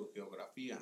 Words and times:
tu 0.00 0.12
geografía. 0.12 0.78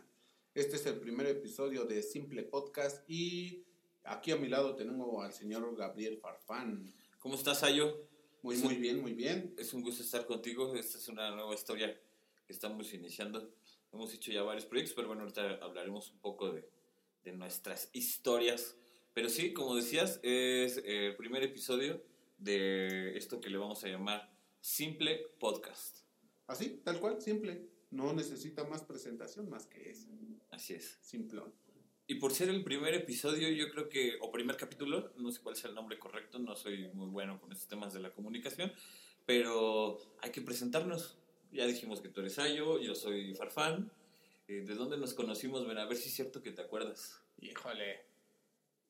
Este 0.54 0.76
es 0.76 0.86
el 0.86 0.98
primer 1.00 1.26
episodio 1.26 1.84
de 1.84 2.02
Simple 2.02 2.44
Podcast 2.44 3.08
y 3.10 3.64
aquí 4.04 4.30
a 4.30 4.36
mi 4.36 4.48
lado 4.48 4.76
tenemos 4.76 5.24
al 5.24 5.32
señor 5.32 5.74
Gabriel 5.76 6.18
Farfán. 6.18 6.92
¿Cómo 7.18 7.34
estás, 7.34 7.62
Ayo? 7.64 8.06
Muy, 8.42 8.56
muy 8.58 8.74
un- 8.76 8.80
bien, 8.80 9.00
muy 9.02 9.12
bien. 9.14 9.54
Es 9.58 9.74
un 9.74 9.82
gusto 9.82 10.02
estar 10.04 10.24
contigo. 10.26 10.74
Esta 10.76 10.98
es 10.98 11.08
una 11.08 11.30
nueva 11.34 11.52
historia 11.54 12.00
que 12.46 12.52
estamos 12.52 12.92
iniciando. 12.94 13.52
Hemos 13.92 14.14
hecho 14.14 14.30
ya 14.30 14.42
varios 14.42 14.66
proyectos, 14.66 14.94
pero 14.94 15.08
bueno, 15.08 15.22
ahorita 15.22 15.58
hablaremos 15.62 16.10
un 16.12 16.18
poco 16.20 16.52
de, 16.52 16.68
de 17.24 17.32
nuestras 17.32 17.90
historias. 17.92 18.76
Pero 19.14 19.28
sí, 19.28 19.52
como 19.52 19.74
decías, 19.74 20.20
es 20.22 20.80
el 20.84 21.16
primer 21.16 21.42
episodio 21.42 22.00
de 22.38 23.16
esto 23.16 23.40
que 23.40 23.50
le 23.50 23.58
vamos 23.58 23.82
a 23.82 23.88
llamar 23.88 24.30
Simple 24.60 25.26
Podcast. 25.40 25.98
Así, 26.46 26.80
tal 26.84 27.00
cual, 27.00 27.20
simple. 27.20 27.68
No 27.90 28.12
necesita 28.12 28.64
más 28.64 28.82
presentación 28.82 29.48
más 29.48 29.66
que 29.66 29.90
eso. 29.90 30.08
Así 30.50 30.74
es. 30.74 30.98
Simplón. 31.00 31.52
Y 32.10 32.14
por 32.14 32.32
ser 32.32 32.48
el 32.48 32.64
primer 32.64 32.94
episodio, 32.94 33.50
yo 33.50 33.70
creo 33.70 33.88
que, 33.90 34.16
o 34.22 34.32
primer 34.32 34.56
capítulo, 34.56 35.12
no 35.18 35.30
sé 35.30 35.42
cuál 35.42 35.56
sea 35.56 35.68
el 35.68 35.74
nombre 35.76 35.98
correcto, 35.98 36.38
no 36.38 36.56
soy 36.56 36.88
muy 36.94 37.08
bueno 37.10 37.38
con 37.38 37.52
estos 37.52 37.68
temas 37.68 37.92
de 37.92 38.00
la 38.00 38.12
comunicación, 38.12 38.72
pero 39.26 39.98
hay 40.22 40.30
que 40.30 40.40
presentarnos. 40.40 41.18
Ya 41.52 41.66
dijimos 41.66 42.00
que 42.00 42.08
tú 42.08 42.20
eres 42.20 42.38
Ayo, 42.38 42.80
yo 42.80 42.94
soy 42.94 43.34
Farfán. 43.34 43.90
Eh, 44.46 44.62
¿De 44.62 44.74
dónde 44.74 44.96
nos 44.96 45.12
conocimos? 45.12 45.66
Ven, 45.66 45.76
a 45.76 45.84
ver 45.84 45.98
si 45.98 46.08
es 46.08 46.14
cierto 46.14 46.42
que 46.42 46.50
te 46.50 46.62
acuerdas. 46.62 47.20
Híjole, 47.40 48.00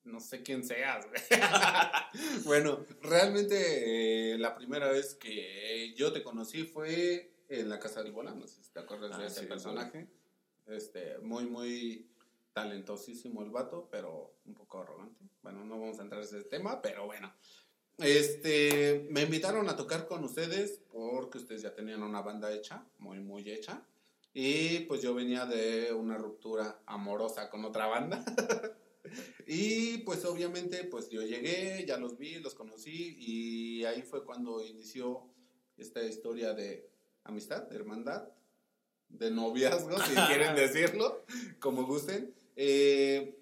no 0.04 0.20
sé 0.20 0.42
quién 0.44 0.62
seas, 0.62 1.04
güey. 1.08 1.20
bueno, 2.44 2.86
realmente 3.02 4.34
eh, 4.34 4.38
la 4.38 4.54
primera 4.54 4.92
vez 4.92 5.16
que 5.16 5.92
yo 5.96 6.12
te 6.12 6.22
conocí 6.22 6.62
fue 6.62 7.32
en 7.48 7.68
la 7.68 7.78
Casa 7.78 8.02
del 8.02 8.12
Volán, 8.12 8.38
no 8.38 8.46
sé 8.46 8.62
si 8.62 8.70
te 8.72 8.80
acuerdas 8.80 9.16
de 9.16 9.24
Ah, 9.24 9.26
ese 9.26 9.40
sí, 9.40 9.46
personaje. 9.46 10.08
Este, 10.66 11.18
muy, 11.18 11.46
muy 11.46 12.10
talentosísimo 12.52 13.42
el 13.42 13.50
vato, 13.50 13.88
pero 13.90 14.34
un 14.44 14.54
poco 14.54 14.80
arrogante. 14.80 15.24
Bueno, 15.42 15.64
no 15.64 15.78
vamos 15.78 15.98
a 15.98 16.02
entrar 16.02 16.20
en 16.20 16.26
ese 16.26 16.44
tema, 16.44 16.82
pero 16.82 17.06
bueno. 17.06 17.32
Este, 17.98 19.06
me 19.10 19.22
invitaron 19.22 19.68
a 19.68 19.76
tocar 19.76 20.06
con 20.06 20.22
ustedes 20.24 20.80
porque 20.90 21.38
ustedes 21.38 21.62
ya 21.62 21.74
tenían 21.74 22.02
una 22.02 22.20
banda 22.20 22.52
hecha, 22.52 22.86
muy, 22.98 23.20
muy 23.20 23.50
hecha. 23.50 23.82
Y 24.34 24.80
pues 24.80 25.02
yo 25.02 25.14
venía 25.14 25.46
de 25.46 25.92
una 25.92 26.16
ruptura 26.16 26.80
amorosa 26.86 27.50
con 27.50 27.64
otra 27.64 27.86
banda. 27.86 28.24
y 29.46 29.98
pues 29.98 30.24
obviamente 30.24 30.84
pues 30.84 31.08
yo 31.08 31.22
llegué, 31.22 31.84
ya 31.86 31.96
los 31.96 32.18
vi, 32.18 32.38
los 32.38 32.54
conocí 32.54 33.16
y 33.18 33.84
ahí 33.84 34.02
fue 34.02 34.24
cuando 34.24 34.64
inició 34.64 35.24
esta 35.76 36.02
historia 36.02 36.52
de 36.52 36.88
amistad, 37.28 37.72
hermandad, 37.72 38.28
de 39.08 39.30
noviazgo, 39.30 39.98
si 39.98 40.14
quieren 40.26 40.56
decirlo, 40.56 41.24
como 41.60 41.84
gusten. 41.84 42.34
Eh, 42.56 43.36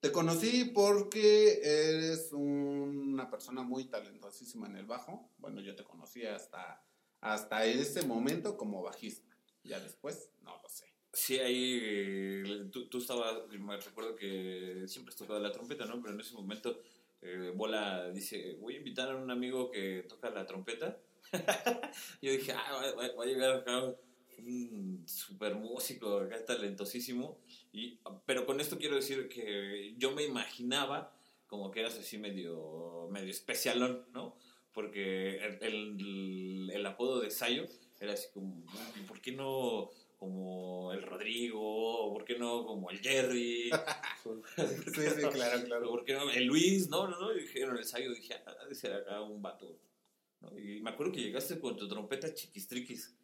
te 0.00 0.12
conocí 0.12 0.66
porque 0.66 1.60
eres 1.62 2.30
una 2.32 3.30
persona 3.30 3.62
muy 3.62 3.86
talentosísima 3.86 4.66
en 4.66 4.76
el 4.76 4.86
bajo. 4.86 5.30
Bueno, 5.38 5.60
yo 5.60 5.74
te 5.74 5.82
conocí 5.82 6.24
hasta, 6.26 6.84
hasta 7.20 7.64
ese 7.64 8.06
momento 8.06 8.56
como 8.56 8.82
bajista. 8.82 9.34
Ya 9.62 9.80
después, 9.80 10.30
no 10.42 10.60
lo 10.62 10.68
sé. 10.68 10.86
Sí, 11.12 11.38
ahí 11.38 11.80
eh, 11.82 12.68
tú, 12.70 12.88
tú 12.88 12.98
estabas, 12.98 13.48
me 13.48 13.76
recuerdo 13.78 14.14
que 14.14 14.84
siempre 14.86 15.12
has 15.12 15.16
tocado 15.16 15.40
la 15.40 15.52
trompeta, 15.52 15.86
¿no? 15.86 16.02
Pero 16.02 16.12
en 16.12 16.20
ese 16.20 16.34
momento 16.34 16.78
eh, 17.22 17.52
Bola 17.54 18.10
dice, 18.10 18.58
voy 18.60 18.74
a 18.74 18.78
invitar 18.78 19.10
a 19.10 19.16
un 19.16 19.30
amigo 19.30 19.70
que 19.70 20.04
toca 20.06 20.28
la 20.28 20.44
trompeta. 20.44 20.98
Yo 22.22 22.32
dije, 22.32 22.52
ah, 22.52 22.72
va, 22.72 22.92
va- 22.94 23.14
va 23.14 23.24
a 23.24 23.26
llegar 23.26 23.50
acá 23.56 23.94
un 24.38 25.02
super 25.06 25.54
músico, 25.54 26.18
acá 26.18 26.44
talentosísimo. 26.44 27.38
Y, 27.72 27.98
pero 28.26 28.46
con 28.46 28.60
esto 28.60 28.78
quiero 28.78 28.96
decir 28.96 29.28
que 29.28 29.94
yo 29.98 30.12
me 30.12 30.24
imaginaba 30.24 31.12
como 31.46 31.70
que 31.70 31.80
eras 31.80 31.98
así 31.98 32.18
medio, 32.18 33.08
medio 33.10 33.30
especialón, 33.30 34.04
¿no? 34.12 34.36
Porque 34.72 35.36
el, 35.38 35.58
el, 35.62 36.70
el 36.72 36.86
apodo 36.86 37.20
de 37.20 37.30
Sayo 37.30 37.64
era 38.00 38.12
así 38.14 38.28
como, 38.32 38.64
¿por 39.06 39.20
qué 39.20 39.32
no 39.32 39.90
como 40.18 40.92
el 40.92 41.02
Rodrigo? 41.02 41.60
¿O 42.08 42.12
¿Por 42.12 42.24
qué 42.24 42.38
no 42.38 42.66
como 42.66 42.90
el 42.90 42.98
Jerry? 43.00 43.70
Sí, 44.56 45.02
sí, 45.16 45.28
claro, 45.32 45.64
claro. 45.64 45.88
¿Por 45.90 46.04
qué 46.04 46.14
no 46.14 46.30
el 46.30 46.44
Luis? 46.46 46.88
No, 46.88 47.06
no, 47.08 47.18
no. 47.20 47.32
Dijeron 47.32 47.76
el 47.76 47.84
Sayo, 47.84 48.12
dije, 48.12 48.34
ah, 48.46 48.54
ha 48.62 48.66
de 48.66 48.74
ser 48.74 48.92
acá 48.94 49.20
un 49.22 49.42
vato. 49.42 49.78
¿No? 50.44 50.58
Y 50.58 50.80
me 50.80 50.90
acuerdo 50.90 51.12
que 51.12 51.22
llegaste 51.22 51.58
con 51.58 51.76
tu 51.76 51.88
trompeta 51.88 52.32
chiquistriquis. 52.32 53.16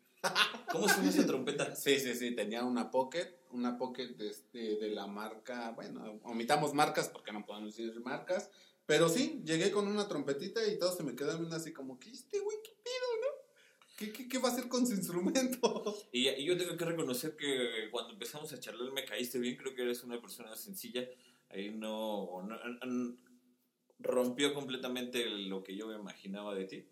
¿Cómo 0.71 0.89
se 0.89 0.97
llama 0.97 1.09
esa 1.09 1.27
trompeta? 1.27 1.75
Sí, 1.77 1.99
sí, 1.99 2.15
sí, 2.15 2.35
tenía 2.35 2.65
una 2.65 2.91
pocket, 2.91 3.41
una 3.51 3.79
pocket 3.79 4.09
de, 4.17 4.29
este, 4.29 4.77
de 4.77 4.91
la 4.91 5.07
marca, 5.07 5.71
bueno, 5.71 6.21
omitamos 6.25 6.75
marcas 6.75 7.09
porque 7.09 7.33
no 7.33 7.45
podemos 7.47 7.75
decir 7.75 7.99
marcas, 8.01 8.51
pero 8.87 9.09
sí, 9.09 9.43
llegué 9.45 9.71
con 9.71 9.87
una 9.87 10.09
trompetita 10.09 10.67
y 10.67 10.79
todos 10.79 10.97
se 10.97 11.05
me 11.05 11.15
quedaron 11.15 11.41
viendo 11.41 11.57
así 11.57 11.73
como, 11.73 11.99
¿qué 11.99 12.11
este 12.11 12.41
güey, 12.41 12.59
qué 12.63 12.73
pido, 12.83 13.21
no? 13.21 13.97
¿Qué, 13.97 14.13
qué, 14.13 14.29
qué 14.29 14.39
va 14.39 14.49
a 14.49 14.53
hacer 14.53 14.69
con 14.69 14.87
su 14.87 14.95
instrumento? 14.95 15.97
Y, 16.13 16.29
y 16.29 16.45
yo 16.45 16.59
tengo 16.59 16.77
que 16.77 16.85
reconocer 16.85 17.37
que 17.37 17.89
cuando 17.91 18.13
empezamos 18.13 18.53
a 18.53 18.59
charlar 18.59 18.93
me 18.93 19.05
caíste 19.05 19.39
bien, 19.39 19.57
creo 19.57 19.75
que 19.75 19.83
eres 19.83 20.03
una 20.03 20.21
persona 20.21 20.57
sencilla, 20.57 21.09
ahí 21.51 21.71
no, 21.71 22.47
rompió 23.99 24.55
completamente 24.55 25.29
lo 25.29 25.63
que 25.63 25.77
yo 25.77 25.89
me 25.89 25.95
imaginaba 25.95 26.55
de 26.55 26.65
ti. 26.65 26.89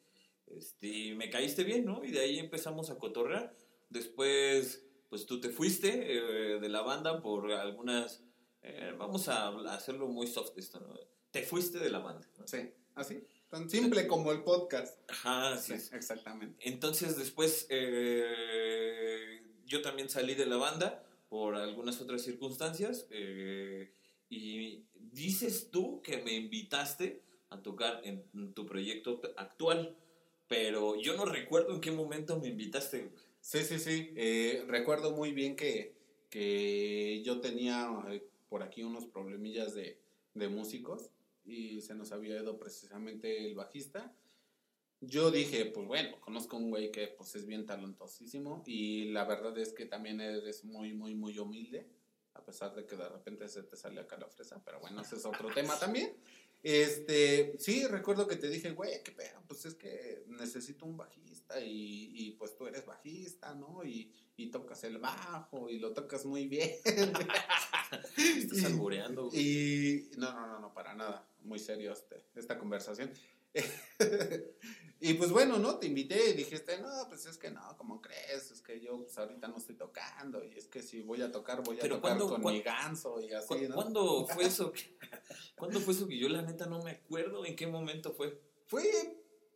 Este, 0.57 0.87
y 0.87 1.15
me 1.15 1.31
caíste 1.31 1.65
bien, 1.65 1.85
¿no? 1.85 2.05
Y 2.05 2.11
de 2.11 2.21
ahí 2.21 2.39
empezamos 2.39 2.91
a 2.91 2.99
cotorrear. 2.99 3.55
Después, 3.91 4.85
pues 5.09 5.27
tú 5.27 5.41
te 5.41 5.51
fuiste 5.51 5.89
eh, 6.13 6.59
de 6.61 6.69
la 6.69 6.83
banda 6.83 7.21
por 7.23 7.51
algunas... 7.53 8.23
eh, 8.63 8.95
vamos 8.99 9.29
a 9.29 9.49
hacerlo 9.75 10.09
muy 10.09 10.27
soft 10.27 10.57
esto, 10.57 10.81
¿no? 10.81 10.95
Te 11.31 11.43
fuiste 11.43 11.79
de 11.79 11.91
la 11.91 11.99
banda. 11.99 12.27
¿no? 12.39 12.47
Sí, 12.47 12.59
así, 12.95 13.23
tan 13.51 13.69
simple 13.69 14.07
como 14.07 14.33
el 14.33 14.43
podcast. 14.43 14.99
Ajá, 15.11 15.57
Sí, 15.59 15.75
es. 15.75 15.93
exactamente. 15.93 16.57
Entonces 16.69 17.17
después 17.17 17.67
eh, 17.71 19.43
yo 19.67 19.83
también 19.83 20.09
salí 20.09 20.35
de 20.35 20.47
la 20.47 20.57
banda 20.57 21.05
por 21.29 21.55
algunas 21.57 22.01
otras 22.01 22.23
circunstancias 22.23 23.07
eh, 23.11 23.93
y 24.31 24.85
dices 24.95 25.71
tú 25.71 26.01
que 26.03 26.19
me 26.23 26.33
invitaste 26.35 27.23
a 27.51 27.63
tocar 27.63 28.01
en 28.05 28.53
tu 28.55 28.67
proyecto 28.67 29.21
actual, 29.37 29.97
pero 30.49 30.97
yo 30.97 31.17
no 31.17 31.25
recuerdo 31.25 31.75
en 31.75 31.81
qué 31.81 31.91
momento 31.91 32.41
me 32.41 32.49
invitaste. 32.49 33.13
Sí, 33.41 33.65
sí, 33.65 33.79
sí. 33.79 34.13
Eh, 34.17 34.65
recuerdo 34.67 35.13
muy 35.13 35.33
bien 35.33 35.55
que, 35.55 35.95
que 36.31 37.23
yo 37.25 37.41
tenía 37.41 37.89
eh, 38.11 38.27
por 38.49 38.63
aquí 38.63 38.83
unos 38.83 39.07
problemillas 39.07 39.75
de, 39.75 40.01
de 40.35 40.49
músicos 40.49 41.11
y 41.45 41.81
se 41.83 41.95
nos 41.95 42.13
había 42.13 42.41
ido 42.41 42.59
precisamente 42.59 43.47
el 43.47 43.55
bajista. 43.55 44.13
Yo 45.01 45.31
dije, 45.31 45.67
pues 45.67 45.87
bueno, 45.87 46.21
conozco 46.21 46.57
un 46.57 46.71
güey 46.71 46.91
que 46.91 47.09
pues 47.09 47.35
es 47.37 47.47
bien 47.47 47.67
talentosísimo 47.67 48.65
y 48.67 49.11
la 49.11 49.25
verdad 49.25 49.57
es 49.59 49.73
que 49.73 49.87
también 49.87 50.21
eres 50.21 50.65
muy, 50.65 50.93
muy, 50.93 51.15
muy 51.15 51.39
humilde, 51.39 51.87
a 52.35 52.45
pesar 52.45 52.75
de 52.75 52.85
que 52.85 52.97
de 52.97 53.09
repente 53.09 53.49
se 53.49 53.63
te 53.63 53.77
sale 53.77 54.01
acá 54.01 54.17
la 54.17 54.27
fresa, 54.29 54.61
pero 54.65 54.81
bueno, 54.81 55.01
ese 55.03 55.17
es 55.17 55.25
otro 55.25 55.49
tema 55.55 55.79
también. 55.79 56.17
Este, 56.63 57.55
sí, 57.59 57.87
recuerdo 57.87 58.27
que 58.27 58.37
te 58.37 58.49
dije, 58.49 58.73
güey, 58.73 59.03
qué 59.03 59.13
pedo, 59.13 59.43
pues 59.47 59.65
es 59.65 59.75
que 59.75 60.25
necesito 60.27 60.87
un 60.87 60.97
bajista 60.97 61.61
y, 61.61 62.11
y, 62.15 62.33
pues 62.33 62.57
tú 62.57 62.67
eres 62.67 62.85
bajista, 62.85 63.55
¿no? 63.55 63.85
Y, 63.85 64.13
y 64.37 64.51
tocas 64.51 64.83
el 64.85 64.99
bajo 64.99 65.71
y 65.71 65.79
lo 65.79 65.93
tocas 65.93 66.25
muy 66.27 66.47
bien. 66.47 66.71
Estás 68.17 68.65
albureando. 68.65 69.31
güey. 69.31 69.41
Y 69.41 70.11
no, 70.17 70.33
no, 70.33 70.47
no, 70.47 70.61
no, 70.61 70.75
para 70.75 70.95
nada. 70.95 71.29
Muy 71.41 71.59
serio 71.59 71.93
este, 71.93 72.25
esta 72.35 72.59
conversación. 72.59 73.13
y 75.01 75.15
pues 75.15 75.31
bueno, 75.31 75.59
¿no? 75.59 75.77
Te 75.79 75.87
invité 75.87 76.31
y 76.31 76.33
dijiste, 76.35 76.79
no, 76.81 76.89
pues 77.09 77.25
es 77.27 77.39
que 77.39 77.51
no, 77.51 77.77
¿cómo 77.77 78.01
crees? 78.01 78.51
Es 78.51 78.61
que 78.63 78.81
yo 78.81 78.99
pues 78.99 79.17
ahorita 79.19 79.47
no 79.49 79.57
estoy 79.59 79.77
tocando 79.77 80.43
y 80.45 80.55
es 80.57 80.67
que 80.67 80.83
si 80.83 81.03
voy 81.03 81.23
a 81.23 81.31
tocar, 81.31 81.63
voy 81.63 81.77
a 81.77 81.81
Pero 81.81 81.97
tocar 81.97 82.17
¿cuándo- 82.19 82.29
con 82.43 82.53
mi 82.53 82.61
ganso 82.63 83.21
y 83.21 83.33
así, 83.33 83.47
¿Cu- 83.49 83.69
¿no? 83.69 83.75
¿Cuándo 83.77 84.27
fue 84.43 84.45
eso? 84.47 84.73
que- 84.73 84.97
¿Cuándo 85.57 85.81
fue 85.81 85.95
eso 85.95 86.07
que 86.09 86.19
yo 86.19 86.29
la 86.29 86.43
neta 86.43 86.67
no 86.67 86.83
me 86.83 86.91
acuerdo 86.93 87.45
en 87.47 87.55
qué 87.57 87.67
momento 87.67 88.13
fue? 88.13 88.41
Fue, 88.67 88.85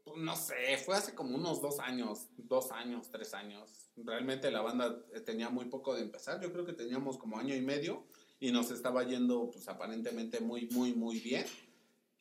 pues, 0.05 0.17
no 0.17 0.37
sé, 0.37 0.77
fue 0.85 0.97
hace 0.97 1.15
como 1.15 1.37
unos 1.37 1.61
dos 1.61 1.79
años, 1.81 2.27
dos 2.37 2.71
años, 2.73 3.11
tres 3.11 3.35
años. 3.35 3.91
Realmente 3.97 4.51
la 4.51 4.63
banda 4.63 5.05
eh, 5.13 5.21
tenía 5.21 5.49
muy 5.51 5.67
poco 5.67 5.95
de 5.95 6.03
empezar, 6.03 6.41
yo 6.41 6.53
creo 6.53 6.65
que 6.65 6.73
teníamos 6.73 7.19
como 7.19 7.39
año 7.39 7.55
y 7.55 7.61
medio 7.61 8.05
y 8.41 8.51
nos 8.53 8.71
estaba 8.71 9.05
yendo 9.05 9.51
pues 9.51 9.69
aparentemente 9.69 10.41
muy, 10.41 10.67
muy, 10.71 10.95
muy 10.95 11.21
bien. 11.21 11.47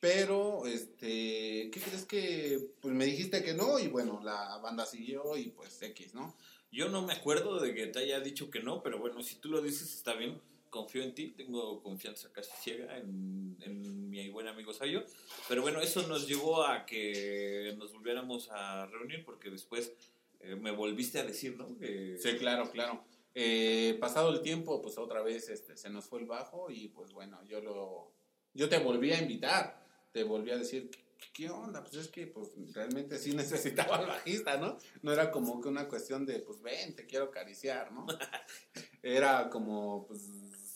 Pero, 0.02 0.66
este, 0.66 1.70
¿qué 1.70 1.80
crees 1.80 2.04
que? 2.06 2.58
Pues 2.80 2.92
me 2.92 3.04
dijiste 3.04 3.40
que 3.44 3.54
no 3.54 3.78
y 3.78 3.86
bueno, 3.86 4.20
la 4.24 4.56
banda 4.58 4.84
siguió 4.84 5.36
y 5.36 5.50
pues 5.50 5.80
X, 5.80 6.12
¿no? 6.12 6.36
Yo 6.72 6.88
no 6.88 7.02
me 7.02 7.12
acuerdo 7.12 7.60
de 7.60 7.72
que 7.72 7.86
te 7.86 8.00
haya 8.00 8.18
dicho 8.18 8.50
que 8.50 8.58
no, 8.64 8.82
pero 8.82 8.98
bueno, 8.98 9.22
si 9.22 9.36
tú 9.36 9.48
lo 9.48 9.62
dices 9.62 9.94
está 9.94 10.14
bien. 10.14 10.40
Confío 10.70 11.02
en 11.04 11.14
ti, 11.14 11.28
tengo 11.36 11.82
confianza 11.84 12.32
casi 12.32 12.50
ciega 12.60 12.96
en, 12.96 13.56
en 13.60 14.08
mi 14.10 14.28
buen 14.30 14.48
amigo 14.48 14.72
Sayo. 14.72 15.04
Pero 15.46 15.62
bueno, 15.62 15.80
eso 15.80 16.02
nos 16.08 16.26
llevó 16.26 16.64
a 16.66 16.84
que 16.84 17.72
nos 17.78 17.92
volviéramos 17.92 18.48
a 18.50 18.86
reunir 18.86 19.24
porque 19.24 19.50
después 19.50 19.92
eh, 20.40 20.56
me 20.56 20.72
volviste 20.72 21.20
a 21.20 21.24
decir, 21.24 21.56
¿no? 21.56 21.78
Que- 21.78 22.16
Sí, 22.18 22.38
claro, 22.38 22.72
claro. 22.72 23.04
Eh, 23.36 23.96
pasado 24.00 24.30
el 24.32 24.40
tiempo, 24.42 24.82
pues 24.82 24.98
otra 24.98 25.22
vez 25.22 25.48
este, 25.48 25.76
se 25.76 25.90
nos 25.90 26.06
fue 26.06 26.18
el 26.20 26.26
bajo 26.26 26.70
y 26.72 26.88
pues 26.88 27.12
bueno, 27.12 27.38
yo 27.44 27.60
lo, 27.60 28.10
yo 28.54 28.68
te 28.70 28.78
volví 28.78 29.12
a 29.12 29.20
invitar, 29.20 29.81
te 30.12 30.24
volví 30.24 30.50
a 30.50 30.58
decir, 30.58 30.90
¿qué, 30.90 31.26
qué 31.32 31.50
onda? 31.50 31.82
Pues 31.82 31.94
es 31.96 32.08
que 32.08 32.26
pues 32.26 32.50
realmente 32.72 33.18
sí 33.18 33.32
necesitaba 33.34 33.98
al 33.98 34.06
bajista, 34.06 34.56
¿no? 34.56 34.78
No 35.02 35.12
era 35.12 35.30
como 35.30 35.60
que 35.60 35.68
una 35.68 35.88
cuestión 35.88 36.24
de, 36.26 36.40
pues 36.40 36.62
ven, 36.62 36.94
te 36.94 37.06
quiero 37.06 37.26
acariciar, 37.26 37.92
¿no? 37.92 38.06
Era 39.02 39.50
como, 39.50 40.06
pues 40.06 40.20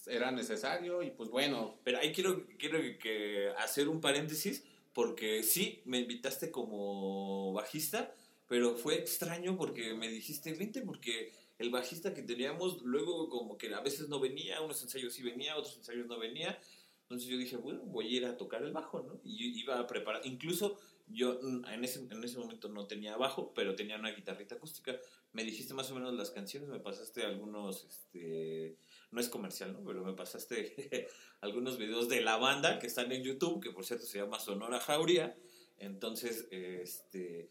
era 0.06 0.30
necesario 0.30 1.02
y 1.02 1.10
pues 1.10 1.30
bueno. 1.30 1.78
Pero 1.84 1.98
ahí 1.98 2.12
quiero, 2.12 2.46
quiero 2.58 2.78
que 2.98 3.50
hacer 3.58 3.88
un 3.88 4.00
paréntesis, 4.00 4.64
porque 4.92 5.42
sí, 5.42 5.82
me 5.84 5.98
invitaste 5.98 6.50
como 6.50 7.52
bajista, 7.52 8.14
pero 8.48 8.76
fue 8.76 8.96
extraño 8.96 9.56
porque 9.56 9.94
me 9.94 10.08
dijiste, 10.08 10.52
vente, 10.54 10.80
porque 10.82 11.32
el 11.58 11.70
bajista 11.70 12.14
que 12.14 12.22
teníamos 12.22 12.82
luego 12.82 13.28
como 13.28 13.58
que 13.58 13.74
a 13.74 13.80
veces 13.80 14.08
no 14.08 14.20
venía, 14.20 14.60
unos 14.60 14.82
ensayos 14.82 15.12
sí 15.12 15.22
venía, 15.22 15.56
otros 15.56 15.76
ensayos 15.76 16.06
no 16.06 16.18
venía. 16.18 16.58
Entonces 17.08 17.28
yo 17.28 17.38
dije, 17.38 17.56
bueno, 17.56 17.82
voy 17.84 18.06
a 18.06 18.16
ir 18.16 18.26
a 18.26 18.36
tocar 18.36 18.64
el 18.64 18.72
bajo, 18.72 19.00
¿no? 19.00 19.20
Y 19.22 19.60
iba 19.60 19.78
a 19.78 19.86
preparar, 19.86 20.26
incluso 20.26 20.76
yo 21.06 21.38
en 21.40 21.84
ese, 21.84 22.00
en 22.00 22.24
ese 22.24 22.36
momento 22.36 22.68
no 22.68 22.88
tenía 22.88 23.16
bajo, 23.16 23.54
pero 23.54 23.76
tenía 23.76 23.96
una 23.96 24.10
guitarrita 24.10 24.56
acústica. 24.56 24.98
Me 25.32 25.44
dijiste 25.44 25.72
más 25.72 25.88
o 25.92 25.94
menos 25.94 26.14
las 26.14 26.30
canciones, 26.30 26.68
me 26.68 26.80
pasaste 26.80 27.22
algunos, 27.22 27.84
este, 27.84 28.76
no 29.12 29.20
es 29.20 29.28
comercial, 29.28 29.72
¿no? 29.72 29.84
Pero 29.84 30.04
me 30.04 30.14
pasaste 30.14 31.08
algunos 31.42 31.78
videos 31.78 32.08
de 32.08 32.22
la 32.22 32.38
banda 32.38 32.80
que 32.80 32.88
están 32.88 33.12
en 33.12 33.22
YouTube, 33.22 33.62
que 33.62 33.70
por 33.70 33.84
cierto 33.84 34.04
se 34.04 34.18
llama 34.18 34.40
Sonora 34.40 34.80
Jauría. 34.80 35.36
Entonces, 35.78 36.48
este, 36.50 37.50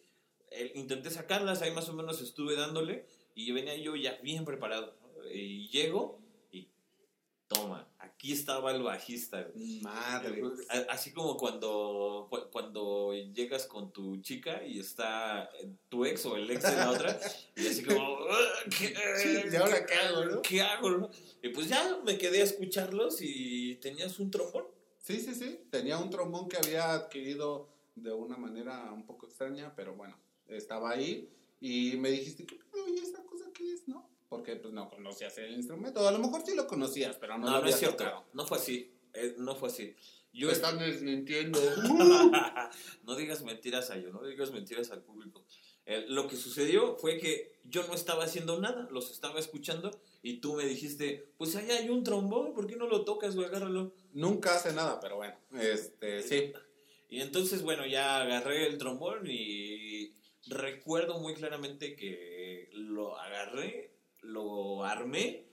intenté 0.74 1.10
sacarlas, 1.12 1.62
ahí 1.62 1.72
más 1.72 1.88
o 1.88 1.94
menos 1.94 2.22
estuve 2.22 2.56
dándole 2.56 3.06
y 3.36 3.52
venía 3.52 3.78
yo 3.78 3.96
ya 3.96 4.18
bien 4.22 4.44
preparado. 4.44 4.98
Y 5.34 5.70
llego 5.70 6.20
y 6.52 6.68
toma, 7.48 7.88
aquí 8.26 8.34
estaba 8.34 8.72
el 8.72 8.82
bajista. 8.82 9.48
Madre. 9.84 10.42
Así 10.90 11.12
como 11.12 11.38
cuando, 11.38 12.28
cuando 12.52 13.14
llegas 13.14 13.68
con 13.68 13.94
tu 13.94 14.18
chica 14.18 14.66
y 14.66 14.80
está 14.80 15.48
tu 15.90 16.06
ex 16.06 16.26
o 16.26 16.36
el 16.36 16.50
ex 16.50 16.64
de 16.64 16.76
la 16.76 16.90
otra, 16.90 17.20
y 17.56 17.68
así 17.68 17.84
como, 17.84 18.18
¿qué, 18.76 18.96
¿Y 19.52 19.56
ahora 19.56 19.86
qué 19.86 19.94
hago, 19.94 20.26
no? 20.26 20.42
¿Qué 20.42 20.62
hago, 20.62 21.12
Y 21.44 21.50
pues 21.50 21.70
ya 21.70 22.00
me 22.04 22.18
quedé 22.18 22.42
a 22.42 22.46
escucharlos 22.46 23.22
y 23.22 23.76
tenías 23.76 24.18
un 24.20 24.32
trombón. 24.32 24.66
Sí, 24.98 25.20
sí, 25.20 25.36
sí. 25.36 25.60
Tenía 25.70 26.00
un 26.00 26.10
trombón 26.10 26.50
que 26.50 26.58
había 26.58 26.94
adquirido 26.94 27.70
de 27.94 28.12
una 28.12 28.38
manera 28.38 28.92
un 28.92 29.06
poco 29.06 29.28
extraña, 29.28 29.72
pero 29.76 29.94
bueno, 29.94 30.18
estaba 30.48 30.90
ahí 30.90 31.30
y 31.62 31.96
me 31.98 32.10
dijiste, 32.10 32.44
¿qué 32.44 32.56
pedo? 32.72 32.90
¿Y 32.90 32.98
esta 32.98 33.24
cosa 33.24 33.46
qué 33.54 33.72
es, 33.72 33.88
no? 33.88 34.10
Porque 34.30 34.56
pues 34.56 34.74
no 34.74 34.90
conocías 34.90 35.38
el 35.38 35.54
instrumento. 35.54 36.08
A 36.08 36.12
lo 36.12 36.20
mejor 36.20 36.44
sí 36.46 36.56
lo 36.56 36.68
conocías, 36.68 37.18
pero 37.18 37.38
no, 37.38 37.46
no 37.46 37.58
lo 37.58 37.62
no 37.62 37.68
es 37.68 37.78
cierto. 37.78 38.26
No 38.34 38.46
fue 38.46 38.58
así. 38.58 38.92
Eh, 39.14 39.36
no 39.38 39.56
fue 39.56 39.70
así. 39.70 39.96
Yo 40.34 40.52
están 40.52 40.80
desmintiendo. 40.80 41.60
no 43.04 43.16
digas 43.16 43.44
mentiras 43.44 43.90
a 43.92 43.98
yo, 43.98 44.10
no 44.10 44.24
digas 44.26 44.52
mentiras 44.52 44.92
al 44.92 45.02
público. 45.02 45.46
Eh, 45.86 46.06
lo 46.10 46.28
que 46.28 46.36
sucedió 46.36 46.98
fue 46.98 47.20
que 47.20 47.60
yo 47.64 47.86
no 47.88 47.94
estaba 47.94 48.24
haciendo 48.24 48.60
nada, 48.60 48.88
los 48.92 49.12
estaba 49.12 49.40
escuchando 49.40 49.92
y 50.24 50.40
tú 50.40 50.56
me 50.56 50.66
dijiste, 50.66 51.32
pues 51.38 51.56
allá 51.56 51.78
hay 51.78 51.90
un 51.90 52.04
trombón, 52.04 52.54
¿por 52.54 52.66
qué 52.66 52.76
no 52.76 52.88
lo 52.88 53.06
tocas, 53.06 53.36
güey? 53.36 53.48
Agárralo. 53.48 53.94
Nunca 54.12 54.56
hace 54.56 54.74
nada, 54.74 55.00
pero 55.00 55.18
bueno, 55.18 55.36
este, 55.54 56.24
sí. 56.24 56.54
Y 57.08 57.22
entonces, 57.22 57.62
bueno, 57.62 57.86
ya 57.86 58.22
agarré 58.22 58.66
el 58.66 58.80
trombón 58.80 59.28
y 59.30 60.12
recuerdo 60.48 61.20
muy 61.20 61.36
claramente 61.36 61.96
que 61.96 62.70
lo 62.74 63.18
agarré, 63.18 63.95
lo 64.26 64.84
armé, 64.84 65.46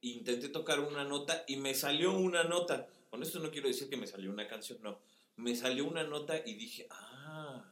intenté 0.00 0.48
tocar 0.48 0.80
una 0.80 1.04
nota 1.04 1.44
y 1.46 1.56
me 1.56 1.74
salió 1.74 2.12
una 2.12 2.44
nota. 2.44 2.88
Con 3.10 3.22
esto 3.22 3.38
no 3.38 3.50
quiero 3.50 3.68
decir 3.68 3.88
que 3.88 3.96
me 3.96 4.06
salió 4.06 4.30
una 4.30 4.46
canción, 4.46 4.78
no. 4.82 4.98
Me 5.36 5.54
salió 5.54 5.84
una 5.86 6.04
nota 6.04 6.40
y 6.44 6.54
dije, 6.54 6.86
ah, 6.90 7.64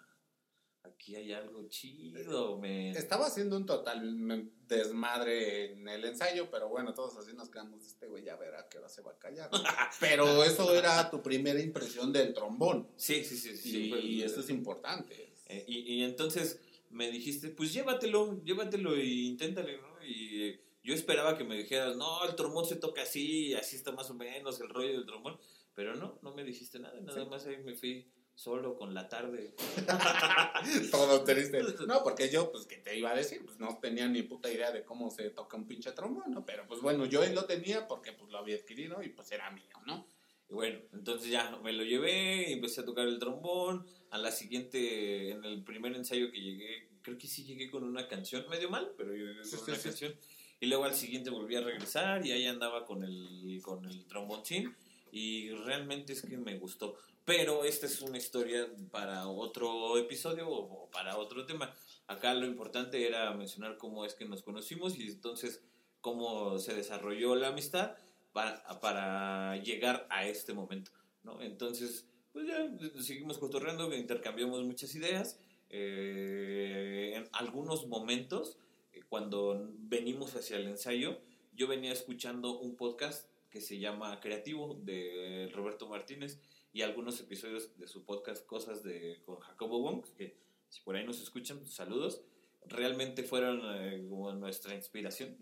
aquí 0.83 1.17
hay 1.17 1.33
algo 1.33 1.67
chido, 1.69 2.59
me... 2.59 2.91
Estaba 2.91 3.27
haciendo 3.27 3.57
un 3.57 3.67
total 3.67 4.51
desmadre 4.69 5.73
en 5.73 5.89
el 5.89 6.05
ensayo, 6.05 6.51
pero 6.51 6.69
bueno, 6.69 6.95
todos 6.95 7.17
así 7.17 7.35
nos 7.35 7.49
quedamos, 7.49 7.85
este 7.85 8.07
güey 8.07 8.25
ya 8.25 8.37
verá 8.37 8.69
que 8.69 8.79
ahora 8.79 8.89
se 8.89 9.03
va 9.03 9.13
a 9.13 9.19
callar. 9.19 9.51
pero 10.01 10.45
eso 10.45 10.75
era 10.75 11.11
tu 11.11 11.23
primera 11.23 11.61
impresión 11.61 12.13
del 12.13 12.35
trombón. 12.35 12.89
Sí, 12.97 13.25
sí, 13.25 13.37
sí. 13.37 13.57
sí 13.57 13.93
y, 13.95 14.23
eso 14.23 14.41
es 14.41 14.51
importante. 14.51 15.33
Eh, 15.47 15.65
y, 15.67 15.95
y, 15.95 16.05
entonces 16.05 16.61
me 16.91 17.11
dijiste, 17.11 17.49
pues 17.49 17.73
llévatelo, 17.73 18.43
llévatelo 18.45 18.95
e 18.95 19.05
inténtale, 19.05 19.79
¿no? 19.79 19.94
Y 20.07 20.61
yo 20.83 20.95
esperaba 20.95 21.37
que 21.37 21.45
me 21.45 21.57
dijeras, 21.57 21.97
no, 21.97 22.25
el 22.25 22.37
trombón 22.37 22.67
se 22.67 22.77
toca 22.77 23.03
así, 23.03 23.55
así 23.55 23.77
está 23.77 23.93
más 23.93 24.11
o 24.11 24.15
menos 24.15 24.61
el 24.61 24.69
rollo 24.69 24.93
del 24.93 25.07
trombón, 25.07 25.39
pero 25.75 25.95
no, 25.95 26.19
no 26.23 26.35
me 26.35 26.45
dijiste 26.45 26.79
nada, 26.79 26.99
nada 27.01 27.25
más 27.25 27.47
ahí 27.47 27.57
me 27.59 27.75
fui 27.75 28.07
solo 28.35 28.77
con 28.77 28.95
la 28.95 29.09
tarde. 29.09 29.55
Todo 30.91 31.25
triste. 31.25 31.63
No, 31.87 32.03
porque 32.03 32.31
yo, 32.31 32.51
pues, 32.51 32.67
¿qué 32.67 32.77
te 32.77 32.99
iba 32.99 33.11
a 33.11 33.15
decir? 33.15 33.43
Pues 33.45 33.59
no 33.59 33.79
tenía 33.81 34.09
ni 34.09 34.23
puta 34.23 34.53
idea 34.53 34.73
de 34.73 34.85
cómo 34.85 35.11
se 35.11 35.31
toca 35.31 35.57
un 35.57 35.67
pinche 35.67 35.93
trombón, 35.93 36.33
¿no? 36.33 36.45
Pero 36.45 36.67
pues 36.67 36.81
bueno, 36.81 37.07
yo 37.07 37.25
lo 37.27 37.45
tenía 37.45 37.87
porque 37.87 38.13
pues 38.13 38.31
lo 38.31 38.39
había 38.39 38.57
adquirido 38.57 39.03
y 39.03 39.09
pues 39.09 39.31
era 39.33 39.51
mío, 39.51 39.77
¿no? 39.87 40.07
Y 40.51 40.55
bueno, 40.55 40.81
entonces 40.93 41.31
ya 41.31 41.57
me 41.63 41.73
lo 41.73 41.85
llevé, 41.85 42.53
empecé 42.53 42.83
a 42.83 42.85
tocar 42.85 43.07
el 43.07 43.19
trombón. 43.19 43.87
A 44.11 44.19
la 44.19 44.31
siguiente, 44.31 45.31
en 45.31 45.45
el 45.45 45.65
primer 45.65 45.95
ensayo 45.97 46.31
que 46.31 46.41
llegué, 46.41 46.89
creo 47.05 47.19
que 47.19 47.29
sí 47.29 47.45
llegué 47.45 47.71
con 47.71 47.85
una 47.85 48.09
canción, 48.09 48.45
medio 48.49 48.69
mal, 48.71 48.93
pero 48.97 49.15
yo 49.15 49.27
llegué 49.27 49.51
con 49.51 49.69
una 49.69 49.79
canción. 49.79 50.15
Y 50.59 50.67
luego 50.67 50.85
al 50.85 50.95
siguiente 50.95 51.31
volví 51.31 51.55
a 51.55 51.61
regresar 51.61 52.27
y 52.27 52.33
ahí 52.33 52.47
andaba 52.47 52.85
con 52.87 53.05
el, 53.05 53.61
con 53.63 53.85
el 53.85 54.07
tromboncín. 54.07 54.75
Y 55.13 55.51
realmente 55.51 56.15
es 56.15 56.23
que 56.23 56.37
me 56.37 56.59
gustó. 56.59 56.97
Pero 57.25 57.65
esta 57.65 57.87
es 57.87 58.01
una 58.01 58.19
historia 58.19 58.67
para 58.91 59.29
otro 59.29 59.97
episodio 59.99 60.49
o 60.49 60.91
para 60.91 61.17
otro 61.17 61.47
tema. 61.47 61.73
Acá 62.07 62.35
lo 62.35 62.47
importante 62.47 63.07
era 63.07 63.33
mencionar 63.35 63.77
cómo 63.77 64.05
es 64.05 64.15
que 64.15 64.25
nos 64.25 64.43
conocimos 64.43 64.99
y 64.99 65.09
entonces 65.09 65.63
cómo 66.01 66.59
se 66.59 66.75
desarrolló 66.75 67.35
la 67.35 67.49
amistad 67.49 67.93
para, 68.33 68.81
para 68.81 69.57
llegar 69.59 70.07
a 70.11 70.27
este 70.27 70.53
momento, 70.53 70.91
¿no? 71.23 71.41
Entonces, 71.41 72.07
pues 72.33 72.47
ya 72.47 72.69
seguimos 73.01 73.39
cotorreando, 73.39 73.95
intercambiamos 73.95 74.65
muchas 74.65 74.95
ideas. 74.95 75.39
Eh, 75.71 77.13
en 77.17 77.29
algunos 77.33 77.87
momentos, 77.87 78.59
eh, 78.93 79.03
cuando 79.09 79.69
venimos 79.79 80.35
hacia 80.37 80.57
el 80.57 80.69
ensayo, 80.69 81.19
yo 81.55 81.69
venía 81.69 81.93
escuchando 81.93 82.59
un 82.59 82.77
podcast 82.77 83.29
que 83.51 83.61
se 83.61 83.79
llama 83.79 84.21
Creativo 84.21 84.81
de 84.83 85.49
Roberto 85.55 85.89
Martínez 85.89 86.41
y 86.73 86.83
algunos 86.83 87.21
episodios 87.21 87.71
de 87.79 87.87
su 87.87 88.05
podcast 88.05 88.45
Cosas 88.47 88.83
de 88.83 89.21
con 89.25 89.39
Jacobo 89.39 89.81
Wong, 89.81 90.05
que 90.17 90.37
si 90.69 90.81
por 90.81 90.97
ahí 90.97 91.07
nos 91.07 91.23
escuchan, 91.23 91.65
saludos. 91.69 92.23
Realmente 92.67 93.23
fueron 93.23 93.61
eh, 93.65 94.05
como 94.09 94.33
nuestra 94.33 94.75
inspiración. 94.75 95.37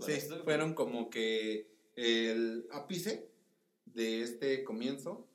Fueron 0.45 0.75
como 0.75 1.09
que 1.09 1.69
el 1.97 2.67
ápice 2.71 3.31
de 3.87 4.23
este 4.23 4.62
comienzo, 4.64 5.26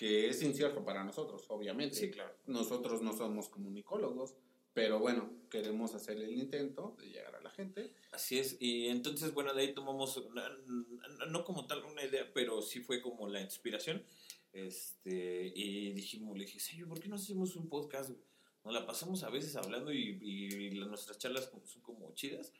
que 0.00 0.30
es 0.30 0.42
incierto 0.42 0.82
para 0.82 1.04
nosotros, 1.04 1.44
obviamente. 1.48 1.94
Sí, 1.94 2.10
claro. 2.10 2.34
Nosotros 2.46 3.02
no 3.02 3.14
somos 3.14 3.50
comunicólogos, 3.50 4.34
pero 4.72 4.98
bueno, 4.98 5.30
queremos 5.50 5.94
hacer 5.94 6.16
el 6.16 6.32
intento 6.32 6.96
de 6.98 7.10
llegar 7.10 7.36
a 7.36 7.42
la 7.42 7.50
gente. 7.50 7.92
Así 8.10 8.38
es, 8.38 8.56
y 8.60 8.86
entonces, 8.86 9.34
bueno, 9.34 9.52
de 9.52 9.60
ahí 9.60 9.74
tomamos, 9.74 10.24
no 11.28 11.44
como 11.44 11.66
tal 11.66 11.84
una 11.84 12.02
idea, 12.02 12.32
pero 12.32 12.62
sí 12.62 12.80
fue 12.80 13.02
como 13.02 13.28
la 13.28 13.42
inspiración. 13.42 14.02
Este, 14.54 15.52
y 15.54 15.92
dijimos, 15.92 16.34
le 16.34 16.46
dije, 16.46 16.60
Sergio, 16.60 16.88
¿por 16.88 16.98
qué 16.98 17.10
no 17.10 17.16
hacemos 17.16 17.54
un 17.54 17.68
podcast? 17.68 18.08
Nos 18.64 18.72
la 18.72 18.86
pasamos 18.86 19.22
a 19.22 19.28
veces 19.28 19.54
hablando 19.56 19.92
y, 19.92 20.18
y 20.22 20.70
nuestras 20.80 21.18
charlas 21.18 21.50
son 21.66 21.82
como 21.82 22.14
chidas. 22.14 22.54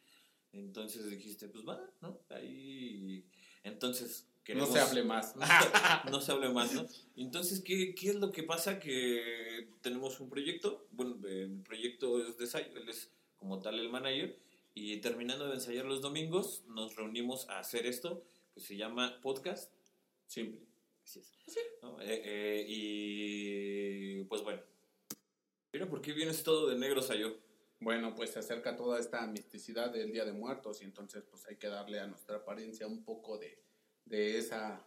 Entonces 0.53 1.09
dijiste, 1.09 1.49
pues 1.49 1.67
va, 1.67 1.91
¿no? 2.03 2.21
Ahí. 2.29 3.25
Entonces. 3.63 4.27
No 4.55 4.67
se 4.67 4.81
hable 4.81 5.03
más. 5.05 5.35
No 6.11 6.21
se, 6.21 6.33
hable 6.33 6.49
más, 6.49 6.73
¿no? 6.73 6.87
Entonces, 7.17 7.61
¿qué, 7.61 7.95
¿qué, 7.95 8.11
es 8.11 8.17
lo 8.17 8.33
que 8.33 8.43
pasa? 8.43 8.79
Que 8.79 9.69
tenemos 9.81 10.21
un 10.21 10.29
proyecto. 10.29 10.87
Bueno, 10.91 11.17
el 11.27 11.63
proyecto 11.63 12.25
es 12.27 12.37
de 12.39 12.45
ensayo, 12.45 12.67
él 12.77 12.89
es 12.89 13.11
como 13.37 13.61
tal 13.61 13.79
el 13.79 13.89
manager. 13.89 14.39
Y 14.75 14.99
terminando 14.99 15.49
de 15.49 15.55
ensayar 15.55 15.85
los 15.85 16.01
domingos, 16.01 16.63
nos 16.69 16.97
reunimos 16.97 17.49
a 17.49 17.59
hacer 17.59 17.87
esto, 17.87 18.25
que 18.55 18.61
se 18.61 18.77
llama 18.77 19.21
podcast 19.21 19.73
simple. 20.27 20.61
Así 21.05 21.19
es. 21.19 21.33
¿Sí? 21.47 21.61
Eh, 22.01 22.23
eh, 22.25 22.65
y 22.69 24.25
pues 24.25 24.43
bueno. 24.43 24.63
Mira, 25.73 25.89
¿por 25.89 26.01
qué 26.01 26.13
vienes 26.13 26.43
todo 26.43 26.69
de 26.69 26.77
negro, 26.77 27.03
Sayo? 27.03 27.37
Bueno, 27.81 28.15
pues 28.15 28.31
se 28.31 28.41
acerca 28.41 28.77
toda 28.77 28.99
esta 28.99 29.27
misticidad 29.27 29.91
del 29.91 30.13
Día 30.13 30.25
de 30.25 30.33
Muertos 30.33 30.83
y 30.83 30.85
entonces 30.85 31.25
pues 31.31 31.47
hay 31.47 31.57
que 31.57 31.69
darle 31.69 32.01
a 32.01 32.07
nuestra 32.07 32.37
apariencia 32.37 32.87
un 32.87 33.05
poco 33.05 33.39
de, 33.39 33.59
de, 34.05 34.39
esa, 34.39 34.85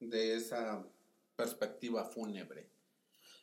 de 0.00 0.36
esa 0.36 0.86
perspectiva 1.36 2.04
fúnebre. 2.04 2.68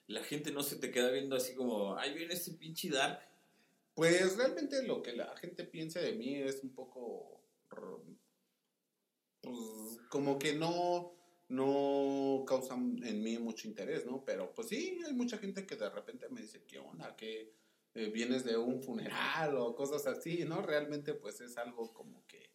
La 0.07 0.23
gente 0.23 0.51
no 0.51 0.63
se 0.63 0.75
te 0.75 0.91
queda 0.91 1.11
viendo 1.11 1.35
así 1.35 1.55
como, 1.55 1.95
ay, 1.97 2.13
viene 2.13 2.33
este 2.33 2.51
pinche 2.51 2.89
dark. 2.89 3.19
Pues 3.93 4.37
realmente 4.37 4.83
lo 4.83 5.01
que 5.01 5.13
la 5.13 5.35
gente 5.37 5.63
piense 5.63 5.99
de 5.99 6.13
mí 6.13 6.35
es 6.35 6.63
un 6.63 6.73
poco 6.73 7.41
pues, 9.41 9.99
como 10.09 10.37
que 10.37 10.53
no, 10.53 11.13
no 11.49 12.43
causan 12.47 13.01
en 13.03 13.23
mí 13.23 13.37
mucho 13.37 13.67
interés, 13.67 14.05
¿no? 14.05 14.23
Pero 14.23 14.53
pues 14.53 14.69
sí, 14.69 14.99
hay 15.05 15.13
mucha 15.13 15.37
gente 15.37 15.65
que 15.65 15.75
de 15.75 15.89
repente 15.89 16.29
me 16.29 16.41
dice, 16.41 16.63
¿qué 16.65 16.79
onda? 16.79 17.15
¿Que 17.15 17.53
eh, 17.93 18.09
vienes 18.09 18.45
de 18.45 18.57
un 18.57 18.81
funeral 18.81 19.57
o 19.57 19.75
cosas 19.75 20.05
así, 20.07 20.45
¿no? 20.45 20.61
Realmente 20.61 21.13
pues 21.13 21.41
es 21.41 21.57
algo 21.57 21.91
como 21.93 22.25
que... 22.27 22.51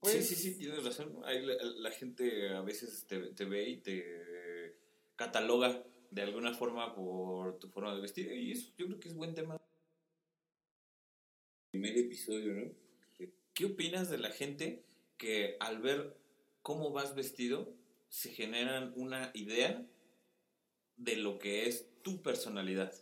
Pues, 0.00 0.26
sí, 0.26 0.34
sí, 0.34 0.52
sí, 0.52 0.58
tienes 0.58 0.82
razón. 0.82 1.20
Ahí 1.24 1.44
la, 1.44 1.54
la 1.62 1.90
gente 1.90 2.48
a 2.50 2.62
veces 2.62 3.06
te, 3.06 3.32
te 3.34 3.44
ve 3.44 3.68
y 3.68 3.76
te 3.78 4.76
cataloga 5.16 5.84
de 6.10 6.22
alguna 6.22 6.54
forma 6.54 6.94
por 6.94 7.58
tu 7.58 7.68
forma 7.68 7.94
de 7.94 8.00
vestir. 8.00 8.32
Y 8.32 8.52
eso 8.52 8.72
yo 8.76 8.86
creo 8.86 9.00
que 9.00 9.08
es 9.08 9.14
buen 9.14 9.34
tema. 9.34 9.60
Primer 11.70 11.96
episodio, 11.96 12.54
¿no? 12.54 12.72
¿Qué 13.54 13.66
opinas 13.66 14.08
de 14.08 14.18
la 14.18 14.30
gente 14.30 14.84
que 15.18 15.56
al 15.60 15.82
ver 15.82 16.16
cómo 16.62 16.92
vas 16.92 17.14
vestido 17.14 17.74
se 18.08 18.30
generan 18.30 18.92
una 18.96 19.30
idea 19.34 19.86
de 20.96 21.16
lo 21.16 21.38
que 21.38 21.66
es 21.66 21.86
tu 22.02 22.22
personalidad? 22.22 22.92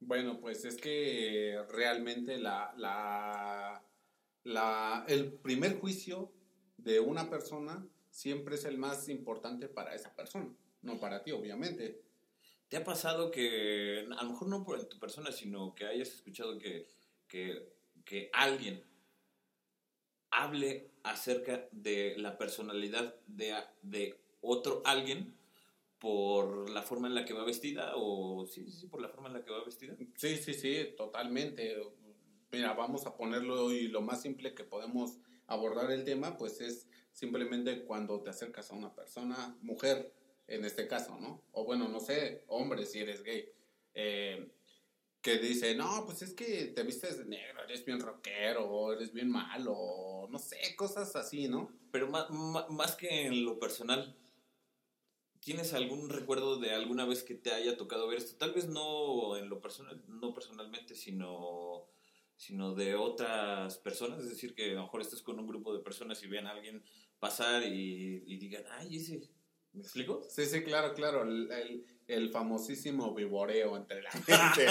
Bueno, 0.00 0.40
pues 0.40 0.64
es 0.64 0.76
que 0.76 1.62
realmente 1.68 2.38
la, 2.38 2.74
la, 2.76 3.84
la, 4.44 5.04
el 5.08 5.32
primer 5.32 5.78
juicio 5.78 6.32
de 6.76 7.00
una 7.00 7.28
persona 7.28 7.86
siempre 8.10 8.54
es 8.54 8.64
el 8.64 8.78
más 8.78 9.08
importante 9.08 9.68
para 9.68 9.94
esa 9.94 10.14
persona, 10.14 10.54
no 10.82 11.00
para 11.00 11.22
ti, 11.22 11.32
obviamente. 11.32 12.02
¿Te 12.68 12.76
ha 12.76 12.84
pasado 12.84 13.30
que, 13.30 14.06
a 14.16 14.22
lo 14.22 14.30
mejor 14.30 14.48
no 14.48 14.64
por 14.64 14.82
tu 14.84 14.98
persona, 14.98 15.32
sino 15.32 15.74
que 15.74 15.86
hayas 15.86 16.08
escuchado 16.08 16.58
que, 16.58 16.86
que, 17.26 17.72
que 18.04 18.30
alguien 18.32 18.84
hable 20.30 20.90
acerca 21.02 21.68
de 21.70 22.14
la 22.18 22.36
personalidad 22.38 23.14
de, 23.26 23.54
de 23.82 24.18
otro 24.40 24.82
alguien 24.84 25.34
por 25.98 26.68
la 26.70 26.82
forma 26.82 27.08
en 27.08 27.14
la 27.14 27.24
que 27.24 27.32
va 27.32 27.44
vestida 27.44 27.92
o 27.96 28.44
sí, 28.46 28.70
sí, 28.70 28.88
por 28.88 29.00
la 29.00 29.08
forma 29.08 29.28
en 29.28 29.34
la 29.34 29.44
que 29.44 29.50
va 29.50 29.64
vestida? 29.64 29.96
Sí, 30.16 30.36
sí, 30.36 30.54
sí, 30.54 30.94
totalmente. 30.96 31.76
Mira, 32.54 32.72
vamos 32.72 33.04
a 33.04 33.16
ponerlo 33.16 33.72
y 33.72 33.88
lo 33.88 34.00
más 34.00 34.22
simple 34.22 34.54
que 34.54 34.62
podemos 34.62 35.18
abordar 35.48 35.90
el 35.90 36.04
tema, 36.04 36.36
pues 36.36 36.60
es 36.60 36.86
simplemente 37.10 37.82
cuando 37.82 38.20
te 38.20 38.30
acercas 38.30 38.70
a 38.70 38.76
una 38.76 38.94
persona, 38.94 39.56
mujer 39.60 40.12
en 40.46 40.64
este 40.64 40.86
caso, 40.86 41.18
¿no? 41.18 41.42
O 41.50 41.64
bueno, 41.64 41.88
no 41.88 41.98
sé, 41.98 42.44
hombre 42.46 42.86
si 42.86 43.00
eres 43.00 43.24
gay, 43.24 43.50
eh, 43.94 44.52
que 45.20 45.38
dice, 45.38 45.74
no, 45.74 46.04
pues 46.04 46.22
es 46.22 46.32
que 46.32 46.66
te 46.66 46.84
vistes 46.84 47.18
de 47.18 47.24
negro, 47.24 47.64
eres 47.64 47.84
bien 47.84 47.98
rockero, 47.98 48.92
eres 48.92 49.12
bien 49.12 49.30
malo, 49.30 50.28
no 50.30 50.38
sé, 50.38 50.76
cosas 50.76 51.16
así, 51.16 51.48
¿no? 51.48 51.72
Pero 51.90 52.06
más, 52.06 52.30
más 52.70 52.94
que 52.94 53.26
en 53.26 53.44
lo 53.44 53.58
personal, 53.58 54.16
¿Tienes 55.40 55.74
algún 55.74 56.08
recuerdo 56.08 56.56
de 56.56 56.72
alguna 56.72 57.04
vez 57.04 57.22
que 57.22 57.34
te 57.34 57.52
haya 57.52 57.76
tocado 57.76 58.08
ver 58.08 58.16
esto? 58.16 58.34
Tal 58.38 58.54
vez 58.54 58.66
no 58.66 59.36
en 59.36 59.50
lo 59.50 59.60
personal, 59.60 60.02
no 60.08 60.32
personalmente, 60.32 60.94
sino, 60.94 61.86
sino 62.36 62.74
de 62.74 62.94
otras 62.94 63.78
personas. 63.78 64.20
Es 64.20 64.30
decir, 64.30 64.54
que 64.54 64.72
a 64.72 64.74
lo 64.74 64.82
mejor 64.82 65.00
estés 65.00 65.22
con 65.22 65.38
un 65.38 65.46
grupo 65.46 65.74
de 65.74 65.82
personas 65.82 66.22
y 66.22 66.26
vean 66.26 66.46
a 66.46 66.52
alguien 66.52 66.82
pasar 67.18 67.62
y, 67.62 68.22
y 68.26 68.36
digan, 68.36 68.64
ay, 68.78 68.96
ese. 68.96 69.28
¿Me 69.72 69.82
explico? 69.82 70.22
Sí, 70.28 70.46
sí, 70.46 70.62
claro, 70.62 70.94
claro. 70.94 71.22
El, 71.22 71.50
el, 71.50 71.84
el 72.06 72.30
famosísimo 72.30 73.14
vivoreo 73.14 73.76
entre 73.76 74.02
la 74.02 74.10
gente. 74.10 74.66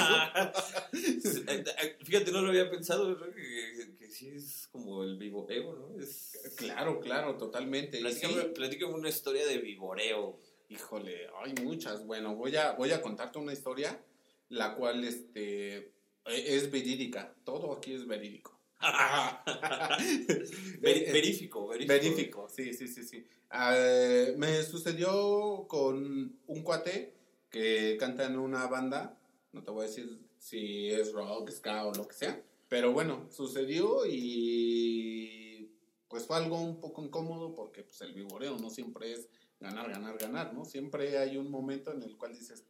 Fíjate, 2.03 2.31
no 2.31 2.41
lo 2.41 2.49
había 2.49 2.69
pensado, 2.69 3.17
que, 3.33 3.95
que, 3.97 4.07
sí 4.07 4.29
es 4.29 4.67
como 4.71 5.03
el 5.03 5.17
vivoreo, 5.17 5.73
¿no? 5.75 5.99
Es... 5.99 6.39
Claro, 6.55 6.99
claro, 6.99 7.35
totalmente. 7.37 7.99
Platícame, 7.99 8.41
sí. 8.41 8.47
platícame 8.55 8.93
una 8.93 9.09
historia 9.09 9.45
de 9.45 9.57
vivoreo. 9.57 10.39
Híjole, 10.69 11.27
hay 11.43 11.53
muchas. 11.63 12.05
Bueno, 12.05 12.35
voy 12.35 12.55
a, 12.55 12.71
voy 12.73 12.91
a 12.91 13.01
contarte 13.01 13.39
una 13.39 13.53
historia, 13.53 14.01
la 14.49 14.75
cual 14.75 15.03
este, 15.03 15.92
es 16.25 16.71
verídica. 16.71 17.35
Todo 17.43 17.73
aquí 17.73 17.93
es 17.93 18.05
verídico. 18.07 18.59
Ver, 20.81 21.11
verífico, 21.13 21.67
verífico. 21.67 21.93
Verífico, 21.93 22.49
sí, 22.49 22.73
sí, 22.73 22.87
sí, 22.87 23.03
sí. 23.03 23.25
Uh, 23.51 24.37
me 24.37 24.61
sucedió 24.63 25.65
con 25.67 26.37
un 26.47 26.63
cuate 26.63 27.13
que 27.49 27.95
canta 27.99 28.25
en 28.25 28.37
una 28.37 28.67
banda, 28.67 29.17
no 29.51 29.63
te 29.63 29.71
voy 29.71 29.85
a 29.85 29.87
decir 29.87 30.19
si 30.39 30.89
es 30.89 31.13
rock, 31.13 31.51
ska 31.51 31.85
o 31.85 31.93
lo 31.93 32.07
que 32.07 32.15
sea, 32.15 32.43
pero 32.67 32.91
bueno, 32.91 33.27
sucedió 33.29 34.05
y 34.05 35.71
pues 36.07 36.25
fue 36.25 36.35
algo 36.35 36.59
un 36.59 36.79
poco 36.79 37.03
incómodo 37.03 37.53
porque 37.53 37.83
pues 37.83 38.01
el 38.01 38.13
vivoreo 38.13 38.57
no 38.57 38.69
siempre 38.69 39.13
es 39.13 39.29
ganar, 39.59 39.89
ganar, 39.89 40.17
ganar, 40.17 40.53
¿no? 40.53 40.65
Siempre 40.65 41.17
hay 41.19 41.37
un 41.37 41.49
momento 41.49 41.91
en 41.91 42.01
el 42.01 42.17
cual 42.17 42.33
dices, 42.33 42.65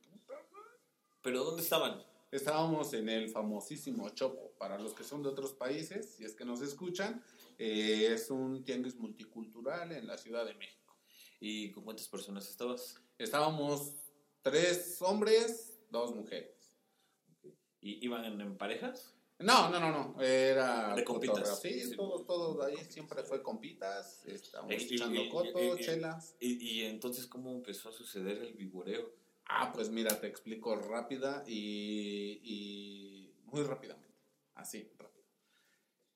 ¿pero 1.21 1.43
dónde 1.43 1.63
estaban? 1.63 2.03
Estábamos 2.33 2.91
en 2.95 3.09
el 3.09 3.29
famosísimo 3.29 4.09
Chopo. 4.09 4.53
Para 4.57 4.79
los 4.79 4.95
que 4.95 5.03
son 5.03 5.21
de 5.21 5.29
otros 5.29 5.53
países, 5.53 6.15
si 6.15 6.25
es 6.25 6.33
que 6.33 6.43
nos 6.43 6.63
escuchan, 6.63 7.23
eh, 7.59 8.09
es 8.11 8.31
un 8.31 8.63
tianguis 8.63 8.95
multicultural 8.95 9.91
en 9.91 10.07
la 10.07 10.17
Ciudad 10.17 10.43
de 10.43 10.55
México. 10.55 10.97
¿Y 11.39 11.69
con 11.69 11.83
cuántas 11.83 12.07
personas 12.07 12.49
estabas? 12.49 12.99
Estábamos 13.19 13.93
tres 14.41 14.99
hombres, 15.03 15.77
dos 15.91 16.15
mujeres. 16.15 16.75
¿Y 17.81 18.03
iban 18.03 18.25
en 18.41 18.57
parejas? 18.57 19.13
No, 19.37 19.69
no, 19.69 19.79
no, 19.79 19.91
no. 19.91 20.19
Era. 20.19 20.95
De 20.95 21.03
compitas. 21.03 21.61
Sí, 21.61 21.81
sí, 21.81 21.95
todo, 21.95 22.23
todo 22.23 22.63
ahí 22.63 22.77
siempre 22.89 23.21
fue 23.21 23.43
compitas. 23.43 24.25
Estábamos 24.25 24.73
echando 24.73 25.29
coto, 25.29 25.77
chelas. 25.77 26.35
Y, 26.39 26.79
y, 26.79 26.85
entonces, 26.85 27.27
¿cómo 27.27 27.51
empezó 27.51 27.89
a 27.89 27.91
suceder 27.91 28.39
el 28.39 28.53
vivoreo? 28.55 29.22
Ah, 29.45 29.71
pues 29.73 29.89
mira, 29.89 30.19
te 30.19 30.27
explico 30.27 30.75
rápida 30.75 31.43
y, 31.47 33.31
muy 33.45 33.63
rápidamente. 33.63 34.17
Así, 34.55 34.89
rápido. 34.97 35.23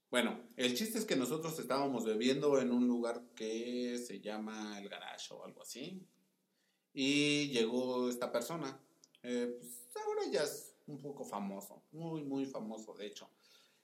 Bueno, 0.09 0.39
el 0.55 0.75
chiste 0.75 0.97
es 0.97 1.05
que 1.05 1.15
nosotros 1.15 1.59
estábamos 1.59 2.05
bebiendo 2.05 2.59
en 2.59 2.71
un 2.71 2.87
lugar 2.87 3.21
que 3.35 3.97
se 3.97 4.21
llama 4.21 4.79
El 4.79 4.89
Garage 4.89 5.33
o 5.33 5.43
algo 5.43 5.61
así. 5.61 6.01
Y 6.93 7.49
llegó 7.49 8.09
esta 8.09 8.31
persona. 8.31 8.79
Eh, 9.21 9.57
pues 9.59 9.97
ahora 9.97 10.21
ya 10.31 10.43
es 10.43 10.75
un 10.87 10.97
poco 10.99 11.25
famoso, 11.25 11.83
muy, 11.91 12.23
muy 12.23 12.45
famoso, 12.45 12.93
de 12.93 13.07
hecho. 13.07 13.29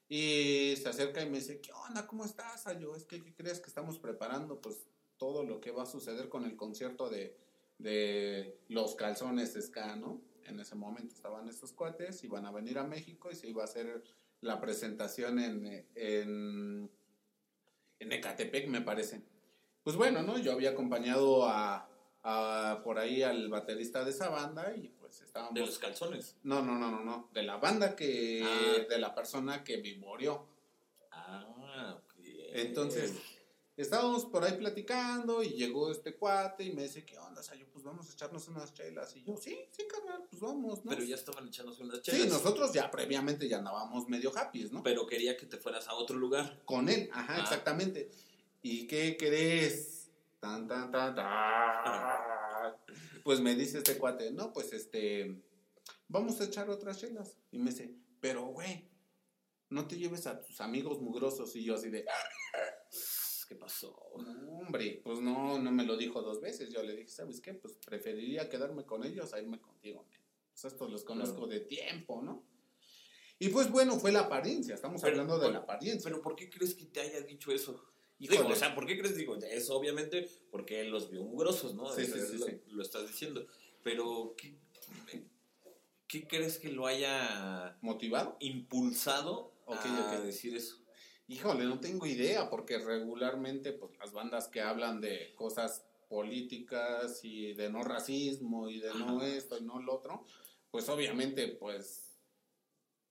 Y 0.07 0.75
se 0.77 0.89
acerca 0.89 1.21
y 1.21 1.29
me 1.29 1.39
dice, 1.39 1.59
¿qué 1.59 1.71
onda? 1.71 2.07
¿Cómo 2.07 2.25
estás? 2.25 2.65
Ah, 2.67 2.73
yo, 2.73 2.95
es 2.95 3.03
que, 3.03 3.21
¿qué 3.21 3.33
crees 3.33 3.59
que 3.59 3.67
estamos 3.67 3.99
preparando? 3.99 4.61
Pues 4.61 4.85
todo 5.17 5.43
lo 5.43 5.59
que 5.59 5.71
va 5.71 5.83
a 5.83 5.87
suceder 5.87 6.29
con 6.29 6.45
el 6.45 6.55
concierto 6.55 7.09
de, 7.09 7.37
de 7.83 8.57
los 8.69 8.95
calzones 8.95 9.57
ska, 9.61 9.95
¿no? 9.95 10.21
En 10.45 10.59
ese 10.59 10.75
momento 10.75 11.13
estaban 11.13 11.47
estos 11.47 11.73
cuates, 11.73 12.23
iban 12.23 12.45
a 12.45 12.51
venir 12.51 12.77
a 12.79 12.83
México 12.83 13.29
y 13.31 13.35
se 13.35 13.47
iba 13.47 13.61
a 13.61 13.65
hacer 13.65 14.03
la 14.41 14.59
presentación 14.59 15.39
en, 15.39 15.85
en, 15.95 16.89
en 17.99 18.11
Ecatepec, 18.11 18.67
me 18.67 18.81
parece. 18.81 19.21
Pues 19.83 19.95
bueno, 19.95 20.23
¿no? 20.23 20.37
Yo 20.37 20.53
había 20.53 20.71
acompañado 20.71 21.45
a, 21.45 21.89
a, 22.23 22.81
por 22.83 22.99
ahí 22.99 23.21
al 23.21 23.49
baterista 23.49 24.03
de 24.03 24.11
esa 24.11 24.29
banda 24.29 24.73
y 24.75 24.87
pues 24.99 25.21
estábamos... 25.21 25.55
¿De 25.55 25.61
los 25.61 25.77
calzones? 25.77 26.37
No, 26.43 26.61
no, 26.61 26.77
no, 26.77 26.89
no, 26.89 27.03
no. 27.03 27.29
De 27.33 27.43
la 27.43 27.57
banda 27.57 27.95
que... 27.95 28.41
Ah. 28.43 28.85
De 28.89 28.97
la 28.97 29.13
persona 29.13 29.63
que 29.63 29.77
vivoreó. 29.77 30.45
Ah, 31.11 31.97
ok. 31.97 32.13
Entonces, 32.55 33.13
estábamos 33.77 34.25
por 34.25 34.43
ahí 34.43 34.53
platicando 34.57 35.41
y 35.43 35.49
llegó 35.49 35.91
este 35.91 36.15
cuate 36.15 36.63
y 36.63 36.71
me 36.73 36.83
dice, 36.83 37.03
¿qué 37.05 37.17
onda? 37.17 37.41
O 37.41 37.43
sea, 37.43 37.55
yo, 37.55 37.65
pues 37.71 37.83
vamos 37.83 38.09
a 38.09 38.13
echarnos 38.13 38.47
unas 38.47 38.73
chelas. 38.73 39.15
Y 39.15 39.23
yo, 39.23 39.35
sí, 39.37 39.57
sí, 39.71 39.83
carnal, 39.87 40.23
pues 40.29 40.41
vamos, 40.41 40.85
¿no? 40.85 40.91
Pero 40.91 41.03
ya 41.03 41.15
estaban 41.15 41.47
echándose 41.47 41.83
unas 41.83 42.01
chelas. 42.01 42.21
Sí, 42.21 42.27
nosotros 42.29 42.71
ya 42.73 42.91
previamente 42.91 43.47
ya 43.49 43.57
andábamos 43.57 44.07
medio 44.07 44.31
happy, 44.37 44.69
¿no? 44.71 44.83
Pero 44.83 45.07
quería 45.07 45.35
que 45.37 45.45
te 45.45 45.57
fueras 45.57 45.87
a 45.87 45.95
otro 45.95 46.17
lugar. 46.17 46.61
Con 46.65 46.87
él, 46.89 47.09
ajá, 47.11 47.35
Ah. 47.37 47.41
exactamente. 47.41 48.11
¿Y 48.61 48.87
qué 48.87 49.17
crees? 49.17 50.09
Tan, 50.39 50.67
tan, 50.67 50.91
tan, 50.91 51.15
tan. 51.15 52.75
Pues 53.23 53.39
me 53.39 53.55
dice 53.55 53.79
este 53.79 53.97
cuate, 53.97 54.31
no, 54.31 54.51
pues 54.53 54.71
este, 54.73 55.41
vamos 56.07 56.39
a 56.41 56.45
echar 56.45 56.69
otras 56.69 56.99
chelas. 56.99 57.37
Y 57.51 57.57
me 57.59 57.71
dice, 57.71 57.95
pero 58.19 58.45
güey, 58.47 58.89
no 59.69 59.87
te 59.87 59.97
lleves 59.97 60.27
a 60.27 60.41
tus 60.41 60.61
amigos 60.61 61.01
mugrosos. 61.01 61.55
Y 61.55 61.63
yo 61.63 61.75
así 61.75 61.89
de, 61.89 62.05
¿Qué 63.45 63.55
pasó? 63.55 63.95
no, 64.17 64.59
hombre, 64.59 65.01
pues 65.03 65.19
no, 65.19 65.59
no 65.59 65.71
me 65.71 65.85
lo 65.85 65.97
dijo 65.97 66.21
dos 66.21 66.41
veces. 66.41 66.69
Yo 66.69 66.83
le 66.83 66.95
dije, 66.95 67.09
¿sabes 67.09 67.41
qué? 67.41 67.53
Pues 67.53 67.77
preferiría 67.85 68.49
quedarme 68.49 68.85
con 68.85 69.03
ellos 69.03 69.33
a 69.33 69.41
irme 69.41 69.59
contigo. 69.59 70.05
Pues 70.51 70.65
estos 70.65 70.91
los 70.91 71.03
conozco 71.03 71.47
de 71.47 71.61
tiempo, 71.61 72.21
¿no? 72.21 72.45
Y 73.39 73.49
pues 73.49 73.69
bueno, 73.71 73.99
fue 73.99 74.11
la 74.11 74.21
apariencia, 74.21 74.75
estamos 74.75 75.01
Pero, 75.01 75.13
hablando 75.21 75.39
de 75.39 75.51
la 75.51 75.59
apariencia. 75.59 76.09
Pero 76.09 76.21
¿por 76.21 76.35
qué 76.35 76.49
crees 76.49 76.75
que 76.75 76.85
te 76.85 77.01
haya 77.01 77.21
dicho 77.21 77.51
eso? 77.51 77.83
Digo, 78.19 78.47
o 78.47 78.55
sea, 78.55 78.73
¿por 78.73 78.85
qué 78.85 78.97
crees? 78.97 79.17
Digo, 79.17 79.35
es 79.35 79.69
obviamente 79.69 80.29
porque 80.49 80.79
él 80.81 80.91
los 80.91 81.09
vio 81.09 81.23
mugrosos, 81.23 81.73
¿no? 81.75 81.91
Sí, 81.93 82.05
sí, 82.05 82.19
sí, 82.21 82.37
lo, 82.37 82.45
sí. 82.45 82.61
lo 82.67 82.81
estás 82.81 83.07
diciendo. 83.07 83.45
Pero, 83.83 84.35
¿qué, 84.37 84.55
¿qué 86.07 86.27
crees 86.27 86.57
que 86.57 86.69
lo 86.69 86.85
haya 86.87 87.77
¿Motivado? 87.81 88.37
impulsado 88.39 89.53
Ok, 89.65 89.85
a 89.85 90.17
ok. 90.17 90.23
decir 90.23 90.55
eso? 90.55 90.82
Híjole, 91.27 91.65
no 91.65 91.79
tengo 91.79 92.05
idea, 92.05 92.49
porque 92.49 92.77
regularmente 92.79 93.71
pues 93.71 93.97
las 93.97 94.11
bandas 94.11 94.47
que 94.47 94.61
hablan 94.61 94.99
de 95.01 95.33
cosas 95.35 95.85
políticas 96.09 97.23
y 97.23 97.53
de 97.53 97.69
no 97.69 97.83
racismo 97.83 98.69
y 98.69 98.79
de 98.79 98.93
no 98.93 99.23
esto 99.23 99.57
y 99.57 99.61
no 99.61 99.81
lo 99.81 99.95
otro, 99.95 100.25
pues 100.69 100.89
obviamente 100.89 101.47
pues 101.47 102.19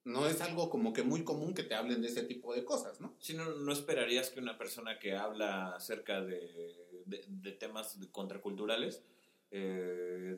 no 0.05 0.27
es 0.27 0.41
algo 0.41 0.69
como 0.69 0.93
que 0.93 1.03
muy 1.03 1.23
común 1.23 1.53
que 1.53 1.63
te 1.63 1.75
hablen 1.75 2.01
de 2.01 2.09
ese 2.09 2.23
tipo 2.23 2.53
de 2.53 2.65
cosas, 2.65 2.99
¿no? 3.01 3.15
Si 3.19 3.33
no, 3.33 3.55
no 3.55 3.71
esperarías 3.71 4.29
que 4.29 4.39
una 4.39 4.57
persona 4.57 4.99
que 4.99 5.15
habla 5.15 5.73
acerca 5.75 6.21
de, 6.21 7.03
de, 7.05 7.25
de 7.27 7.51
temas 7.53 7.97
contraculturales 8.11 9.03
eh, 9.55 10.37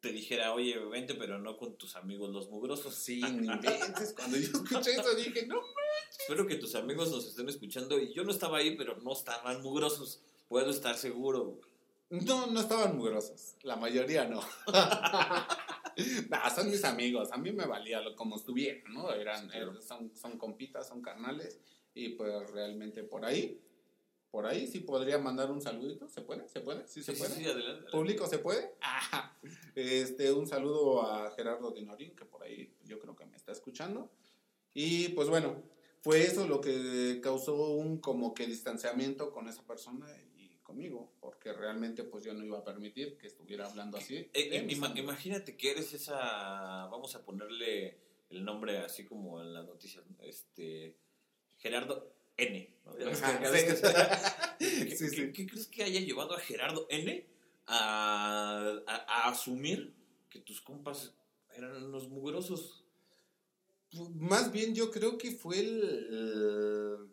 te 0.00 0.12
dijera, 0.12 0.54
oye, 0.54 0.78
vente, 0.78 1.14
pero 1.14 1.38
no 1.38 1.56
con 1.56 1.76
tus 1.76 1.96
amigos 1.96 2.30
los 2.30 2.48
mugrosos. 2.50 2.94
Sí, 2.94 3.20
ni 3.20 3.48
inventes. 3.48 4.14
Cuando 4.16 4.36
yo 4.36 4.44
escuché 4.44 4.92
eso 4.92 5.14
dije, 5.14 5.46
no 5.46 5.60
Espero 6.18 6.46
que 6.46 6.56
tus 6.56 6.74
amigos 6.74 7.10
nos 7.10 7.26
estén 7.26 7.48
escuchando 7.48 7.98
y 7.98 8.12
yo 8.12 8.24
no 8.24 8.30
estaba 8.30 8.58
ahí, 8.58 8.76
pero 8.76 8.96
no 8.98 9.12
estaban 9.12 9.62
mugrosos. 9.62 10.20
Puedo 10.48 10.70
estar 10.70 10.96
seguro. 10.96 11.60
No, 12.10 12.46
no 12.46 12.60
estaban 12.60 12.96
mugrosos. 12.96 13.56
La 13.62 13.76
mayoría 13.76 14.24
no. 14.26 14.40
nah, 16.28 16.50
son 16.54 16.70
mis 16.70 16.84
amigos. 16.84 17.30
A 17.32 17.36
mí 17.36 17.52
me 17.52 17.66
valía 17.66 18.00
lo 18.00 18.14
como 18.16 18.36
estuvieran, 18.36 18.92
¿no? 18.92 19.12
Eran, 19.12 19.50
eh, 19.52 19.66
son, 19.86 20.14
son 20.14 20.38
compitas, 20.38 20.88
son 20.88 21.02
carnales. 21.02 21.58
Y 21.94 22.10
pues 22.10 22.50
realmente 22.50 23.04
por 23.04 23.24
ahí, 23.24 23.60
por 24.30 24.46
ahí 24.46 24.66
sí 24.66 24.80
podría 24.80 25.18
mandar 25.18 25.50
un 25.50 25.60
saludito. 25.60 26.08
¿Se 26.08 26.20
puede? 26.22 26.48
¿Se 26.48 26.60
puede? 26.60 26.86
¿Sí 26.86 27.02
se 27.02 27.14
Sí, 27.14 27.18
puede? 27.20 27.34
sí, 27.34 27.44
adelante. 27.46 27.90
¿Público 27.90 28.26
se 28.26 28.38
puede? 28.38 28.74
Ah, 28.82 29.36
este, 29.74 30.32
un 30.32 30.46
saludo 30.46 31.02
a 31.02 31.30
Gerardo 31.32 31.70
Dinorín, 31.70 32.14
que 32.14 32.24
por 32.24 32.42
ahí 32.42 32.74
yo 32.84 32.98
creo 32.98 33.16
que 33.16 33.24
me 33.26 33.36
está 33.36 33.52
escuchando. 33.52 34.10
Y 34.74 35.08
pues 35.10 35.28
bueno, 35.28 35.62
fue 36.02 36.22
eso 36.22 36.46
lo 36.46 36.60
que 36.60 37.20
causó 37.22 37.70
un 37.70 37.98
como 37.98 38.34
que 38.34 38.46
distanciamiento 38.46 39.30
con 39.32 39.48
esa 39.48 39.62
persona 39.66 40.06
y 40.36 40.56
conmigo, 40.62 41.10
porque 41.20 41.52
realmente 41.52 42.04
pues 42.04 42.24
yo 42.24 42.34
no 42.34 42.44
iba 42.44 42.58
a 42.58 42.64
permitir 42.64 43.16
que 43.16 43.26
estuviera 43.28 43.66
hablando 43.66 43.96
así. 43.96 44.28
Eh, 44.34 44.66
ima- 44.68 44.86
amigos. 44.88 44.98
imagínate 44.98 45.56
que 45.56 45.70
eres 45.70 45.94
esa, 45.94 46.86
vamos 46.86 47.14
a 47.14 47.24
ponerle 47.24 47.98
el 48.30 48.44
nombre 48.44 48.78
así 48.78 49.04
como 49.06 49.40
en 49.40 49.54
las 49.54 49.64
noticias, 49.64 50.04
¿no? 50.10 50.22
este 50.22 50.94
Gerardo 51.56 52.12
N. 52.38 52.68
¿Qué, 52.98 53.14
Sí, 54.96 55.04
qué- 55.04 55.08
sí. 55.10 55.32
qué 55.32 55.46
crees 55.46 55.66
que 55.68 55.84
haya 55.84 56.00
llevado 56.00 56.34
a 56.34 56.40
Gerardo 56.40 56.86
N 56.90 57.26
a, 57.66 58.80
a- 58.86 58.94
a 59.26 59.28
asumir 59.30 59.94
que 60.30 60.40
tus 60.40 60.60
compas 60.60 61.12
eran 61.54 61.82
unos 61.84 62.08
mugrosos? 62.08 62.84
Más 64.14 64.50
bien 64.52 64.74
yo 64.74 64.90
creo 64.90 65.16
que 65.18 65.32
fue 65.32 65.60
el, 65.60 65.82
el- 65.82 67.08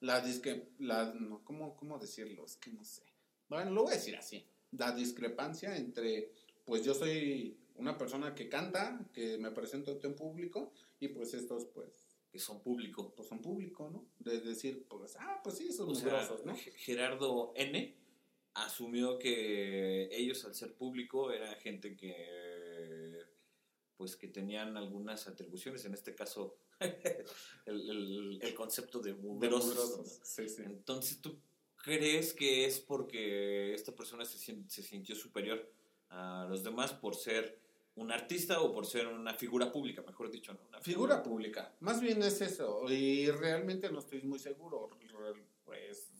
la 0.00 0.20
disque, 0.20 0.68
la, 0.78 1.12
no, 1.14 1.42
¿cómo, 1.44 1.76
¿cómo 1.76 1.98
decirlo? 1.98 2.44
Es 2.44 2.56
que 2.56 2.70
no 2.70 2.84
sé. 2.84 3.02
Bueno, 3.48 3.70
lo 3.70 3.82
voy 3.84 3.92
a 3.92 3.96
decir 3.96 4.16
así. 4.16 4.44
La 4.72 4.92
discrepancia 4.92 5.76
entre, 5.76 6.30
pues 6.64 6.84
yo 6.84 6.94
soy 6.94 7.56
una 7.76 7.96
persona 7.96 8.34
que 8.34 8.48
canta, 8.48 9.00
que 9.12 9.38
me 9.38 9.50
presento 9.50 9.98
en 10.02 10.14
público, 10.14 10.72
y 11.00 11.08
pues 11.08 11.34
estos, 11.34 11.66
pues, 11.66 12.03
Que 12.34 12.40
son 12.40 12.60
público. 12.60 13.14
pues 13.14 13.28
son 13.28 13.40
público, 13.40 13.88
¿no? 13.90 14.08
De 14.18 14.40
decir, 14.40 14.84
pues, 14.88 15.14
ah, 15.20 15.40
pues 15.44 15.56
sí, 15.56 15.70
son 15.72 15.90
O 15.90 15.94
sea, 15.94 16.06
mugrosos, 16.10 16.44
¿no? 16.44 16.56
Ge- 16.56 16.72
Gerardo 16.72 17.52
N 17.54 17.96
asumió 18.54 19.20
que 19.20 20.08
ellos 20.10 20.44
al 20.44 20.52
ser 20.56 20.74
público 20.74 21.30
eran 21.30 21.54
gente 21.60 21.96
que 21.96 23.20
pues 23.96 24.16
que 24.16 24.26
tenían 24.26 24.76
algunas 24.76 25.28
atribuciones, 25.28 25.84
en 25.84 25.94
este 25.94 26.16
caso 26.16 26.56
el, 26.80 27.88
el- 27.88 28.38
el 28.42 28.54
concepto 28.54 28.98
de 28.98 29.14
mugrosos. 29.14 29.68
mugrosos. 29.76 30.20
Sí, 30.24 30.48
sí. 30.48 30.62
Entonces, 30.66 31.20
¿tú 31.20 31.38
crees 31.76 32.34
que 32.34 32.64
es 32.64 32.80
porque 32.80 33.74
esta 33.74 33.94
persona 33.94 34.24
se, 34.24 34.38
se 34.38 34.82
sintió 34.82 35.14
superior 35.14 35.70
a 36.08 36.48
los 36.50 36.64
demás 36.64 36.92
por 36.92 37.14
ser 37.14 37.60
un 37.96 38.10
artista 38.12 38.60
o 38.60 38.72
por 38.72 38.86
ser 38.86 39.06
una 39.06 39.34
figura 39.34 39.70
pública, 39.72 40.02
mejor 40.02 40.30
dicho? 40.30 40.52
¿no? 40.52 40.60
Una 40.68 40.80
Figura 40.80 41.22
pública. 41.22 41.74
Más 41.80 42.00
bien 42.00 42.22
es 42.22 42.40
eso. 42.40 42.84
Y 42.90 43.30
realmente 43.30 43.90
no 43.90 44.00
estoy 44.00 44.22
muy 44.22 44.38
seguro. 44.38 44.90
Pues, 45.64 46.10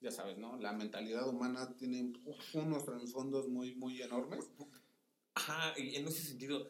ya 0.00 0.10
sabes, 0.10 0.38
¿no? 0.38 0.56
La 0.58 0.72
mentalidad 0.72 1.28
humana 1.28 1.76
tiene 1.76 2.12
unos 2.54 2.84
trasfondos 2.84 3.48
muy, 3.48 3.74
muy 3.74 4.00
enormes. 4.02 4.50
Ajá, 5.34 5.74
y 5.78 5.96
en 5.96 6.08
ese 6.08 6.22
sentido, 6.22 6.66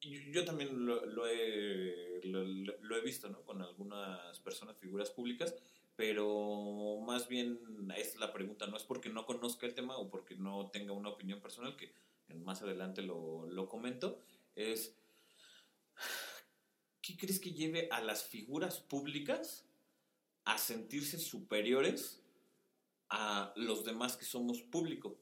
yo, 0.00 0.44
también 0.44 0.86
lo, 0.86 1.04
lo 1.06 1.26
he, 1.26 2.20
lo, 2.24 2.42
lo- 2.44 2.78
lo 2.80 2.96
he 2.96 3.00
visto, 3.02 3.28
¿no? 3.28 3.42
Con 3.44 3.60
algunas 3.62 4.38
personas, 4.40 4.76
figuras 4.78 5.10
públicas, 5.10 5.54
pero 5.96 6.98
más 7.06 7.28
bien 7.28 7.58
es 7.96 8.16
la 8.16 8.32
pregunta, 8.32 8.66
no 8.66 8.76
es 8.76 8.84
porque 8.84 9.10
no 9.10 9.26
conozca 9.26 9.66
el 9.66 9.74
tema 9.74 9.98
o 9.98 10.08
porque 10.08 10.36
no 10.36 10.70
tenga 10.70 10.92
una 10.92 11.10
opinión 11.10 11.40
personal, 11.40 11.76
que 11.76 11.92
más 12.34 12.62
adelante 12.62 13.02
lo, 13.02 13.46
lo 13.46 13.68
comento, 13.68 14.18
es, 14.54 14.94
¿qué 17.02 17.16
crees 17.16 17.40
que 17.40 17.52
lleve 17.52 17.88
a 17.90 18.00
las 18.00 18.24
figuras 18.24 18.80
públicas 18.80 19.64
a 20.44 20.58
sentirse 20.58 21.18
superiores 21.18 22.20
a 23.08 23.52
los 23.56 23.84
demás 23.84 24.16
que 24.16 24.24
somos 24.24 24.62
público? 24.62 25.16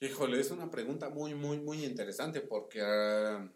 Híjole, 0.00 0.40
es 0.40 0.50
una 0.50 0.70
pregunta 0.70 1.08
muy, 1.08 1.34
muy, 1.34 1.58
muy 1.58 1.84
interesante 1.84 2.40
porque, 2.40 2.80
ah, 2.82 3.50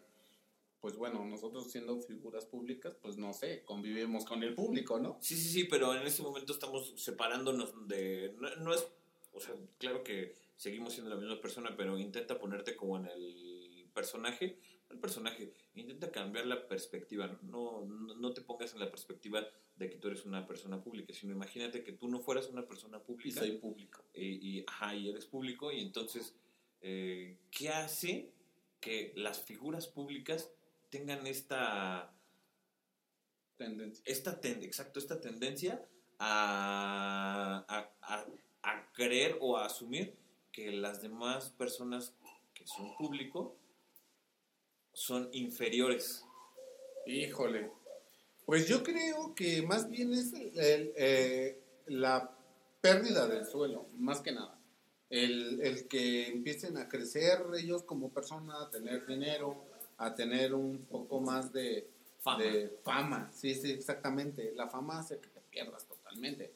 pues 0.79 0.95
bueno, 0.95 1.23
nosotros 1.25 1.69
siendo 1.71 1.99
figuras 1.99 2.45
públicas, 2.45 2.95
pues 3.01 3.17
no 3.17 3.33
sé, 3.33 3.63
convivimos 3.65 4.25
con 4.25 4.41
el 4.43 4.55
público, 4.55 4.97
¿no? 4.99 5.17
Sí, 5.21 5.35
sí, 5.35 5.49
sí, 5.49 5.63
pero 5.65 5.93
en 5.93 6.07
este 6.07 6.23
momento 6.23 6.53
estamos 6.53 6.93
separándonos 6.97 7.87
de... 7.87 8.33
No, 8.39 8.55
no 8.55 8.73
es... 8.73 8.87
O 9.33 9.39
sea, 9.39 9.53
claro 9.77 10.03
que 10.03 10.33
seguimos 10.59 10.91
siendo 10.93 11.09
la 11.09 11.15
misma 11.21 11.39
persona, 11.39 11.73
pero 11.77 11.97
intenta 11.97 12.37
ponerte 12.37 12.75
como 12.75 12.97
en 12.97 13.05
el 13.07 13.89
personaje. 13.93 14.59
El 14.89 14.99
personaje, 14.99 15.53
intenta 15.75 16.11
cambiar 16.11 16.47
la 16.47 16.67
perspectiva. 16.67 17.27
No, 17.43 17.85
no, 17.85 18.15
no 18.15 18.33
te 18.33 18.41
pongas 18.41 18.73
en 18.73 18.79
la 18.79 18.89
perspectiva 18.89 19.47
de 19.77 19.89
que 19.89 19.95
tú 19.97 20.07
eres 20.09 20.25
una 20.25 20.45
persona 20.45 20.81
pública, 20.83 21.13
sino 21.13 21.31
imagínate 21.31 21.83
que 21.83 21.93
tú 21.93 22.09
no 22.09 22.19
fueras 22.19 22.49
una 22.49 22.67
persona 22.67 22.97
Y 22.97 23.01
pública 23.01 23.39
soy 23.39 23.51
público. 23.53 24.03
y, 24.13 24.25
y, 24.59 24.63
ajá, 24.67 24.95
y 24.95 25.09
eres 25.09 25.25
público, 25.25 25.71
y 25.71 25.79
entonces, 25.79 26.35
eh, 26.81 27.37
¿qué 27.51 27.69
hace 27.69 28.33
que 28.81 29.13
las 29.15 29.39
figuras 29.41 29.87
públicas 29.87 30.49
tengan 30.89 31.25
esta 31.27 32.13
Tendencia. 33.57 34.03
esta 34.05 34.39
ten- 34.41 34.63
exacto, 34.63 34.99
esta 34.99 35.19
tendencia 35.21 35.85
a, 36.17 37.63
a, 37.67 37.91
a- 38.01 38.27
a 38.63 38.91
creer 38.93 39.37
o 39.39 39.55
a 39.57 39.65
asumir 39.65 40.15
que 40.51 40.71
las 40.71 41.01
demás 41.01 41.49
personas 41.51 42.13
que 42.53 42.65
son 42.67 42.95
público 42.97 43.55
son 44.93 45.29
inferiores. 45.33 46.23
Híjole. 47.05 47.71
Pues 48.45 48.67
yo 48.67 48.83
creo 48.83 49.33
que 49.35 49.61
más 49.61 49.89
bien 49.89 50.13
es 50.13 50.33
el- 50.33 50.59
el, 50.59 50.93
eh, 50.95 51.61
la 51.87 52.35
pérdida 52.81 53.27
del 53.27 53.45
suelo, 53.45 53.87
más 53.97 54.21
que 54.21 54.31
nada. 54.31 54.57
El, 55.09 55.61
el 55.61 55.87
que 55.87 56.27
empiecen 56.27 56.77
a 56.77 56.87
crecer 56.87 57.39
ellos 57.57 57.83
como 57.83 58.09
persona, 58.11 58.61
a 58.63 58.69
tener 58.69 59.05
dinero, 59.05 59.63
a 59.97 60.13
tener 60.15 60.53
un 60.53 60.85
poco 60.85 61.19
más 61.19 61.51
de 61.51 61.89
Fama. 62.21 62.43
de 62.43 62.69
fama. 62.83 63.31
Sí, 63.33 63.55
sí, 63.55 63.71
exactamente. 63.71 64.51
La 64.55 64.67
fama 64.67 64.99
hace 64.99 65.19
que 65.19 65.29
te 65.29 65.39
pierdas 65.49 65.85
totalmente. 65.85 66.51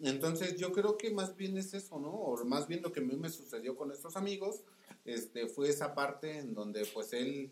Entonces 0.00 0.56
yo 0.56 0.72
creo 0.72 0.96
que 0.96 1.10
más 1.10 1.36
bien 1.36 1.56
es 1.56 1.74
eso, 1.74 1.98
¿no? 1.98 2.10
O 2.10 2.44
más 2.44 2.68
bien 2.68 2.82
lo 2.82 2.92
que 2.92 3.00
a 3.00 3.02
mí 3.02 3.16
me 3.16 3.30
sucedió 3.30 3.76
con 3.76 3.90
estos 3.90 4.16
amigos, 4.16 4.62
este, 5.04 5.48
fue 5.48 5.68
esa 5.68 5.94
parte 5.94 6.38
en 6.38 6.54
donde 6.54 6.86
pues 6.86 7.12
él 7.12 7.50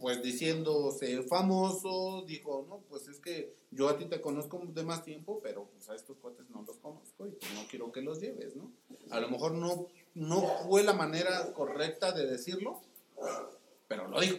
pues 0.00 0.22
diciéndose 0.22 1.22
famoso, 1.22 2.24
dijo, 2.26 2.66
no, 2.68 2.80
pues 2.88 3.08
es 3.08 3.18
que 3.18 3.54
yo 3.70 3.88
a 3.88 3.96
ti 3.96 4.06
te 4.06 4.20
conozco 4.20 4.60
de 4.66 4.82
más 4.82 5.04
tiempo, 5.04 5.40
pero 5.42 5.64
pues 5.66 5.88
a 5.88 5.94
estos 5.94 6.16
cuates 6.18 6.48
no 6.50 6.62
los 6.62 6.76
conozco 6.78 7.26
y 7.26 7.30
pues 7.30 7.52
no 7.54 7.66
quiero 7.68 7.92
que 7.92 8.02
los 8.02 8.20
lleves, 8.20 8.56
¿no? 8.56 8.70
A 9.10 9.20
lo 9.20 9.28
mejor 9.28 9.52
no, 9.52 9.88
no 10.14 10.42
fue 10.68 10.82
la 10.82 10.92
manera 10.92 11.52
correcta 11.52 12.12
de 12.12 12.26
decirlo, 12.26 12.80
pero 13.88 14.08
lo 14.08 14.20
dijo. 14.20 14.36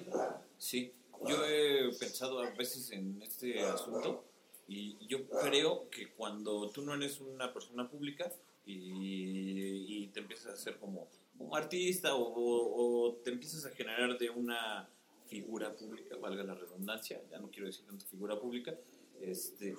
Sí, 0.57 0.93
yo 1.27 1.45
he 1.45 1.91
pensado 1.99 2.39
a 2.39 2.49
veces 2.51 2.91
en 2.91 3.21
este 3.21 3.61
asunto 3.61 4.23
y 4.67 4.97
yo 5.07 5.27
creo 5.29 5.89
que 5.89 6.09
cuando 6.11 6.69
tú 6.69 6.81
no 6.81 6.93
eres 6.95 7.19
una 7.21 7.53
persona 7.53 7.89
pública 7.89 8.31
y, 8.65 10.03
y 10.03 10.07
te 10.07 10.19
empiezas 10.19 10.47
a 10.47 10.53
hacer 10.53 10.77
como 10.77 11.07
un 11.39 11.55
artista 11.55 12.15
o, 12.15 12.21
o- 12.21 13.05
o 13.07 13.13
te 13.23 13.29
empiezas 13.31 13.65
a 13.65 13.69
generar 13.71 14.17
de 14.17 14.29
una 14.29 14.89
figura 15.27 15.75
pública, 15.75 16.15
valga 16.17 16.43
la 16.43 16.55
redundancia, 16.55 17.21
ya 17.29 17.39
no 17.39 17.49
quiero 17.49 17.67
decir 17.67 17.85
tanto 17.85 18.05
figura 18.05 18.39
pública, 18.39 18.75
este, 19.21 19.75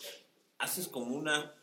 haces 0.58 0.88
como 0.88 1.14
una 1.16 1.54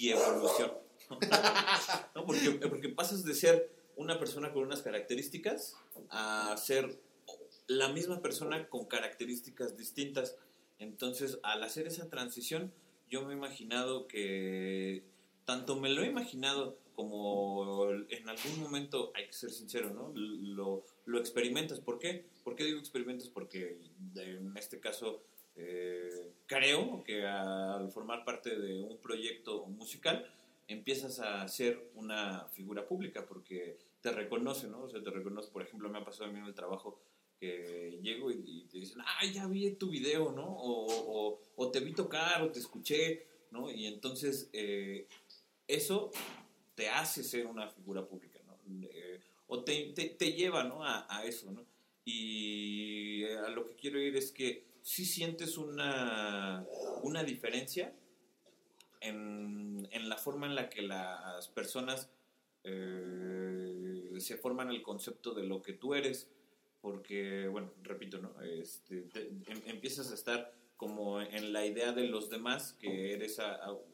evolución 0.00 0.72
¿no? 2.14 2.24
Porque, 2.26 2.50
porque 2.68 2.88
pasas 2.88 3.24
de 3.24 3.34
ser 3.34 3.70
una 3.96 4.18
persona 4.18 4.52
con 4.52 4.62
unas 4.64 4.82
características 4.82 5.76
a 6.10 6.54
ser 6.56 6.98
la 7.68 7.88
misma 7.88 8.20
persona 8.20 8.68
con 8.68 8.84
características 8.86 9.76
distintas. 9.76 10.36
Entonces, 10.78 11.38
al 11.42 11.62
hacer 11.62 11.86
esa 11.86 12.08
transición, 12.10 12.72
yo 13.08 13.22
me 13.22 13.32
he 13.32 13.36
imaginado 13.36 14.06
que, 14.08 15.04
tanto 15.44 15.76
me 15.76 15.88
lo 15.88 16.02
he 16.02 16.06
imaginado 16.06 16.78
como 16.94 17.90
en 17.90 18.28
algún 18.28 18.58
momento, 18.58 19.12
hay 19.14 19.26
que 19.26 19.32
ser 19.32 19.50
sincero, 19.50 19.90
¿no? 19.90 20.12
Lo, 20.14 20.84
lo 21.04 21.18
experimentas. 21.18 21.78
¿Por 21.80 21.98
qué? 21.98 22.24
¿Por 22.42 22.56
qué 22.56 22.64
digo 22.64 22.78
experimentas? 22.78 23.28
Porque 23.28 23.78
en 24.16 24.56
este 24.56 24.80
caso 24.80 25.22
eh, 25.56 26.32
creo 26.46 27.02
que 27.04 27.26
al 27.26 27.90
formar 27.90 28.24
parte 28.24 28.58
de 28.58 28.82
un 28.82 28.98
proyecto 28.98 29.66
musical 29.66 30.30
empiezas 30.68 31.20
a 31.20 31.46
ser 31.48 31.90
una 31.94 32.46
figura 32.52 32.86
pública 32.86 33.26
porque 33.26 33.78
te 34.00 34.12
reconoce, 34.12 34.68
¿no? 34.68 34.82
O 34.82 34.88
sea, 34.88 35.02
te 35.02 35.10
reconoce, 35.10 35.50
por 35.50 35.62
ejemplo, 35.62 35.88
me 35.88 35.98
ha 35.98 36.04
pasado 36.04 36.30
a 36.30 36.32
mí 36.32 36.38
en 36.38 36.46
el 36.46 36.54
trabajo 36.54 36.98
que 37.38 37.98
llego 38.02 38.30
y, 38.30 38.66
te 38.70 38.78
dicen, 38.78 39.00
ah, 39.00 39.24
ya 39.26 39.46
vi 39.46 39.70
tu 39.72 39.90
video, 39.90 40.32
¿no? 40.32 40.46
O, 40.46 41.40
o, 41.56 41.70
te 41.70 41.80
vi 41.80 41.92
tocar 41.92 42.42
o 42.42 42.50
te 42.50 42.58
escuché, 42.58 43.26
¿no? 43.50 43.70
Y 43.70 43.86
entonces 43.86 44.48
eh, 44.52 45.06
eso 45.66 46.10
te 46.74 46.88
hace 46.88 47.22
ser 47.22 47.46
una 47.46 47.68
figura 47.68 48.06
pública, 48.06 48.40
¿no? 48.46 48.58
Eh, 48.90 49.20
o 49.48 49.62
te, 49.62 49.92
te, 49.92 50.32
lleva, 50.32 50.64
¿no? 50.64 50.84
A, 50.84 51.06
a, 51.08 51.24
eso, 51.24 51.50
¿no? 51.50 51.64
Y 52.04 53.24
a 53.24 53.48
lo 53.48 53.66
que 53.66 53.74
quiero 53.74 54.00
ir 54.00 54.16
es 54.16 54.32
que 54.32 54.64
si 54.82 55.04
sientes 55.04 55.58
una, 55.58 56.64
una 57.02 57.24
diferencia 57.24 57.92
en, 59.00 59.88
en, 59.90 60.08
la 60.08 60.16
forma 60.16 60.46
en 60.46 60.54
la 60.54 60.68
que 60.68 60.82
las 60.82 61.48
personas 61.48 62.08
eh, 62.62 64.14
se 64.18 64.36
forman 64.36 64.70
el 64.70 64.82
concepto 64.82 65.34
de 65.34 65.44
lo 65.44 65.62
que 65.62 65.72
tú 65.72 65.94
eres, 65.94 66.28
porque, 66.80 67.48
bueno, 67.48 67.72
repito, 67.82 68.18
¿no? 68.18 68.40
Este, 68.42 69.08
em, 69.46 69.62
empiezas 69.66 70.10
a 70.10 70.14
estar 70.14 70.52
como 70.76 71.20
en 71.20 71.52
la 71.52 71.64
idea 71.64 71.92
de 71.92 72.06
los 72.06 72.28
demás, 72.28 72.74
que 72.74 73.14
eres 73.14 73.40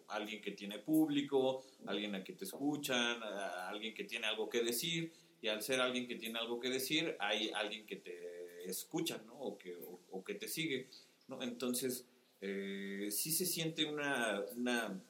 alguien 0.08 0.42
que 0.42 0.50
tiene 0.50 0.78
público, 0.78 1.64
alguien 1.86 2.14
a 2.16 2.24
quien 2.24 2.36
te 2.36 2.44
escuchan, 2.44 3.22
alguien 3.22 3.94
que 3.94 4.04
tiene 4.04 4.26
algo 4.26 4.48
que 4.48 4.62
decir, 4.62 5.12
y 5.40 5.48
al 5.48 5.62
ser 5.62 5.80
alguien 5.80 6.08
que 6.08 6.16
tiene 6.16 6.40
algo 6.40 6.58
que 6.58 6.70
decir, 6.70 7.16
hay 7.20 7.50
alguien 7.54 7.86
que 7.86 7.96
te 7.96 8.68
escucha, 8.68 9.22
¿no? 9.26 9.38
O 9.38 9.58
que, 9.58 9.76
o, 10.10 10.24
que 10.24 10.34
te 10.34 10.48
sigue, 10.48 10.88
¿no? 11.28 11.40
Entonces, 11.40 12.04
eh, 12.40 13.08
sí 13.12 13.30
se 13.30 13.46
siente 13.46 13.84
una, 13.84 14.42
una 14.56 15.00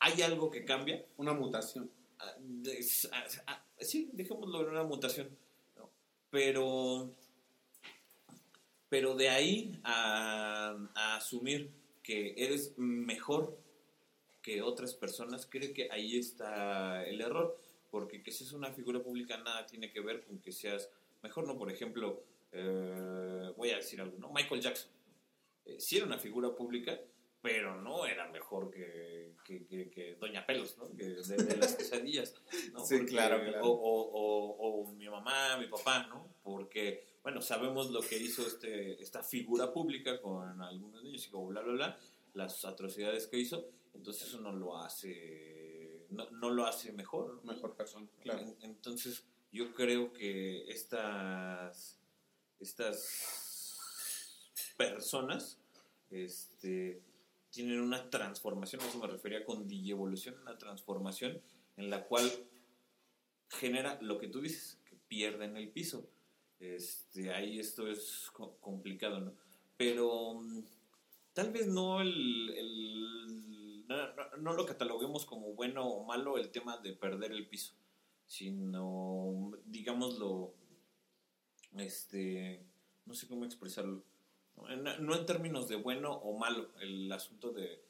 hay 0.00 0.22
algo 0.22 0.50
que 0.50 0.64
cambia. 0.64 1.04
Una 1.16 1.32
mutación. 1.32 1.90
Ah, 2.18 2.34
ah, 3.12 3.26
ah, 3.46 3.64
sí, 3.80 4.10
dejémoslo 4.12 4.62
en 4.62 4.68
una 4.68 4.84
mutación. 4.84 5.28
Pero 6.34 7.12
pero 8.88 9.14
de 9.14 9.28
ahí 9.28 9.78
a, 9.84 10.76
asumir 11.16 11.70
que 12.02 12.34
eres 12.36 12.76
mejor 12.76 13.56
que 14.42 14.60
otras 14.60 14.94
personas, 14.94 15.46
creo 15.48 15.72
que 15.72 15.88
ahí 15.92 16.18
está 16.18 17.04
el 17.04 17.20
error, 17.20 17.56
porque 17.92 18.20
que 18.20 18.32
seas 18.32 18.50
una 18.50 18.72
figura 18.72 19.00
pública 19.00 19.36
nada 19.38 19.64
tiene 19.66 19.92
que 19.92 20.00
ver 20.00 20.24
con 20.24 20.40
que 20.40 20.50
seas 20.50 20.90
mejor, 21.22 21.46
¿no? 21.46 21.56
Por 21.56 21.70
ejemplo, 21.70 22.24
eh, 22.50 23.52
voy 23.56 23.70
a 23.70 23.76
decir 23.76 24.00
algo. 24.00 24.16
Michael 24.32 24.60
Jackson, 24.60 24.90
eh, 25.66 25.76
sí 25.78 25.98
era 25.98 26.06
una 26.06 26.18
figura 26.18 26.52
pública, 26.52 26.98
pero 27.44 27.78
no 27.78 28.06
era 28.06 28.26
mejor 28.28 28.70
que, 28.70 29.34
que, 29.44 30.16
Doña 30.18 30.46
Pelos, 30.46 30.78
¿no? 30.78 30.90
Que 30.96 31.04
de, 31.10 31.56
las 31.58 31.74
quesadillas, 31.74 32.34
¿no? 32.72 32.82
Sí, 32.82 33.04
claro, 33.04 33.38
claro. 33.44 33.66
O, 33.66 33.70
o, 33.70 34.80
o, 34.80 34.92
mi 34.94 35.06
mamá, 35.10 35.58
mi 35.58 35.66
papá, 35.66 36.06
¿no? 36.06 36.26
Porque 36.42 37.18
bueno, 37.22 37.42
sabemos 37.42 37.90
lo 37.90 38.00
que 38.00 38.16
hizo 38.16 38.46
este, 38.46 38.98
esta 39.02 39.22
figura 39.22 39.70
pública 39.74 40.22
con 40.22 40.62
algunos 40.62 41.02
niños 41.02 41.26
y 41.26 41.30
como 41.30 41.48
bla, 41.48 41.60
bla, 41.60 41.72
bla, 41.74 41.98
las 42.32 42.64
atrocidades 42.64 43.26
que 43.26 43.36
hizo, 43.36 43.68
entonces 43.92 44.28
eso 44.28 44.40
no 44.40 44.50
lo 44.50 44.78
hace, 44.78 46.06
no, 46.08 46.48
lo 46.48 46.64
hace 46.64 46.92
mejor. 46.92 47.44
Mejor 47.44 47.76
persona, 47.76 48.08
claro. 48.22 48.56
entonces 48.62 49.22
yo 49.52 49.74
creo 49.74 50.14
que 50.14 50.64
estas, 50.70 52.00
estas 52.58 53.76
personas 54.78 55.58
este, 56.10 57.02
tienen 57.54 57.80
una 57.80 58.10
transformación, 58.10 58.82
eso 58.82 58.98
me 58.98 59.06
refería 59.06 59.44
con 59.44 59.66
evolución, 59.70 60.36
una 60.42 60.58
transformación 60.58 61.40
en 61.76 61.90
la 61.90 62.04
cual 62.04 62.30
genera 63.48 63.98
lo 64.02 64.18
que 64.18 64.28
tú 64.28 64.40
dices, 64.40 64.78
que 64.84 64.96
pierden 65.08 65.56
el 65.56 65.68
piso 65.68 66.08
este, 66.60 67.32
ahí 67.32 67.58
esto 67.58 67.86
es 67.88 68.30
complicado, 68.60 69.20
¿no? 69.20 69.34
Pero 69.76 70.34
mm, 70.34 70.64
tal 71.32 71.52
vez 71.52 71.66
no 71.66 72.00
el, 72.00 73.84
no, 73.86 74.52
lo 74.52 74.66
cataloguemos 74.66 75.26
como 75.26 75.52
bueno 75.52 75.86
o 75.86 76.04
malo 76.04 76.38
el 76.38 76.50
tema 76.50 76.78
de 76.78 76.92
perder 76.94 77.32
el 77.32 77.46
piso, 77.46 77.74
sino, 78.26 79.52
digámoslo, 79.66 80.54
este, 81.76 82.64
no 83.04 83.14
sé 83.14 83.26
cómo 83.28 83.44
expresarlo, 83.44 84.02
no 84.56 85.16
en, 85.16 85.26
términos 85.26 85.68
de 85.68 85.76
bueno 85.76 86.12
o 86.12 86.36
malo 86.38 86.70
el 86.80 87.10
asunto 87.12 87.52
de, 87.52 87.82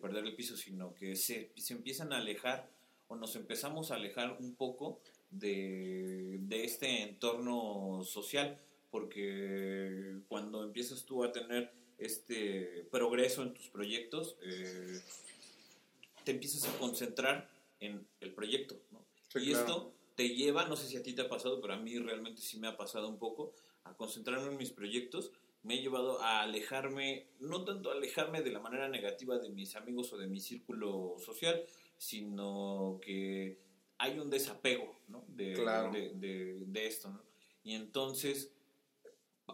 perder 0.00 0.24
el 0.24 0.34
piso, 0.34 0.56
sino 0.56 0.94
que 0.94 1.14
se, 1.14 1.52
se 1.56 1.74
empiezan 1.74 2.12
a 2.12 2.18
alejar 2.18 2.68
o 3.08 3.16
nos 3.16 3.36
empezamos 3.36 3.90
a 3.90 3.94
alejar 3.94 4.36
un 4.40 4.54
poco 4.56 5.00
de, 5.30 6.40
este 6.50 7.02
entorno 7.02 8.02
social, 8.04 8.58
porque 8.90 10.20
cuando 10.28 10.64
empiezas 10.64 11.04
tú 11.04 11.24
a 11.24 11.32
tener 11.32 11.72
este 11.98 12.86
progreso 12.90 13.42
en 13.42 13.54
tus 13.54 13.68
proyectos, 13.68 14.36
eh, 14.42 15.00
te 16.24 16.32
empiezas 16.32 16.64
a 16.68 16.78
concentrar 16.78 17.48
en 17.80 18.06
el 18.20 18.32
proyecto. 18.32 18.76
y 19.34 19.52
esto 19.52 19.92
te 20.14 20.30
lleva, 20.30 20.66
no 20.66 20.76
sé 20.76 20.88
si 20.88 20.96
a 20.96 21.02
ti 21.02 21.12
te 21.12 21.22
ha 21.22 21.28
pasado, 21.28 21.60
pero 21.60 21.74
a 21.74 21.78
mí 21.78 21.98
realmente 21.98 22.40
sí 22.40 22.58
me 22.58 22.68
ha 22.68 22.76
pasado 22.76 23.08
un 23.08 23.18
poco, 23.18 23.52
a 23.84 23.94
concentrarme 23.94 24.48
en 24.48 24.56
mis 24.56 24.70
proyectos. 24.70 25.30
Me 25.66 25.74
ha 25.74 25.80
llevado 25.80 26.22
a 26.22 26.42
alejarme, 26.42 27.26
no 27.40 27.64
tanto 27.64 27.90
alejarme 27.90 28.40
de 28.40 28.52
la 28.52 28.60
manera 28.60 28.88
negativa 28.88 29.38
de 29.38 29.50
mis 29.50 29.74
amigos 29.74 30.12
o 30.12 30.16
de 30.16 30.28
mi 30.28 30.38
círculo 30.38 31.16
social, 31.18 31.64
sino 31.98 33.00
que 33.02 33.58
hay 33.98 34.18
un 34.18 34.30
desapego 34.30 35.00
¿no? 35.08 35.24
de, 35.28 35.54
de, 36.14 36.86
esto. 36.86 37.10
¿no? 37.10 37.20
Y 37.64 37.74
entonces 37.74 38.52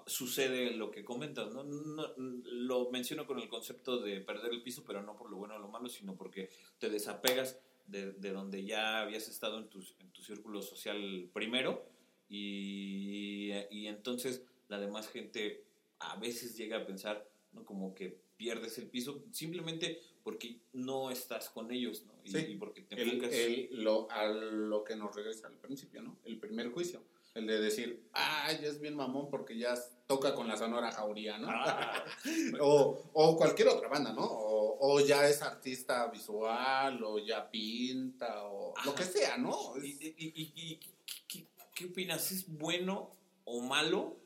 sucede 0.07 0.73
lo 0.73 0.91
que 0.91 1.03
comentas, 1.03 1.53
¿no? 1.53 1.65
Lo 1.65 2.91
menciono 2.91 3.27
con 3.27 3.39
el 3.39 3.49
concepto 3.49 4.01
de 4.01 4.21
perder 4.21 4.53
el 4.53 4.63
piso, 4.63 4.85
pero 4.87 5.03
no 5.03 5.17
por 5.17 5.31
lo 5.31 5.39
bueno 5.39 5.57
o 5.57 5.59
lo 5.59 5.69
malo, 5.69 5.89
sino 5.89 6.15
porque 6.15 6.51
te 6.79 6.91
desapegas 6.91 7.59
de, 7.87 8.13
donde 8.13 8.65
ya 8.65 9.01
habías 9.01 9.29
estado 9.29 9.59
en 9.59 9.69
tu, 9.69 9.81
en 10.01 10.11
tu 10.13 10.23
círculo 10.23 10.63
social 10.63 11.29
primero 11.33 11.85
y, 12.29 13.53
y, 13.71 13.87
entonces 13.87 14.45
la 14.69 14.79
demás 14.79 15.09
gente 15.09 15.65
a 16.03 16.17
veces 16.17 16.57
llega 16.57 16.79
a 16.79 16.87
pensar, 16.87 17.29
¿no? 17.53 17.65
Como 17.65 17.95
que 17.95 18.21
pierdes 18.37 18.79
el 18.79 18.89
piso 18.89 19.25
simplemente 19.31 20.01
porque 20.23 20.61
no 20.73 21.11
estás 21.11 21.49
con 21.51 21.71
ellos, 21.73 22.05
¿no? 22.07 22.13
Y, 22.25 22.57
porque 22.57 22.83
te 22.83 23.01
el, 23.01 23.83
lo, 23.83 24.11
a 24.11 24.27
lo 24.27 24.85
que 24.85 24.97
nos 24.97 25.15
regresa 25.15 25.49
al 25.49 25.57
principio, 25.59 26.03
¿no? 26.03 26.19
El 26.25 26.39
primer 26.39 26.71
juicio. 26.71 27.03
El 27.35 27.47
de 27.47 27.61
decir, 27.61 28.09
ah, 28.13 28.53
ya 28.53 28.69
es 28.69 28.79
bien 28.79 28.95
mamón 28.95 29.31
porque 29.31 29.57
ya 29.57 29.75
toca 30.07 30.35
con 30.35 30.47
la 30.49 30.57
Sonora 30.57 30.93
Jauría, 30.93 31.39
¿no? 31.39 31.49
Ah. 31.51 32.05
o, 32.61 33.11
o, 33.15 33.37
cualquier 33.37 33.69
otra 33.69 33.89
banda, 33.89 34.13
¿no? 34.13 34.25
O, 34.25 34.77
o, 34.81 35.01
ya 35.01 35.27
es 35.29 35.41
artista 35.41 36.09
visual, 36.09 37.03
o 37.03 37.19
ya 37.19 37.51
pinta, 37.51 38.45
o 38.45 38.75
lo 38.85 38.95
que 38.95 39.05
sea, 39.05 39.39
¿no? 39.39 39.75
¿Y, 39.83 40.15
y, 40.19 40.81
qué, 41.27 41.47
qué 41.75 41.85
opinas? 41.87 42.31
¿Es 42.33 42.47
bueno 42.47 43.11
o 43.45 43.61
malo 43.63 44.22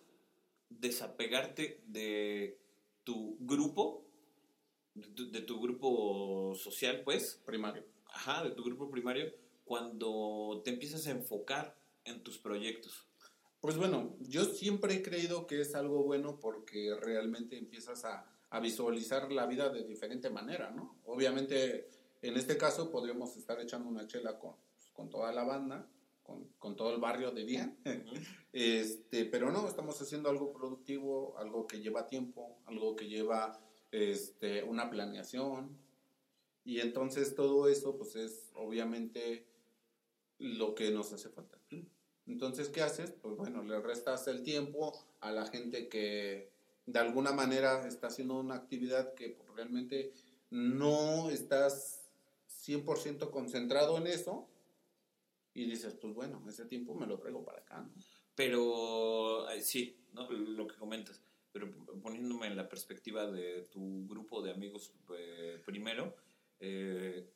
desapegarte 0.69 1.83
de 1.87 2.59
tu 3.05 3.37
grupo 3.41 4.07
de 4.97 5.43
tu, 5.43 5.61
grupo 5.61 6.55
social, 6.55 7.03
pues. 7.05 7.41
Primario. 7.45 7.85
Ajá, 8.07 8.43
de 8.45 8.51
tu 8.51 8.65
grupo 8.65 8.91
primario, 8.91 9.33
cuando 9.65 10.63
te 10.65 10.71
empiezas 10.71 11.07
a 11.07 11.11
enfocar 11.11 11.77
en 12.05 12.23
tus 12.23 12.39
proyectos. 12.39 13.07
Pues 13.61 13.77
bueno, 13.77 14.17
yo 14.21 14.45
siempre 14.45 14.95
he 14.95 15.03
creído 15.03 15.47
que 15.47 15.61
es 15.61 15.75
algo 15.75 16.03
bueno 16.05 16.39
porque 16.41 16.95
realmente 17.01 17.59
empiezas 17.59 18.05
a, 18.05 18.27
a 18.49 18.61
visualizar 18.61 19.31
la 19.33 19.47
vida 19.47 19.69
de 19.69 19.85
diferente 19.85 20.31
manera, 20.31 20.71
¿no? 20.71 20.99
Obviamente, 21.05 21.91
en 22.23 22.37
este 22.37 22.57
caso 22.57 22.91
podríamos 22.91 23.37
estar 23.37 23.61
echando 23.61 23.89
una 23.89 24.07
chela 24.07 24.39
con, 24.39 24.55
pues, 24.77 24.89
con 24.93 25.11
toda 25.11 25.33
la 25.33 25.45
banda, 25.45 25.89
con, 26.27 26.45
con, 26.59 26.77
todo 26.77 26.93
el 26.95 27.01
barrio 27.01 27.31
de 27.31 27.45
bien. 27.45 27.79
este, 28.53 29.25
pero 29.25 29.53
no, 29.53 29.69
estamos 29.69 30.01
haciendo 30.01 30.29
algo 30.29 30.53
productivo, 30.53 31.39
algo 31.39 31.67
que 31.67 31.81
lleva 31.81 32.07
tiempo, 32.07 32.59
algo 32.67 32.97
que 32.97 33.07
lleva 33.07 33.59
este, 33.93 34.65
una 34.65 34.91
planeación. 34.91 35.79
Y 36.65 36.81
entonces 36.81 37.35
todo 37.35 37.69
eso, 37.69 37.97
pues 37.97 38.17
es 38.17 38.51
obviamente 38.55 39.47
lo 40.39 40.75
que 40.75 40.91
nos 40.91 41.13
hace 41.13 41.29
falta. 41.29 41.59
Entonces, 42.27 42.69
¿qué 42.69 42.83
haces? 42.83 43.13
Pues 43.13 43.37
bueno, 43.37 43.63
le 43.63 43.81
restas 43.81 44.27
el 44.27 44.43
tiempo 44.43 44.93
a 45.21 45.31
la 45.31 45.47
gente 45.47 45.89
que, 45.89 46.51
de 46.87 46.99
alguna 46.99 47.33
manera 47.33 47.87
está 47.87 48.07
haciendo 48.07 48.39
una 48.39 48.55
actividad 48.55 49.15
que 49.15 49.39
realmente 49.55 50.13
no 50.51 51.31
estás 51.31 52.09
100% 52.65 53.31
concentrado 53.31 53.99
en 53.99 54.07
eso 54.07 54.49
y 55.57 55.65
dices, 55.65 55.95
pues 55.95 56.13
bueno, 56.13 56.45
ese 56.47 56.67
tiempo 56.67 56.95
me 56.95 57.07
lo 57.07 57.19
traigo 57.19 57.43
para 57.43 57.61
acá, 57.61 57.81
¿no? 57.81 57.91
Pero 58.35 59.49
eh, 59.49 59.63
sí, 59.63 59.99
¿no? 60.13 60.31
lo 60.31 60.67
que 60.67 60.77
comentas, 60.77 61.23
pero 61.51 61.73
poniéndome 62.03 62.47
en 62.47 62.57
la 62.57 62.69
perspectiva 62.69 63.27
de 63.27 63.63
tu 63.73 64.07
grupo 64.07 64.43
de 64.43 64.51
amigos 64.51 64.93
eh, 65.17 65.59
primero, 65.65 66.15
eh, 66.61 67.27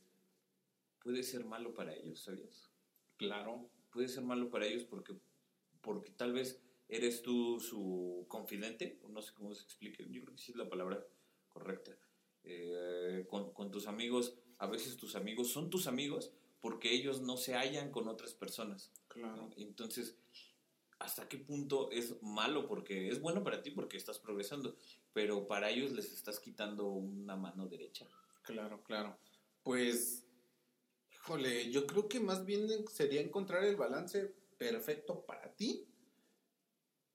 puede 1.02 1.22
ser 1.22 1.46
malo 1.46 1.72
para 1.72 1.94
ellos, 1.94 2.20
¿sabías? 2.20 2.70
Claro. 3.16 3.70
Puede 3.90 4.08
ser 4.08 4.22
malo 4.22 4.50
para 4.50 4.66
ellos 4.66 4.84
porque, 4.84 5.14
porque 5.80 6.10
tal 6.10 6.34
vez 6.34 6.60
eres 6.88 7.22
tú 7.22 7.58
su 7.58 8.26
confidente, 8.28 9.00
no 9.08 9.22
sé 9.22 9.32
cómo 9.32 9.54
se 9.54 9.64
explique, 9.64 10.06
yo 10.10 10.22
creo 10.22 10.36
que 10.36 10.42
sí 10.42 10.52
es 10.52 10.58
la 10.58 10.68
palabra 10.68 11.02
correcta. 11.48 11.96
con, 13.28 13.52
con 13.54 13.70
tus 13.70 13.86
amigos, 13.86 14.36
a 14.58 14.66
veces 14.66 14.98
tus 14.98 15.16
amigos 15.16 15.48
son 15.48 15.70
tus 15.70 15.86
amigos 15.86 16.32
porque 16.60 16.92
ellos 16.92 17.20
no 17.20 17.36
se 17.36 17.54
hallan 17.54 17.90
con 17.90 18.08
otras 18.08 18.34
personas. 18.34 18.92
Claro. 19.08 19.50
Entonces, 19.56 20.16
¿hasta 20.98 21.28
qué 21.28 21.38
punto 21.38 21.90
es 21.90 22.22
malo? 22.22 22.66
Porque 22.66 23.08
es 23.08 23.20
bueno 23.20 23.42
para 23.42 23.62
ti 23.62 23.70
porque 23.70 23.96
estás 23.96 24.18
progresando, 24.18 24.76
pero 25.12 25.46
para 25.46 25.70
ellos 25.70 25.92
les 25.92 26.12
estás 26.12 26.38
quitando 26.38 26.86
una 26.88 27.36
mano 27.36 27.66
derecha. 27.66 28.06
Claro, 28.42 28.82
claro. 28.82 29.18
Pues, 29.62 30.26
híjole, 31.12 31.70
yo 31.70 31.86
creo 31.86 32.08
que 32.08 32.20
más 32.20 32.44
bien 32.44 32.68
sería 32.88 33.20
encontrar 33.20 33.64
el 33.64 33.76
balance 33.76 34.34
perfecto 34.58 35.24
para 35.24 35.54
ti 35.54 35.86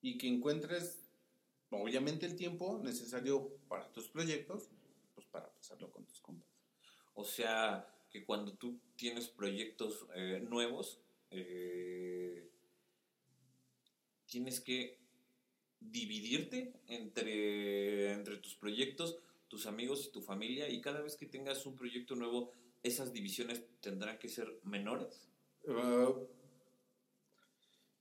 y 0.02 0.18
que 0.18 0.28
encuentres, 0.28 1.08
obviamente, 1.70 2.26
el 2.26 2.36
tiempo 2.36 2.80
necesario 2.84 3.58
para 3.68 3.92
tus 3.92 4.10
proyectos, 4.10 4.70
pues 5.14 5.28
para 5.28 5.52
pasarlo 5.54 5.92
con 5.92 6.06
tus 6.06 6.22
compas. 6.22 6.50
O 7.14 7.24
sea, 7.24 7.95
que 8.15 8.23
cuando 8.23 8.54
tú 8.54 8.80
tienes 8.95 9.28
proyectos 9.28 10.08
eh, 10.15 10.41
nuevos, 10.49 11.01
eh, 11.32 12.49
tienes 14.25 14.62
que 14.62 14.97
dividirte 15.82 16.71
entre, 16.88 18.13
entre 18.13 18.38
tus 18.38 18.56
proyectos, 18.56 19.17
tus 19.49 19.65
amigos 19.65 20.06
y 20.08 20.13
tu 20.13 20.21
familia, 20.21 20.69
y 20.69 20.80
cada 20.80 21.01
vez 21.01 21.17
que 21.17 21.25
tengas 21.25 21.65
un 21.65 21.75
proyecto 21.75 22.15
nuevo, 22.15 22.54
esas 22.84 23.12
divisiones 23.12 23.65
tendrán 23.82 24.17
que 24.17 24.30
ser 24.30 24.62
menores. 24.63 25.28
Uh, 25.63 26.25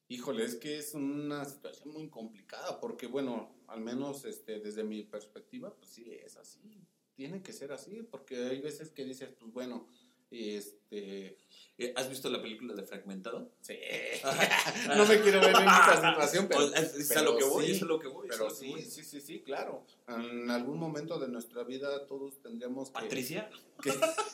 híjole, 0.07 0.45
es 0.45 0.55
que 0.55 0.79
es 0.79 0.95
una 0.95 1.45
situación 1.45 1.93
muy 1.93 2.09
complicada, 2.09 2.81
porque 2.81 3.09
bueno, 3.09 3.53
al 3.67 3.81
menos 3.81 4.25
este, 4.27 4.61
desde 4.61 4.85
mi 4.85 5.03
perspectiva, 5.03 5.75
pues 5.75 5.91
sí, 5.91 6.09
es 6.09 6.37
así. 6.37 6.87
Tiene 7.17 7.43
que 7.43 7.53
ser 7.53 7.73
así, 7.73 8.03
porque 8.03 8.37
hay 8.37 8.61
veces 8.61 8.91
que 8.91 9.05
dices, 9.05 9.31
pues 9.39 9.53
bueno, 9.53 9.89
este... 10.35 11.39
Eh, 11.77 11.93
¿Has 11.97 12.09
visto 12.09 12.31
la 12.31 12.41
película 12.41 12.73
de 12.75 12.85
Fragmentado? 12.85 13.51
Sí. 13.61 13.77
no 14.97 15.05
me 15.07 15.21
quiero 15.21 15.41
ver 15.41 15.51
en 15.51 15.69
esta 15.69 16.11
situación, 16.11 16.47
pero... 16.49 16.73
Es, 16.75 17.17
a 17.17 17.23
lo 17.23 17.37
que 17.37 17.45
voy, 17.45 17.71
es 17.71 17.83
a 17.83 17.87
lo 17.87 17.99
que 17.99 18.09
voy. 18.09 18.29
Pero 18.29 18.51
sí, 18.51 18.83
sí, 18.83 19.03
sí, 19.03 19.21
sí, 19.21 19.41
claro. 19.41 19.85
En 20.07 20.51
algún 20.51 20.79
momento 20.79 21.19
de 21.19 21.29
nuestra 21.29 21.65
vida 21.65 22.07
todos 22.07 22.41
tendríamos 22.41 22.91
que... 22.91 22.95
¿Patricia? 22.95 23.51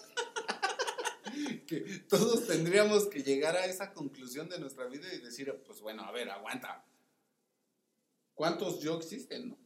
Que, 1.67 1.81
todos 2.09 2.49
tendríamos 2.49 3.07
que 3.07 3.23
llegar 3.23 3.57
a 3.57 3.65
esa 3.65 3.93
conclusión 3.93 4.49
de 4.49 4.59
nuestra 4.59 4.87
vida 4.87 5.07
y 5.15 5.21
decir, 5.21 5.55
pues 5.65 5.81
bueno, 5.81 6.03
a 6.03 6.11
ver, 6.11 6.29
aguanta. 6.29 6.85
¿Cuántos 8.35 8.81
yo 8.81 8.99
existen, 8.99 9.51
no? 9.51 9.59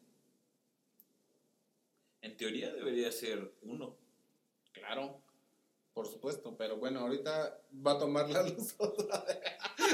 En 2.20 2.36
teoría 2.36 2.72
debería 2.72 3.12
ser 3.12 3.54
uno. 3.62 3.96
Claro. 4.72 5.23
Por 5.94 6.08
supuesto, 6.08 6.56
pero 6.58 6.76
bueno, 6.76 7.00
ahorita 7.00 7.60
va 7.86 7.92
a 7.92 7.98
tomar 7.98 8.28
la 8.28 8.42
luz 8.42 8.74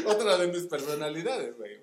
otra 0.07 0.39
de, 0.39 0.49
mis 0.49 0.63
personalidades, 0.63 1.55
güey. 1.57 1.79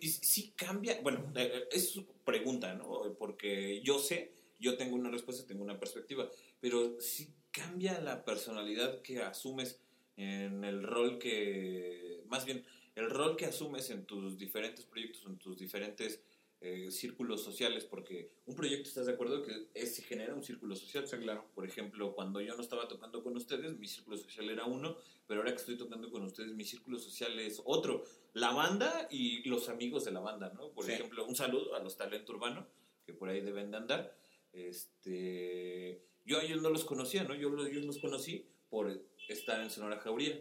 Sí 0.00 0.54
cambia, 0.56 1.00
bueno, 1.02 1.32
eh, 1.34 1.50
eh, 1.52 1.68
es 1.72 1.90
su 1.90 2.06
pregunta, 2.24 2.74
¿no? 2.74 3.14
Porque 3.18 3.82
yo 3.82 3.98
sé, 3.98 4.32
yo 4.60 4.76
tengo 4.76 4.94
una 4.94 5.10
respuesta, 5.10 5.46
tengo 5.46 5.64
una 5.64 5.78
perspectiva, 5.78 6.28
pero 6.60 7.00
sí 7.00 7.34
cambia 7.50 8.00
la 8.00 8.24
personalidad 8.24 9.02
que 9.02 9.20
asumes 9.20 9.80
en 10.16 10.64
el 10.64 10.82
rol 10.82 11.18
que, 11.18 12.22
más 12.28 12.44
bien, 12.44 12.64
el 12.94 13.10
rol 13.10 13.36
que 13.36 13.46
asumes 13.46 13.90
en 13.90 14.06
tus 14.06 14.38
diferentes 14.38 14.84
proyectos, 14.84 15.24
en 15.26 15.36
tus 15.38 15.58
diferentes 15.58 16.20
eh, 16.60 16.90
círculos 16.90 17.42
sociales, 17.42 17.84
porque 17.84 18.30
un 18.46 18.56
proyecto, 18.56 18.88
¿estás 18.88 19.06
de 19.06 19.12
acuerdo? 19.12 19.42
Que 19.42 19.68
es, 19.74 19.94
se 19.94 20.02
genera 20.02 20.34
un 20.34 20.42
círculo 20.42 20.74
social. 20.74 21.04
claro. 21.20 21.44
Por 21.54 21.66
ejemplo, 21.66 22.14
cuando 22.14 22.40
yo 22.40 22.56
no 22.56 22.62
estaba 22.62 22.88
tocando 22.88 23.22
con 23.22 23.36
ustedes, 23.36 23.78
mi 23.78 23.86
círculo 23.86 24.16
social 24.16 24.48
era 24.48 24.64
uno, 24.64 24.96
pero 25.26 25.40
ahora 25.40 25.52
que 25.52 25.58
estoy 25.58 25.76
tocando 25.76 26.10
con 26.10 26.22
ustedes, 26.22 26.52
mi 26.54 26.64
círculo 26.64 26.98
social 26.98 27.38
es 27.38 27.60
otro. 27.64 28.04
La 28.32 28.52
banda 28.52 29.06
y 29.10 29.46
los 29.48 29.68
amigos 29.68 30.04
de 30.06 30.12
la 30.12 30.20
banda, 30.20 30.50
¿no? 30.54 30.70
Por 30.70 30.90
ejemplo, 30.90 31.26
un 31.26 31.36
saludo 31.36 31.74
a 31.74 31.82
los 31.82 31.96
Talento 31.96 32.32
Urbano, 32.32 32.66
que 33.04 33.12
por 33.12 33.28
ahí 33.28 33.42
deben 33.42 33.70
de 33.70 33.76
andar. 33.76 34.16
Este, 34.52 36.02
yo 36.24 36.38
a 36.38 36.42
ellos 36.42 36.62
no 36.62 36.70
los 36.70 36.84
conocía, 36.84 37.24
¿no? 37.24 37.34
Yo, 37.34 37.50
yo 37.68 37.80
los 37.80 37.98
conocí 37.98 38.46
por 38.70 38.90
estar 39.28 39.60
en 39.60 39.70
Sonora 39.70 40.00
Jauría. 40.00 40.40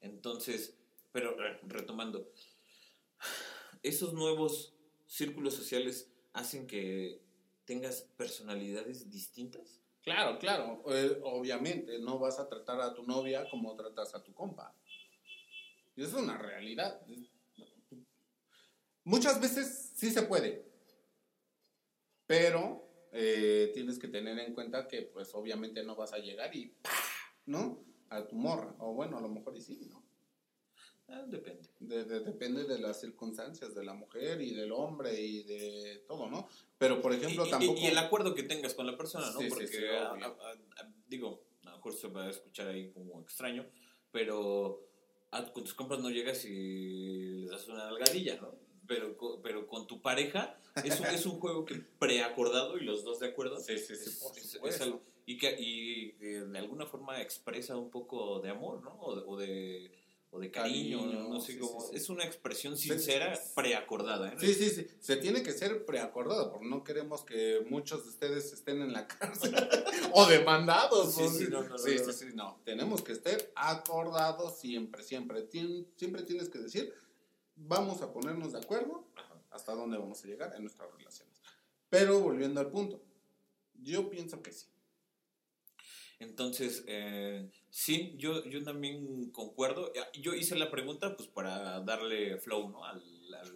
Entonces, 0.00 0.78
pero 1.12 1.36
retomando, 1.66 2.30
esos 3.82 4.12
nuevos 4.12 4.73
círculos 5.06 5.54
sociales 5.54 6.10
hacen 6.32 6.66
que 6.66 7.22
tengas 7.64 8.02
personalidades 8.16 9.10
distintas? 9.10 9.80
Claro, 10.02 10.38
claro. 10.38 10.82
Eh, 10.88 11.18
obviamente, 11.22 11.98
no 11.98 12.18
vas 12.18 12.38
a 12.38 12.48
tratar 12.48 12.80
a 12.80 12.94
tu 12.94 13.04
novia 13.04 13.48
como 13.50 13.74
tratas 13.74 14.14
a 14.14 14.22
tu 14.22 14.34
compa. 14.34 14.74
Y 15.96 16.02
es 16.02 16.12
una 16.12 16.36
realidad. 16.36 17.00
Muchas 19.04 19.40
veces 19.40 19.92
sí 19.94 20.10
se 20.10 20.22
puede. 20.22 20.66
Pero 22.26 23.08
eh, 23.12 23.70
tienes 23.72 23.98
que 23.98 24.08
tener 24.08 24.38
en 24.38 24.54
cuenta 24.54 24.88
que, 24.88 25.02
pues, 25.02 25.34
obviamente 25.34 25.82
no 25.84 25.94
vas 25.94 26.12
a 26.12 26.18
llegar 26.18 26.54
y 26.54 26.74
¿no? 27.46 27.84
A 28.10 28.26
tu 28.26 28.36
morra. 28.36 28.74
O 28.78 28.92
bueno, 28.94 29.18
a 29.18 29.20
lo 29.20 29.28
mejor 29.28 29.56
y 29.56 29.60
sí, 29.60 29.86
¿no? 29.88 30.03
Ah, 31.14 31.24
depende. 31.28 31.68
depende 31.78 32.64
de 32.64 32.78
las 32.80 33.00
circunstancias 33.00 33.74
de 33.74 33.84
la 33.84 33.94
mujer 33.94 34.40
y 34.40 34.52
del 34.52 34.72
hombre 34.72 35.20
y 35.20 35.44
de 35.44 36.02
todo, 36.08 36.28
¿no? 36.28 36.48
Pero, 36.76 37.00
por 37.00 37.12
ejemplo, 37.12 37.46
tampoco... 37.46 37.78
Y, 37.78 37.86
el 37.86 37.98
acuerdo 37.98 38.34
que 38.34 38.42
tengas 38.42 38.74
con 38.74 38.86
la 38.86 38.96
persona, 38.96 39.30
¿no? 39.30 39.38
Porque, 39.48 39.68
digo, 41.06 41.44
a 41.62 41.70
lo 41.70 41.76
mejor 41.76 41.94
se 41.94 42.08
va 42.08 42.24
a 42.24 42.30
escuchar 42.30 42.68
ahí 42.68 42.90
como 42.90 43.20
extraño, 43.20 43.64
pero 44.10 44.80
con 45.52 45.62
tus 45.64 45.74
compras 45.74 46.00
no 46.00 46.10
llegas 46.10 46.44
y 46.44 47.42
les 47.42 47.50
das 47.50 47.68
una 47.68 47.88
algadilla, 47.88 48.40
¿no? 48.40 48.54
Pero, 48.86 49.16
pero 49.42 49.66
con 49.66 49.86
tu 49.86 50.02
pareja 50.02 50.58
es 50.84 51.00
un, 51.00 51.06
es 51.06 51.26
un 51.26 51.40
juego 51.40 51.64
que 51.64 51.76
preacordado 51.98 52.76
y 52.76 52.84
los 52.84 53.04
dos 53.04 53.20
de 53.20 53.28
acuerdo. 53.28 53.58
Sí, 53.58 53.78
sí, 53.78 53.94
sí, 53.96 54.10
y 55.26 55.38
que 55.38 55.56
y, 55.58 56.12
de 56.12 56.58
alguna 56.58 56.86
forma 56.86 57.22
expresa 57.22 57.76
un 57.76 57.90
poco 57.90 58.40
de 58.40 58.50
amor, 58.50 58.82
¿no? 58.82 58.98
o 59.00 59.16
de 59.16 59.22
o 59.26 59.36
de 59.36 59.90
cariño, 60.50 61.04
no 61.06 61.40
sé 61.40 61.58
cómo. 61.58 61.90
Es 61.92 62.08
una 62.08 62.24
expresión 62.24 62.76
sincera, 62.76 63.38
preacordada. 63.54 64.32
¿eh? 64.32 64.36
Sí, 64.38 64.54
sí, 64.54 64.70
sí. 64.70 64.86
Se 65.00 65.16
tiene 65.16 65.42
que 65.42 65.52
ser 65.52 65.84
preacordado, 65.84 66.50
porque 66.50 66.66
no 66.66 66.84
queremos 66.84 67.24
que 67.24 67.64
muchos 67.68 68.04
de 68.04 68.10
ustedes 68.10 68.52
estén 68.52 68.82
en 68.82 68.92
la 68.92 69.06
cárcel 69.08 69.54
o 70.12 70.26
demandados. 70.26 71.14
Sí, 71.14 71.28
sí, 71.28 71.46
no, 71.50 71.62
no, 71.62 71.78
sí, 71.78 71.98
sí, 71.98 72.12
sí, 72.12 72.26
no. 72.34 72.60
Tenemos 72.64 73.02
que 73.02 73.12
estar 73.12 73.36
acordados 73.54 74.58
siempre, 74.58 75.02
siempre. 75.02 75.48
siempre 75.50 76.22
tienes 76.22 76.48
que 76.48 76.58
decir, 76.58 76.92
vamos 77.56 78.02
a 78.02 78.12
ponernos 78.12 78.52
de 78.52 78.58
acuerdo 78.58 79.04
hasta 79.50 79.74
dónde 79.74 79.98
vamos 79.98 80.22
a 80.24 80.26
llegar 80.26 80.52
en 80.56 80.62
nuestras 80.62 80.90
relaciones. 80.92 81.40
Pero 81.88 82.20
volviendo 82.20 82.60
al 82.60 82.70
punto, 82.70 83.00
yo 83.82 84.10
pienso 84.10 84.42
que 84.42 84.52
sí. 84.52 84.66
Entonces, 86.24 86.84
eh, 86.86 87.50
sí, 87.70 88.14
yo, 88.16 88.44
yo 88.44 88.62
también 88.62 89.30
concuerdo. 89.30 89.92
Yo 90.20 90.34
hice 90.34 90.56
la 90.56 90.70
pregunta 90.70 91.16
pues 91.16 91.28
para 91.28 91.80
darle 91.80 92.38
flow 92.38 92.70
¿no? 92.70 92.84
al, 92.84 93.02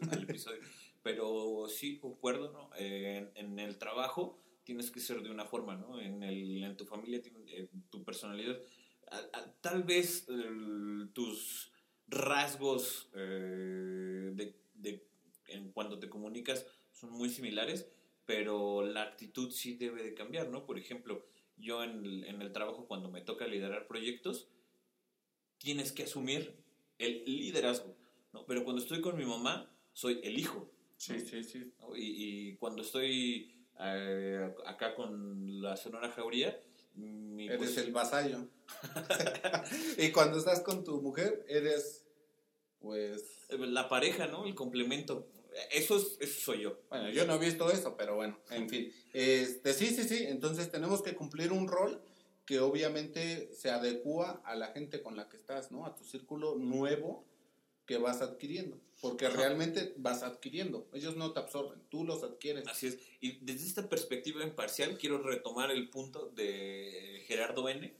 episodio, 0.28 0.60
pero 1.02 1.66
sí 1.68 1.98
concuerdo, 1.98 2.52
¿no? 2.52 2.70
en, 2.76 3.58
el 3.58 3.78
trabajo 3.78 4.38
tienes 4.64 4.90
que 4.90 5.00
ser 5.00 5.22
de 5.22 5.30
una 5.30 5.46
forma, 5.46 5.76
¿no? 5.76 5.98
En, 5.98 6.22
el, 6.22 6.62
en 6.62 6.76
tu 6.76 6.84
familia, 6.84 7.22
en 7.46 7.82
tu 7.88 8.04
personalidad. 8.04 8.58
tal 9.62 9.82
vez 9.82 10.26
tus 11.14 11.72
rasgos 12.06 13.08
eh, 13.14 14.30
de, 14.34 14.56
de, 14.74 15.06
en 15.48 15.72
cuando 15.72 15.98
te 15.98 16.10
comunicas 16.10 16.66
son 16.92 17.12
muy 17.12 17.30
similares, 17.30 17.88
pero 18.26 18.84
la 18.84 19.02
actitud 19.02 19.50
sí 19.50 19.74
debe 19.74 20.02
de 20.02 20.14
cambiar, 20.14 20.48
¿no? 20.48 20.66
Por 20.66 20.78
ejemplo, 20.78 21.24
yo 21.58 21.82
en 21.82 22.04
el, 22.04 22.24
en 22.24 22.42
el 22.42 22.52
trabajo 22.52 22.86
cuando 22.86 23.10
me 23.10 23.20
toca 23.20 23.46
liderar 23.46 23.86
proyectos, 23.86 24.48
tienes 25.58 25.92
que 25.92 26.04
asumir 26.04 26.56
el 26.98 27.24
liderazgo, 27.24 27.96
¿no? 28.32 28.46
Pero 28.46 28.64
cuando 28.64 28.82
estoy 28.82 29.00
con 29.00 29.16
mi 29.16 29.24
mamá, 29.24 29.70
soy 29.92 30.20
el 30.22 30.38
hijo. 30.38 30.70
Sí, 30.96 31.20
sí, 31.20 31.44
sí. 31.44 31.72
¿no? 31.80 31.96
Y, 31.96 32.02
y 32.50 32.56
cuando 32.56 32.82
estoy 32.82 33.54
eh, 33.80 34.52
acá 34.66 34.94
con 34.94 35.62
la 35.62 35.76
Sonora 35.76 36.10
Jauría, 36.10 36.60
mi 36.94 37.46
Eres 37.46 37.58
pues, 37.58 37.76
el 37.78 37.92
vasallo. 37.92 38.48
y 39.98 40.10
cuando 40.10 40.38
estás 40.38 40.60
con 40.60 40.82
tu 40.82 41.00
mujer, 41.00 41.44
eres, 41.48 42.04
pues... 42.80 43.46
la 43.50 43.88
pareja, 43.88 44.26
¿no? 44.26 44.46
El 44.46 44.54
complemento. 44.54 45.28
Eso, 45.70 45.96
es, 45.96 46.16
eso 46.20 46.40
soy 46.40 46.62
yo. 46.62 46.78
Bueno, 46.88 47.10
yo 47.10 47.26
no 47.26 47.34
he 47.34 47.38
visto 47.38 47.70
eso, 47.70 47.96
pero 47.96 48.16
bueno, 48.16 48.38
en 48.50 48.68
fin. 48.68 48.92
Este, 49.12 49.72
sí, 49.72 49.86
sí, 49.86 50.04
sí. 50.04 50.24
Entonces 50.26 50.70
tenemos 50.70 51.02
que 51.02 51.14
cumplir 51.14 51.52
un 51.52 51.68
rol 51.68 52.00
que 52.44 52.60
obviamente 52.60 53.50
se 53.52 53.70
adecua 53.70 54.40
a 54.44 54.54
la 54.54 54.68
gente 54.68 55.02
con 55.02 55.16
la 55.16 55.28
que 55.28 55.36
estás, 55.36 55.70
¿no? 55.70 55.84
A 55.84 55.94
tu 55.94 56.04
círculo 56.04 56.56
nuevo 56.56 57.24
que 57.86 57.98
vas 57.98 58.22
adquiriendo. 58.22 58.78
Porque 59.00 59.26
Ajá. 59.26 59.36
realmente 59.36 59.94
vas 59.96 60.22
adquiriendo. 60.22 60.88
Ellos 60.92 61.16
no 61.16 61.32
te 61.32 61.40
absorben, 61.40 61.80
tú 61.88 62.04
los 62.04 62.22
adquieres. 62.22 62.66
Así 62.66 62.88
es. 62.88 62.98
Y 63.20 63.38
desde 63.44 63.66
esta 63.66 63.88
perspectiva 63.88 64.42
imparcial 64.42 64.98
quiero 64.98 65.22
retomar 65.22 65.70
el 65.70 65.88
punto 65.88 66.30
de 66.30 67.22
Gerardo 67.26 67.68
N., 67.68 67.94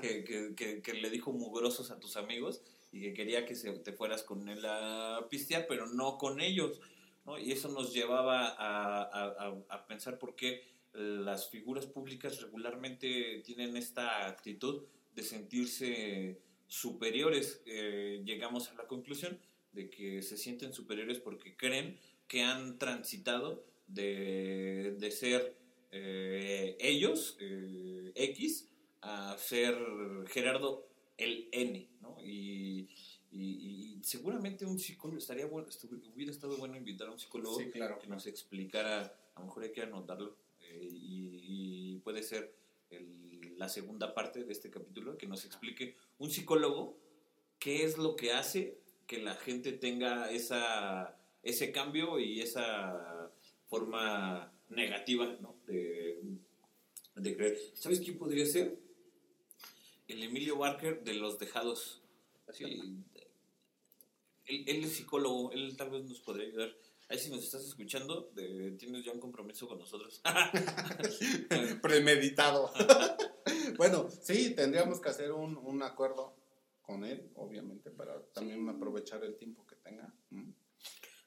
que, 0.00 0.24
que, 0.24 0.54
que, 0.54 0.80
que 0.80 0.92
le 0.94 1.10
dijo 1.10 1.32
mugrosos 1.32 1.90
a 1.90 1.98
tus 1.98 2.16
amigos 2.16 2.62
y 2.92 3.00
que 3.02 3.14
quería 3.14 3.44
que 3.44 3.54
se, 3.54 3.70
te 3.80 3.92
fueras 3.92 4.22
con 4.22 4.48
él 4.48 4.64
a 4.64 5.26
pistear, 5.30 5.66
pero 5.68 5.86
no 5.86 6.18
con 6.18 6.40
ellos. 6.40 6.80
¿no? 7.26 7.38
Y 7.38 7.52
eso 7.52 7.68
nos 7.68 7.92
llevaba 7.92 8.48
a, 8.48 9.02
a- 9.02 9.56
a- 9.68 9.86
pensar 9.86 10.18
por 10.18 10.34
qué 10.34 10.62
las 10.92 11.48
figuras 11.50 11.86
públicas 11.86 12.40
regularmente 12.40 13.42
tienen 13.44 13.76
esta 13.76 14.26
actitud 14.26 14.84
de 15.14 15.22
sentirse 15.22 16.40
superiores. 16.66 17.62
Eh, 17.66 18.22
llegamos 18.24 18.70
a 18.70 18.74
la 18.74 18.86
conclusión 18.86 19.38
de 19.72 19.90
que 19.90 20.22
se 20.22 20.36
sienten 20.36 20.72
superiores 20.72 21.18
porque 21.20 21.56
creen 21.56 21.98
que 22.26 22.42
han 22.42 22.78
transitado 22.78 23.64
de, 23.86 24.96
de 24.98 25.10
ser 25.10 25.56
eh, 25.92 26.76
ellos, 26.80 27.36
eh, 27.40 28.12
X, 28.14 28.68
a 29.00 29.36
ser 29.38 29.76
Gerardo 30.26 30.87
el 31.18 31.48
N, 31.52 31.88
¿no? 32.00 32.16
Y, 32.24 32.88
y- 33.30 33.98
y 33.98 34.02
seguramente 34.02 34.64
un 34.64 34.78
psicólogo, 34.78 35.18
estaría 35.18 35.44
bueno, 35.46 35.68
hubiera 36.14 36.30
estado 36.32 36.56
bueno 36.56 36.76
invitar 36.76 37.08
a 37.08 37.12
un 37.12 37.18
psicólogo 37.18 37.58
Sí, 37.58 37.70
claro. 37.70 37.98
que 37.98 38.06
nos 38.06 38.26
explicara, 38.26 39.14
a 39.34 39.40
lo 39.40 39.46
mejor 39.46 39.64
hay 39.64 39.72
que 39.72 39.82
anotarlo, 39.82 40.36
eh, 40.62 40.88
y, 40.90 41.92
y 41.94 41.98
puede 41.98 42.22
ser 42.22 42.54
el- 42.90 43.58
la 43.58 43.68
segunda 43.68 44.14
parte 44.14 44.44
de 44.44 44.52
este 44.52 44.70
capítulo, 44.70 45.18
que 45.18 45.26
nos 45.26 45.44
explique 45.44 45.96
un 46.18 46.30
psicólogo 46.30 46.96
qué 47.58 47.84
es 47.84 47.98
lo 47.98 48.14
que 48.16 48.32
hace 48.32 48.78
que 49.06 49.18
la 49.18 49.34
gente 49.34 49.72
tenga 49.72 50.30
esa, 50.30 51.18
ese 51.42 51.72
cambio 51.72 52.18
y 52.20 52.40
esa 52.40 53.32
forma 53.68 54.52
negativa 54.68 55.26
¿no? 55.40 55.56
de, 55.66 56.20
de 57.16 57.36
creer. 57.36 57.58
¿Sabes 57.74 58.00
quién 58.00 58.16
podría 58.18 58.46
ser? 58.46 58.78
El 60.08 60.22
Emilio 60.22 60.56
Barker 60.58 61.02
de 61.04 61.14
Los 61.14 61.38
Dejados. 61.38 62.02
Sí, 62.52 62.64
él, 62.64 63.04
él 64.66 64.84
es 64.84 64.92
psicólogo, 64.94 65.52
él 65.52 65.76
tal 65.76 65.90
vez 65.90 66.04
nos 66.04 66.20
podría 66.20 66.48
ayudar. 66.48 66.74
Ahí 67.10 67.18
si 67.18 67.30
nos 67.30 67.42
estás 67.44 67.64
escuchando, 67.64 68.30
de- 68.34 68.72
tienes 68.72 69.04
ya 69.04 69.12
un 69.12 69.20
compromiso 69.20 69.66
con 69.68 69.78
nosotros. 69.78 70.20
Premeditado. 71.82 72.70
bueno, 73.76 74.08
sí, 74.10 74.54
tendríamos 74.54 75.00
que 75.00 75.08
hacer 75.08 75.32
un, 75.32 75.56
un 75.56 75.82
acuerdo 75.82 76.34
con 76.82 77.04
él, 77.04 77.30
obviamente, 77.34 77.90
para 77.90 78.20
también 78.32 78.66
aprovechar 78.68 79.24
el 79.24 79.36
tiempo 79.36 79.66
que 79.66 79.76
tenga. 79.76 80.12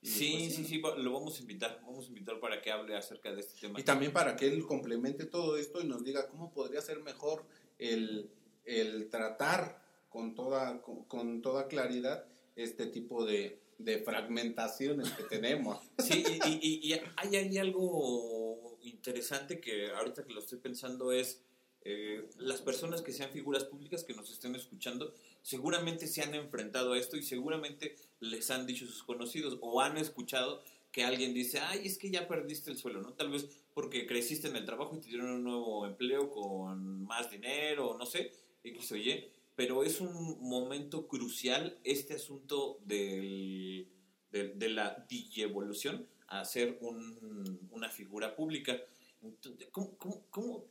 sí, 0.01 0.35
pues, 0.39 0.55
sí, 0.55 0.65
sí, 0.65 0.81
va- 0.81 0.95
lo 0.97 1.13
vamos 1.13 1.37
a 1.37 1.41
invitar. 1.41 1.79
Vamos 1.83 2.05
a 2.05 2.07
invitar 2.09 2.39
para 2.39 2.61
que 2.61 2.71
hable 2.71 2.95
acerca 2.95 3.33
de 3.33 3.41
este 3.41 3.59
tema. 3.61 3.79
Y 3.79 3.83
también 3.83 4.11
para 4.13 4.35
que 4.35 4.47
él 4.47 4.65
complemente 4.65 5.25
todo 5.25 5.57
esto 5.57 5.81
y 5.81 5.85
nos 5.87 6.03
diga 6.03 6.27
cómo 6.29 6.51
podría 6.51 6.81
ser 6.81 6.99
mejor 7.01 7.45
el, 7.79 8.29
el 8.65 9.09
tratar 9.09 9.81
con 10.09 10.35
toda, 10.35 10.81
con, 10.81 11.41
toda 11.41 11.67
claridad 11.67 12.25
este 12.55 12.85
tipo 12.87 13.25
de, 13.25 13.59
de 13.77 13.99
fragmentaciones 13.99 15.09
que 15.11 15.23
tenemos. 15.23 15.79
Sí, 15.99 16.23
y- 16.45 16.87
y 16.89 16.93
hay, 16.93 17.35
hay 17.35 17.57
algo 17.57 18.77
interesante 18.83 19.59
que 19.59 19.91
ahorita 19.91 20.23
que 20.25 20.33
lo 20.33 20.39
estoy 20.39 20.57
pensando 20.59 21.11
es 21.11 21.41
eh, 21.83 22.27
las 22.37 22.61
personas 22.61 23.01
que 23.01 23.11
sean 23.13 23.31
figuras 23.31 23.63
públicas 23.63 24.03
que 24.03 24.13
nos 24.13 24.31
estén 24.31 24.55
escuchando 24.55 25.13
seguramente 25.41 26.05
se 26.07 26.21
han 26.21 26.35
enfrentado 26.35 26.93
a 26.93 26.97
esto 26.99 27.17
y 27.17 27.23
seguramente 27.23 27.95
les 28.19 28.51
han 28.51 28.67
dicho 28.67 28.85
sus 28.85 29.03
conocidos 29.03 29.57
o 29.61 29.81
han 29.81 29.97
escuchado 29.97 30.61
que 30.91 31.03
alguien 31.03 31.33
dice, 31.33 31.59
ay, 31.59 31.81
es 31.87 31.97
que 31.97 32.11
ya 32.11 32.27
perdiste 32.27 32.69
el 32.69 32.77
suelo, 32.77 33.01
¿no? 33.01 33.13
Tal 33.13 33.31
vez 33.31 33.47
porque 33.73 34.05
creciste 34.05 34.47
en 34.49 34.57
el 34.57 34.65
trabajo 34.65 34.95
y 34.95 34.99
te 34.99 35.07
dieron 35.07 35.29
un 35.31 35.43
nuevo 35.43 35.85
empleo 35.87 36.29
con 36.29 37.03
más 37.03 37.31
dinero, 37.31 37.95
no 37.97 38.05
sé, 38.05 38.31
X 38.63 38.91
o 38.91 38.95
Y, 38.97 39.31
pero 39.55 39.83
es 39.83 40.01
un 40.01 40.39
momento 40.41 41.07
crucial 41.07 41.79
este 41.83 42.15
asunto 42.15 42.79
del, 42.85 43.87
de, 44.31 44.49
de 44.49 44.69
la 44.69 45.05
digievolución 45.09 46.07
a 46.27 46.45
ser 46.45 46.77
un- 46.81 47.67
una 47.71 47.89
figura 47.89 48.35
pública. 48.35 48.79
Entonces, 49.21 49.67
¿cómo, 49.71 49.97
cómo- 49.97 50.25
cómo 50.29 50.65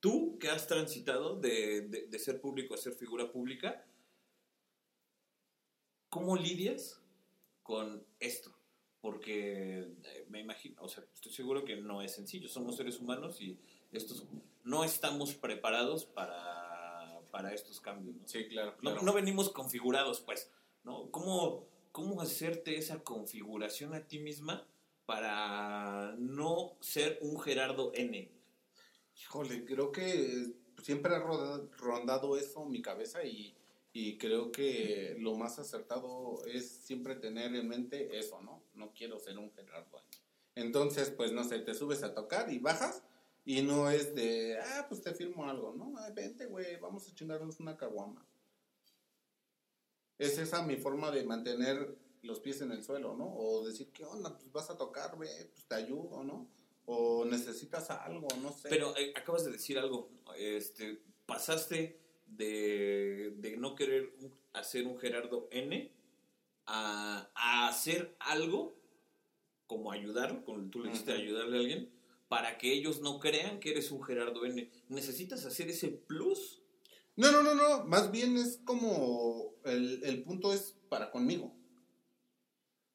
tú 0.00 0.38
que 0.38 0.48
has 0.48 0.66
transitado 0.66 1.36
de, 1.40 1.82
de- 1.82 2.06
de 2.06 2.18
ser 2.18 2.40
público 2.40 2.74
a 2.74 2.78
ser 2.78 2.94
figura 2.94 3.30
pública, 3.32 3.84
cómo 6.08 6.36
lidias 6.36 7.00
con 7.62 8.04
esto? 8.20 8.54
Porque 9.00 9.80
eh, 10.04 10.26
me 10.30 10.40
imagino, 10.40 10.76
o 10.82 10.88
sea, 10.88 11.04
estoy 11.12 11.32
seguro 11.32 11.64
que 11.64 11.76
no 11.76 12.00
es 12.02 12.14
sencillo, 12.14 12.48
somos 12.48 12.76
seres 12.76 12.98
humanos 13.00 13.40
y 13.40 13.58
estos 13.92 14.24
no 14.64 14.82
estamos 14.84 15.34
preparados 15.34 16.06
para, 16.06 16.63
para 17.34 17.52
estos 17.52 17.80
cambios. 17.80 18.14
¿no? 18.14 18.28
Sí, 18.28 18.46
claro. 18.46 18.74
No, 18.80 18.92
claro. 18.92 19.02
no 19.02 19.12
venimos 19.12 19.50
configurados, 19.50 20.20
pues, 20.20 20.52
¿no? 20.84 21.10
¿Cómo, 21.10 21.66
¿Cómo 21.90 22.20
hacerte 22.20 22.76
esa 22.78 23.02
configuración 23.02 23.92
a 23.92 24.06
ti 24.06 24.20
misma 24.20 24.64
para 25.04 26.14
no 26.16 26.76
ser 26.78 27.18
un 27.22 27.40
Gerardo 27.40 27.90
N? 27.92 28.30
Híjole, 29.20 29.64
creo 29.64 29.90
que 29.90 30.54
siempre 30.80 31.12
ha 31.12 31.18
rondado 31.76 32.36
eso 32.36 32.62
en 32.62 32.70
mi 32.70 32.80
cabeza 32.80 33.24
y, 33.24 33.52
y 33.92 34.16
creo 34.16 34.52
que 34.52 35.16
lo 35.18 35.34
más 35.34 35.58
acertado 35.58 36.40
es 36.46 36.70
siempre 36.70 37.16
tener 37.16 37.52
en 37.56 37.66
mente 37.66 38.16
eso, 38.16 38.40
¿no? 38.42 38.62
No 38.74 38.92
quiero 38.92 39.18
ser 39.18 39.38
un 39.38 39.50
Gerardo. 39.50 40.00
Entonces, 40.54 41.10
pues 41.10 41.32
no 41.32 41.42
sé, 41.42 41.58
te 41.58 41.74
subes 41.74 42.04
a 42.04 42.14
tocar 42.14 42.52
y 42.52 42.60
bajas 42.60 43.02
y 43.44 43.62
no 43.62 43.90
es 43.90 44.14
de, 44.14 44.58
ah, 44.58 44.86
pues 44.88 45.02
te 45.02 45.12
firmo 45.14 45.44
algo, 45.44 45.74
¿no? 45.74 45.94
Ay, 45.98 46.12
vente, 46.12 46.46
güey, 46.46 46.76
vamos 46.80 47.08
a 47.08 47.14
chingarnos 47.14 47.60
una 47.60 47.76
caguama. 47.76 48.26
Es 50.18 50.38
esa 50.38 50.62
mi 50.62 50.76
forma 50.76 51.10
de 51.10 51.24
mantener 51.24 51.98
los 52.22 52.40
pies 52.40 52.62
en 52.62 52.72
el 52.72 52.82
suelo, 52.82 53.14
¿no? 53.14 53.34
O 53.36 53.66
decir, 53.66 53.90
¿qué 53.92 54.04
onda? 54.04 54.36
Pues 54.36 54.50
vas 54.50 54.70
a 54.70 54.78
tocar, 54.78 55.14
güey, 55.16 55.28
pues 55.52 55.66
te 55.66 55.74
ayudo, 55.74 56.24
¿no? 56.24 56.48
O 56.86 57.24
necesitas 57.24 57.90
algo, 57.90 58.28
no 58.40 58.52
sé. 58.52 58.68
Pero 58.68 58.96
eh, 58.96 59.12
acabas 59.14 59.44
de 59.44 59.52
decir 59.52 59.78
algo, 59.78 60.10
este, 60.36 61.02
pasaste 61.26 62.00
de, 62.26 63.34
de 63.36 63.56
no 63.58 63.74
querer 63.74 64.14
hacer 64.54 64.86
un 64.86 64.98
Gerardo 64.98 65.48
N 65.50 65.92
a, 66.66 67.30
a 67.34 67.68
hacer 67.68 68.16
algo 68.20 68.74
como 69.66 69.92
ayudar, 69.92 70.44
como 70.44 70.70
tú 70.70 70.80
le 70.80 70.90
dijiste, 70.90 71.12
ayudarle 71.12 71.56
a 71.56 71.60
alguien, 71.60 71.93
para 72.28 72.58
que 72.58 72.72
ellos 72.72 73.00
no 73.00 73.18
crean 73.18 73.60
que 73.60 73.70
eres 73.70 73.90
un 73.90 74.02
Gerardo 74.02 74.44
N. 74.44 74.70
¿Necesitas 74.88 75.44
hacer 75.44 75.68
ese 75.68 75.88
plus? 75.88 76.62
No, 77.16 77.30
no, 77.30 77.42
no, 77.42 77.54
no. 77.54 77.84
Más 77.84 78.10
bien 78.10 78.36
es 78.36 78.60
como 78.64 79.54
el, 79.64 80.02
el 80.04 80.22
punto 80.22 80.52
es 80.52 80.76
para 80.88 81.10
conmigo. 81.10 81.54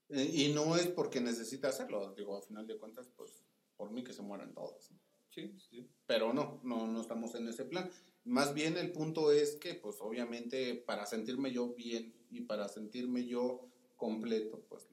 Eh, 0.10 0.30
y 0.34 0.54
no 0.54 0.76
es 0.76 0.88
porque 0.88 1.22
necesite 1.22 1.68
hacerlo. 1.68 2.14
Digo, 2.16 2.38
a 2.38 2.42
final 2.42 2.68
de 2.68 2.78
cuentas, 2.78 3.10
pues 3.16 3.44
por 3.78 3.92
mí 3.92 4.04
que 4.04 4.14
se 4.14 4.22
mueran 4.22 4.54
todos. 4.54 4.90
Sí, 5.30 5.54
sí. 5.70 5.88
Pero 6.08 6.34
no, 6.34 6.60
no, 6.64 6.88
no 6.88 7.02
estamos 7.02 7.36
en 7.36 7.48
ese 7.48 7.66
plan. 7.66 7.90
Más 8.26 8.54
bien 8.54 8.78
el 8.78 8.92
punto 8.92 9.32
es 9.32 9.56
que, 9.56 9.76
pues 9.76 9.98
obviamente, 10.02 10.76
para 10.76 11.06
sentirme 11.06 11.52
yo 11.52 11.74
bien 11.74 12.14
y 12.30 12.42
para 12.42 12.68
sentirme 12.68 13.26
yo 13.26 13.70
completo, 13.96 14.66
pues 14.68 14.89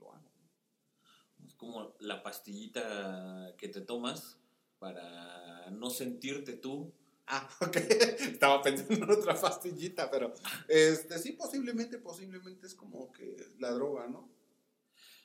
como 1.57 1.95
la 2.01 2.23
pastillita 2.23 3.55
que 3.57 3.69
te 3.69 3.81
tomas 3.81 4.39
para 4.79 5.71
no 5.71 5.91
sentirte 5.91 6.55
tú. 6.55 6.93
Ah, 7.27 7.49
ok. 7.61 7.77
Estaba 7.77 8.63
pensando 8.63 8.95
en 8.95 9.11
otra 9.11 9.39
pastillita, 9.41 10.11
pero 10.11 10.33
este 10.69 11.19
sí, 11.19 11.33
posiblemente, 11.33 11.99
posiblemente 11.99 12.67
es 12.67 12.75
como 12.75 13.13
que 13.13 13.37
la 13.59 13.71
droga, 13.73 14.07
¿no? 14.07 14.29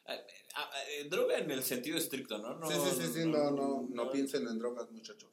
Ah, 0.07 0.17
ah, 0.55 0.71
eh, 0.89 1.07
droga 1.09 1.37
en 1.37 1.51
el 1.51 1.63
sentido 1.63 1.97
estricto, 1.97 2.39
¿no? 2.39 2.55
no 2.55 2.67
sí, 2.67 2.75
sí, 2.83 3.01
sí, 3.01 3.13
sí, 3.13 3.25
no, 3.27 3.51
no, 3.51 3.87
no 3.89 4.11
piensen 4.11 4.47
en 4.47 4.57
drogas, 4.57 4.89
muchachos. 4.91 5.29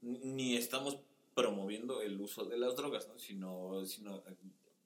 Ni 0.00 0.56
estamos 0.56 0.98
promoviendo 1.34 2.00
el 2.00 2.18
uso 2.18 2.46
de 2.46 2.56
las 2.56 2.76
drogas, 2.76 3.08
¿no? 3.08 3.18
Sino, 3.18 3.84
sino 3.84 4.16
eh, 4.26 4.36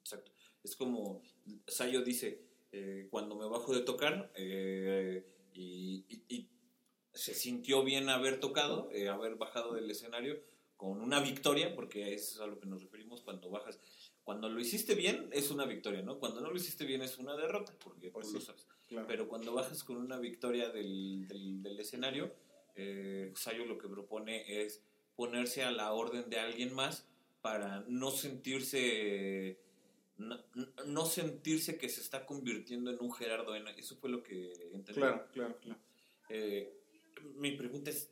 exacto. 0.01 0.31
Es 0.63 0.75
como 0.75 1.21
Sayo 1.65 2.01
dice, 2.03 2.41
eh, 2.73 3.07
cuando 3.09 3.35
me 3.35 3.47
bajo 3.47 3.73
de 3.73 3.81
tocar, 3.81 4.31
eh, 4.35 5.25
y, 5.53 6.05
y- 6.09 6.23
y 6.35 6.49
se 7.13 7.33
sintió 7.33 7.83
bien 7.83 8.09
haber 8.09 8.39
tocado, 8.39 8.89
eh, 8.91 9.09
haber 9.09 9.35
bajado 9.35 9.73
del 9.73 9.89
escenario 9.91 10.39
con 10.77 11.01
una 11.01 11.19
victoria, 11.19 11.75
porque 11.75 12.13
eso 12.13 12.35
es 12.35 12.39
a 12.41 12.47
lo 12.47 12.59
que 12.59 12.65
nos 12.67 12.81
referimos 12.81 13.21
cuando 13.21 13.49
bajas. 13.49 13.79
Cuando 14.23 14.49
lo 14.49 14.59
hiciste 14.59 14.95
bien 14.95 15.29
es 15.33 15.51
una 15.51 15.65
victoria, 15.65 16.01
¿no? 16.01 16.19
Cuando 16.19 16.41
no 16.41 16.49
lo 16.49 16.55
hiciste 16.57 16.85
bien 16.85 17.01
es 17.01 17.17
una 17.17 17.35
derrota, 17.35 17.73
porque 17.83 18.09
Pues 18.09 18.27
tú 18.27 18.35
lo 18.35 18.41
sabes. 18.41 18.65
Claro. 18.87 19.07
Pero 19.07 19.27
cuando 19.27 19.53
bajas 19.53 19.83
con 19.83 19.97
una 19.97 20.17
victoria 20.19 20.69
del, 20.69 21.27
del, 21.27 21.61
del 21.61 21.79
escenario, 21.79 22.33
eh, 22.75 23.31
Sayo 23.35 23.65
lo 23.65 23.77
que 23.77 23.87
propone 23.87 24.63
es 24.63 24.81
ponerse 25.15 25.63
a 25.63 25.71
la 25.71 25.91
orden 25.93 26.29
de 26.29 26.39
alguien 26.39 26.73
más 26.73 27.05
para 27.41 27.83
no 27.87 28.11
sentirse 28.11 29.59
no, 30.21 30.39
no 30.85 31.05
sentirse 31.05 31.77
que 31.77 31.89
se 31.89 32.01
está 32.01 32.25
convirtiendo 32.25 32.91
en 32.91 32.97
un 33.01 33.11
Gerardo 33.11 33.55
N. 33.55 33.69
Eso 33.77 33.95
fue 33.97 34.09
lo 34.09 34.23
que 34.23 34.51
entendí. 34.73 34.93
Claro, 35.01 35.27
claro, 35.33 35.57
claro. 35.59 35.79
Eh, 36.29 36.73
mi 37.35 37.51
pregunta 37.51 37.89
es, 37.89 38.09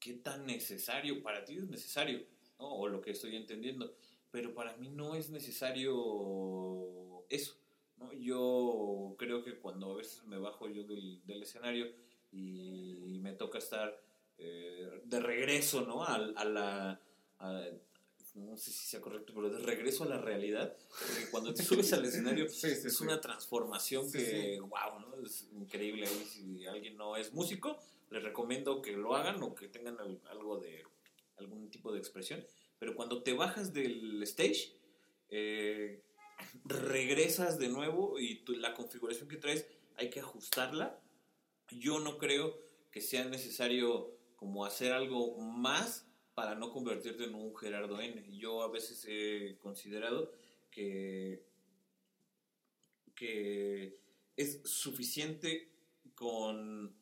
¿qué 0.00 0.14
tan 0.14 0.46
necesario? 0.46 1.22
Para 1.22 1.44
ti 1.44 1.56
es 1.56 1.68
necesario, 1.68 2.24
¿no? 2.58 2.68
O 2.74 2.88
lo 2.88 3.00
que 3.00 3.12
estoy 3.12 3.36
entendiendo. 3.36 3.94
Pero 4.30 4.54
para 4.54 4.76
mí 4.76 4.88
no 4.88 5.14
es 5.14 5.30
necesario 5.30 7.24
eso, 7.28 7.56
¿no? 7.96 8.12
Yo 8.12 9.14
creo 9.18 9.42
que 9.42 9.58
cuando 9.58 9.92
a 9.92 9.96
veces 9.96 10.24
me 10.24 10.38
bajo 10.38 10.68
yo 10.68 10.84
del, 10.84 11.24
del 11.24 11.42
escenario 11.42 11.86
y 12.32 13.18
me 13.22 13.32
toca 13.32 13.58
estar 13.58 13.98
eh, 14.38 15.00
de 15.04 15.20
regreso, 15.20 15.82
¿no? 15.86 16.04
A, 16.04 16.14
a 16.16 16.44
la... 16.44 17.00
a- 17.38 17.64
no 18.38 18.56
sé 18.56 18.70
si 18.72 18.86
sea 18.86 19.00
correcto, 19.00 19.32
pero 19.34 19.50
de 19.50 19.58
regreso 19.58 20.04
a 20.04 20.08
la 20.08 20.18
realidad. 20.20 20.76
Porque 20.88 21.30
cuando 21.30 21.52
te 21.54 21.62
subes 21.64 21.92
al 21.92 22.04
escenario 22.04 22.48
Sí, 22.48 22.74
sí, 22.74 22.86
es 22.88 22.96
sí. 22.96 23.04
una 23.04 23.20
transformación 23.20 24.10
que, 24.10 24.58
wow, 24.60 25.00
¿no? 25.00 25.14
Es 25.26 25.46
increíble. 25.52 26.06
Ahí, 26.06 26.24
si 26.26 26.66
alguien 26.66 26.96
no 26.96 27.16
es 27.16 27.32
músico, 27.32 27.78
les 28.10 28.22
recomiendo 28.22 28.80
que 28.82 28.92
lo 28.92 29.14
hagan 29.16 29.42
o 29.42 29.54
que 29.54 29.68
tengan 29.68 29.98
al- 30.00 30.20
algo 30.30 30.58
de, 30.58 30.84
algún 31.36 31.68
tipo 31.70 31.92
de 31.92 31.98
expresión. 31.98 32.44
Pero 32.78 32.94
cuando 32.94 33.22
te 33.22 33.32
bajas 33.32 33.72
del 33.72 34.22
stage, 34.22 34.72
eh, 35.30 36.00
regresas 36.64 37.58
de 37.58 37.68
nuevo 37.68 38.18
y 38.18 38.36
tu- 38.44 38.54
la 38.54 38.74
configuración 38.74 39.28
que 39.28 39.36
traes 39.36 39.66
hay 39.96 40.10
que 40.10 40.20
ajustarla. 40.20 41.00
Yo 41.70 41.98
no 42.00 42.18
creo 42.18 42.58
que 42.90 43.00
sea 43.00 43.24
necesario 43.24 44.10
como 44.36 44.64
hacer 44.64 44.92
algo 44.92 45.36
más 45.38 46.06
para 46.38 46.54
no 46.54 46.70
convertirte 46.70 47.24
en 47.24 47.34
un 47.34 47.52
Gerardo 47.56 48.00
N. 48.00 48.24
Yo 48.38 48.62
a 48.62 48.68
veces 48.68 49.04
he 49.08 49.56
considerado 49.58 50.32
que, 50.70 51.42
que 53.16 53.98
es 54.36 54.60
suficiente 54.64 55.68
con 56.14 56.94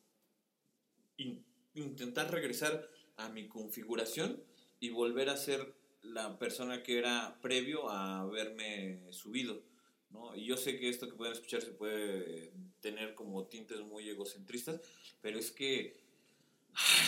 in- 1.19 1.45
intentar 1.75 2.33
regresar 2.33 2.89
a 3.19 3.29
mi 3.29 3.47
configuración 3.47 4.43
y 4.81 4.89
volver 4.89 5.29
a 5.29 5.37
ser 5.37 5.75
la 6.01 6.39
persona 6.39 6.83
que 6.83 6.97
era 6.97 7.39
previo 7.43 7.91
a 7.91 8.21
haberme 8.21 9.03
subido. 9.13 9.63
¿no? 10.09 10.35
Y 10.35 10.47
yo 10.47 10.57
sé 10.57 10.79
que 10.79 10.89
esto 10.89 11.11
que 11.11 11.15
pueden 11.15 11.35
escuchar 11.35 11.61
se 11.61 11.73
puede 11.73 12.53
tener 12.81 13.15
como 13.15 13.45
tintes 13.49 13.83
muy 13.83 14.09
egocentristas, 14.09 14.81
pero 15.21 15.39
es 15.39 15.51
que 15.53 16.06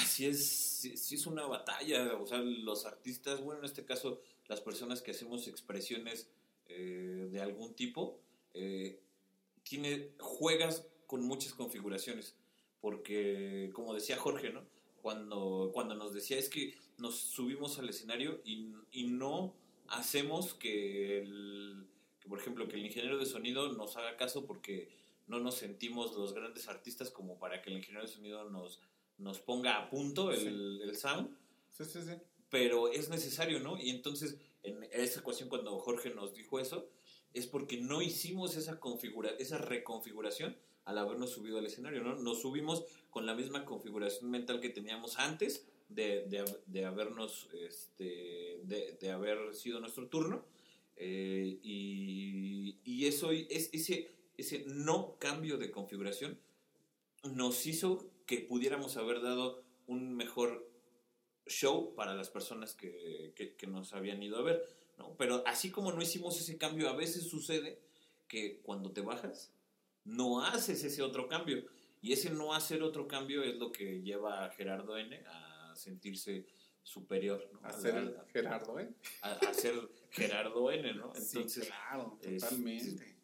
sí 0.06 0.26
es, 0.26 0.46
sí, 0.96 1.14
es 1.14 1.26
una 1.26 1.46
batalla. 1.46 2.14
O 2.16 2.26
sea, 2.26 2.38
los 2.38 2.86
artistas, 2.86 3.42
bueno, 3.42 3.60
en 3.60 3.66
este 3.66 3.84
caso, 3.84 4.20
las 4.46 4.60
personas 4.60 5.02
que 5.02 5.10
hacemos 5.10 5.48
expresiones 5.48 6.28
eh, 6.68 7.28
de 7.30 7.40
algún 7.40 7.74
tipo, 7.74 8.20
eh, 8.54 9.00
tiene, 9.62 10.12
juegas 10.18 10.86
con 11.06 11.22
muchas 11.22 11.52
configuraciones. 11.52 12.34
Porque, 12.80 13.70
como 13.74 13.94
decía 13.94 14.16
Jorge, 14.16 14.50
¿no? 14.50 14.62
Cuando, 15.02 15.70
cuando 15.72 15.94
nos 15.94 16.12
decía 16.12 16.38
es 16.38 16.48
que 16.48 16.74
nos 16.98 17.16
subimos 17.16 17.78
al 17.78 17.88
escenario 17.88 18.40
y, 18.44 18.72
y 18.90 19.06
no 19.06 19.54
hacemos 19.88 20.54
que, 20.54 21.18
el, 21.18 21.86
que, 22.20 22.28
por 22.28 22.38
ejemplo, 22.38 22.68
que 22.68 22.76
el 22.76 22.86
ingeniero 22.86 23.18
de 23.18 23.26
sonido 23.26 23.72
nos 23.72 23.96
haga 23.96 24.16
caso 24.16 24.44
porque 24.46 24.88
no 25.26 25.40
nos 25.40 25.56
sentimos 25.56 26.16
los 26.16 26.34
grandes 26.34 26.68
artistas 26.68 27.10
como 27.10 27.38
para 27.38 27.62
que 27.62 27.70
el 27.70 27.76
ingeniero 27.78 28.06
de 28.06 28.12
sonido 28.12 28.48
nos, 28.50 28.80
nos 29.18 29.40
ponga 29.40 29.76
a 29.78 29.90
punto 29.90 30.32
el, 30.32 30.80
el 30.82 30.96
sound 30.96 31.36
Sí, 31.70 31.84
sí, 31.84 32.00
sí. 32.02 32.12
pero 32.50 32.88
es 32.90 33.08
necesario, 33.08 33.60
¿no? 33.60 33.78
Y 33.78 33.90
entonces, 33.90 34.36
en 34.62 34.88
esa 34.92 35.20
ecuación, 35.20 35.48
cuando 35.48 35.78
Jorge 35.78 36.10
nos 36.10 36.34
dijo 36.34 36.58
eso, 36.58 36.88
es 37.34 37.46
porque 37.46 37.76
no 37.76 38.02
hicimos 38.02 38.56
esa, 38.56 38.80
configura 38.80 39.30
esa 39.38 39.58
reconfiguración 39.58 40.56
al 40.84 40.98
habernos 40.98 41.30
subido 41.30 41.58
al 41.58 41.66
escenario, 41.66 42.02
¿no? 42.02 42.16
Nos 42.16 42.40
subimos 42.40 42.84
con 43.10 43.26
la 43.26 43.34
misma 43.34 43.64
configuración 43.64 44.30
mental 44.30 44.60
que 44.60 44.70
teníamos 44.70 45.18
antes 45.18 45.66
de, 45.88 46.24
de, 46.26 46.44
de 46.66 46.84
habernos, 46.84 47.48
este, 47.52 48.60
de, 48.64 48.96
de 49.00 49.10
haber 49.10 49.54
sido 49.54 49.78
nuestro 49.80 50.08
turno, 50.08 50.44
eh, 50.96 51.58
y, 51.62 52.78
y 52.84 53.06
eso, 53.06 53.30
es, 53.30 53.70
ese, 53.72 54.10
ese 54.36 54.64
no 54.66 55.16
cambio 55.18 55.58
de 55.58 55.70
configuración 55.70 56.38
nos 57.22 57.66
hizo 57.66 58.10
que 58.28 58.38
pudiéramos 58.40 58.96
haber 58.98 59.22
dado 59.22 59.64
un 59.86 60.14
mejor 60.14 60.70
show 61.46 61.94
para 61.94 62.14
las 62.14 62.28
personas 62.28 62.74
que, 62.74 63.32
que- 63.34 63.54
que 63.56 63.66
nos 63.66 63.94
habían 63.94 64.22
ido 64.22 64.36
a 64.38 64.42
ver, 64.42 64.62
¿no? 64.98 65.16
Pero 65.16 65.42
así 65.46 65.70
como 65.70 65.92
no 65.92 66.02
hicimos 66.02 66.38
ese 66.38 66.58
cambio, 66.58 66.90
a 66.90 66.94
veces 66.94 67.24
sucede 67.24 67.80
que 68.28 68.60
cuando 68.60 68.92
te 68.92 69.00
bajas, 69.00 69.50
no 70.04 70.44
haces 70.44 70.84
ese 70.84 71.00
otro 71.02 71.26
cambio. 71.26 71.64
Y 72.02 72.12
ese 72.12 72.28
no 72.30 72.52
hacer 72.54 72.82
otro 72.82 73.08
cambio 73.08 73.42
es 73.42 73.56
lo 73.56 73.72
que 73.72 74.02
lleva 74.02 74.44
a 74.44 74.50
Gerardo 74.50 74.98
N 74.98 75.16
a 75.26 75.72
sentirse 75.74 76.46
superior, 76.82 77.48
¿no? 77.52 77.60
A 77.66 77.72
ser 77.72 77.94
A- 77.94 77.98
el 78.00 78.14
Gerardo, 78.30 78.78
¿eh? 78.78 78.90
a, 79.22 79.32
a 79.32 79.54
ser 79.54 79.74
Gerardo 80.10 80.70
N, 80.70 80.92
¿no? 80.94 81.12
sí, 81.14 81.38
Entonces, 81.38 81.66
claro, 81.66 82.18
es- 82.22 82.42
totalmente. 82.42 83.16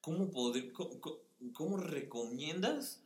¿cómo, 0.00 0.30
podr- 0.30 0.70
cómo, 0.72 1.00
cómo- 1.00 1.18
cómo 1.52 1.76
recomiendas 1.78 3.02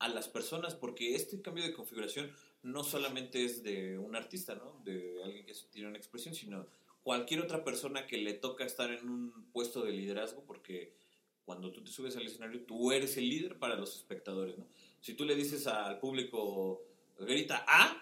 a 0.00 0.08
las 0.08 0.28
personas? 0.28 0.74
Porque 0.74 1.14
este 1.14 1.40
cambio 1.40 1.62
de 1.62 1.72
configuración 1.72 2.32
no 2.62 2.82
solamente 2.82 3.44
es 3.44 3.62
de 3.62 3.98
un 3.98 4.16
artista, 4.16 4.54
¿no? 4.54 4.80
De 4.84 5.22
alguien 5.22 5.46
que 5.46 5.54
tiene 5.70 5.88
una 5.88 5.98
expresión, 5.98 6.34
sino 6.34 6.66
cualquier 7.02 7.40
otra 7.40 7.64
persona 7.64 8.06
que 8.06 8.18
le 8.18 8.34
toca 8.34 8.64
estar 8.64 8.90
en 8.90 9.08
un 9.08 9.50
puesto 9.52 9.82
de 9.82 9.92
liderazgo, 9.92 10.42
porque 10.44 10.94
cuando 11.44 11.70
tú 11.72 11.82
te 11.82 11.90
subes 11.90 12.16
al 12.16 12.26
escenario, 12.26 12.64
tú 12.64 12.92
eres 12.92 13.16
el 13.16 13.28
líder 13.28 13.58
para 13.58 13.76
los 13.76 13.96
espectadores, 13.96 14.58
¿no? 14.58 14.66
Si 15.00 15.14
tú 15.14 15.24
le 15.24 15.34
dices 15.34 15.66
al 15.66 15.98
público, 15.98 16.82
grita 17.18 17.64
A, 17.66 17.96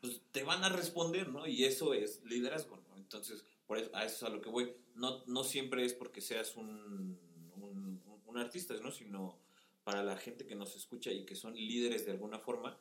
pues 0.00 0.20
te 0.32 0.42
van 0.44 0.64
a 0.64 0.68
responder, 0.68 1.28
¿no? 1.28 1.46
Y 1.46 1.64
eso 1.64 1.94
es 1.94 2.22
liderazgo, 2.24 2.76
¿no? 2.76 2.96
Entonces, 2.96 3.44
por 3.66 3.78
eso, 3.78 3.90
a 3.94 4.04
eso 4.04 4.16
es 4.16 4.22
a 4.22 4.34
lo 4.34 4.40
que 4.40 4.50
voy. 4.50 4.72
No, 4.94 5.22
no 5.26 5.44
siempre 5.44 5.84
es 5.84 5.94
porque 5.94 6.20
seas 6.20 6.56
un, 6.56 7.18
un, 7.56 8.02
un 8.26 8.38
artista, 8.38 8.74
¿no? 8.82 8.90
Sino 8.90 9.38
para 9.84 10.02
la 10.02 10.16
gente 10.16 10.46
que 10.46 10.54
nos 10.54 10.76
escucha 10.76 11.10
y 11.10 11.24
que 11.24 11.34
son 11.34 11.54
líderes 11.54 12.04
de 12.06 12.12
alguna 12.12 12.38
forma, 12.38 12.78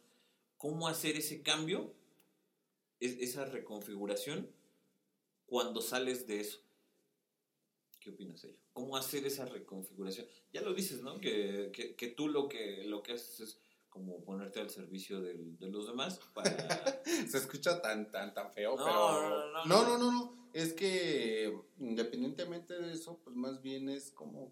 ¿cómo 0.57 0.87
hacer 0.87 1.15
ese 1.17 1.41
cambio, 1.41 1.93
es- 2.99 3.17
esa 3.19 3.45
reconfiguración, 3.45 4.49
cuando 5.47 5.81
sales 5.81 6.27
de 6.27 6.39
eso? 6.41 6.59
¿Qué 7.99 8.09
opinas 8.09 8.41
de 8.41 8.49
ello? 8.49 8.57
¿Cómo 8.73 8.97
hacer 8.97 9.25
esa 9.25 9.45
reconfiguración? 9.45 10.25
Ya 10.53 10.61
lo 10.61 10.73
dices, 10.73 11.01
¿no? 11.01 11.19
Que, 11.19 11.71
que, 11.73 11.95
que 11.95 12.07
tú 12.07 12.27
lo 12.29 12.47
que, 12.47 12.83
lo 12.85 13.03
que 13.03 13.13
haces 13.13 13.39
es 13.41 13.57
como 13.89 14.23
ponerte 14.23 14.59
al 14.59 14.69
servicio 14.69 15.19
del- 15.21 15.57
de 15.59 15.67
los 15.67 15.85
demás 15.87 16.19
para... 16.33 17.03
Se 17.27 17.37
escucha 17.37 17.81
tan, 17.81 18.09
tan, 18.09 18.33
tan 18.33 18.51
feo, 18.53 18.75
No, 18.77 18.85
pero... 18.85 18.95
no, 18.95 19.29
no, 19.29 19.65
no, 19.65 19.65
no, 19.65 19.97
no, 19.97 20.11
no. 20.11 20.41
Es 20.53 20.73
que 20.73 21.57
independientemente 21.79 22.73
de 22.73 22.93
eso, 22.93 23.19
pues 23.23 23.35
más 23.35 23.61
bien 23.61 23.87
es 23.89 24.11
como 24.11 24.51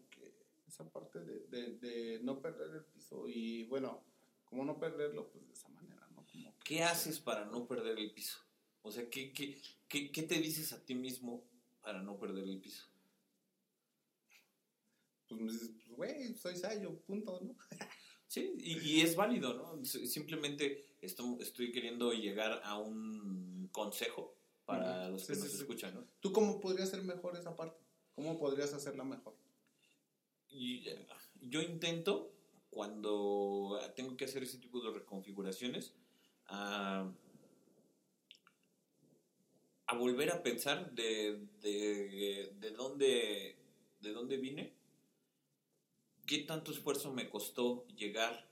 esa 0.69 0.89
parte 0.89 1.19
de, 1.19 1.39
de, 1.47 1.77
de 1.77 2.19
no 2.23 2.41
perder 2.41 2.69
el 2.75 2.83
piso 2.85 3.27
y 3.27 3.63
bueno, 3.65 4.01
como 4.45 4.63
no 4.63 4.79
perderlo, 4.79 5.29
pues 5.31 5.45
de 5.47 5.53
esa 5.53 5.67
manera, 5.69 6.07
¿no? 6.11 6.25
Como 6.25 6.55
que- 6.57 6.63
¿Qué 6.63 6.83
haces 6.83 7.19
para 7.19 7.45
no 7.45 7.67
perder 7.67 7.97
el 7.99 8.11
piso? 8.13 8.37
O 8.81 8.91
sea, 8.91 9.09
¿qué, 9.09 9.33
qué, 9.33 9.61
qué, 9.87 10.11
qué 10.11 10.23
te 10.23 10.35
dices 10.39 10.71
a 10.73 10.83
ti 10.85 10.95
mismo 10.95 11.43
para 11.81 12.01
no 12.01 12.17
perder 12.17 12.43
el 12.47 12.59
piso? 12.59 12.85
Pues 15.27 15.41
me 15.41 15.51
dices, 15.51 15.69
pues 15.75 15.89
güey, 15.95 16.33
soy 16.35 16.55
Sayo, 16.55 16.95
punto, 17.01 17.39
¿no? 17.41 17.55
Sí, 18.27 18.53
y, 18.59 18.77
y 18.77 19.01
es 19.01 19.15
válido, 19.15 19.55
¿no? 19.55 19.83
Simplemente 19.83 20.85
esto- 21.01 21.37
estoy 21.41 21.71
queriendo 21.71 22.13
llegar 22.13 22.61
a 22.63 22.77
un 22.77 23.67
consejo 23.71 24.35
para 24.65 25.09
los 25.09 25.25
que 25.25 25.33
sí, 25.33 25.41
nos 25.41 25.49
sí. 25.51 25.57
escuchan, 25.57 25.95
¿no? 25.95 26.05
¿Tú 26.19 26.31
cómo 26.31 26.59
podrías 26.59 26.89
hacer 26.89 27.01
mejor 27.01 27.35
esa 27.37 27.55
parte? 27.55 27.81
¿Cómo 28.13 28.37
podrías 28.37 28.71
hacerla 28.71 29.03
mejor? 29.03 29.33
Yo 30.51 31.61
intento, 31.61 32.31
cuando 32.69 33.79
tengo 33.95 34.17
que 34.17 34.25
hacer 34.25 34.43
ese 34.43 34.57
tipo 34.57 34.81
de 34.81 34.91
reconfiguraciones, 34.91 35.93
a, 36.47 37.09
volver 39.97 40.31
a 40.31 40.43
pensar 40.43 40.91
de, 40.91 41.45
de, 41.61 42.53
de 42.59 42.71
dónde, 42.71 43.55
de 43.99 44.11
dónde 44.11 44.37
vine, 44.37 44.73
qué 46.25 46.39
tanto 46.39 46.71
esfuerzo 46.71 47.11
me 47.11 47.29
costó 47.29 47.85
llegar 47.97 48.47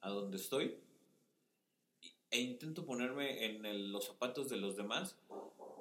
a 0.00 0.10
donde 0.10 0.36
estoy 0.36 0.76
e 2.30 2.40
intento 2.40 2.86
ponerme 2.86 3.44
en 3.44 3.92
los 3.92 4.06
zapatos 4.06 4.48
de 4.48 4.56
los 4.56 4.76
demás 4.76 5.16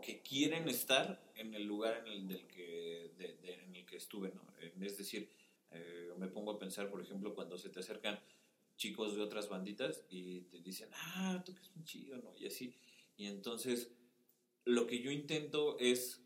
que 0.01 0.21
quieren 0.21 0.67
estar 0.67 1.21
en 1.35 1.53
el 1.53 1.63
lugar 1.63 2.03
en 2.05 2.07
el, 2.07 2.27
del 2.27 2.47
que, 2.47 3.11
en 3.43 3.75
el 3.75 3.85
que 3.85 3.95
estuve, 3.95 4.33
¿no? 4.33 4.41
Es 4.85 4.97
decir, 4.97 5.29
eh, 5.71 6.11
me 6.17 6.27
pongo 6.27 6.51
a 6.51 6.59
pensar, 6.59 6.89
por 6.89 7.01
ejemplo, 7.01 7.33
cuando 7.35 7.57
se 7.57 7.69
te 7.69 7.79
acercan 7.79 8.19
chicos 8.77 9.15
de 9.15 9.21
otras 9.21 9.49
banditas 9.49 10.05
y 10.09 10.41
te 10.43 10.59
dicen, 10.59 10.89
ah, 10.93 11.41
tú 11.45 11.53
que 11.55 11.61
es 11.61 11.71
un 11.75 11.83
chido, 11.83 12.17
¿no? 12.17 12.35
Y 12.37 12.47
así. 12.47 12.75
Y 13.17 13.27
entonces, 13.27 13.91
lo 14.65 14.87
que 14.87 15.01
yo 15.01 15.11
intento 15.11 15.77
es 15.79 16.21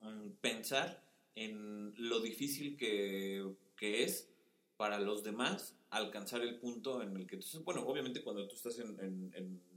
mm, 0.00 0.30
pensar 0.40 1.02
en 1.34 1.94
lo 1.98 2.20
difícil 2.20 2.76
que, 2.76 3.46
que 3.76 4.04
es 4.04 4.28
para 4.76 4.98
los 5.00 5.22
demás 5.22 5.74
alcanzar 5.90 6.42
el 6.42 6.58
punto 6.58 7.02
en 7.02 7.16
el 7.16 7.26
que 7.26 7.36
tú, 7.38 7.46
bueno, 7.64 7.82
obviamente 7.86 8.22
cuando 8.22 8.46
tú 8.48 8.54
estás 8.56 8.78
en, 8.78 8.98
en- 9.00 9.32
en- 9.34 9.76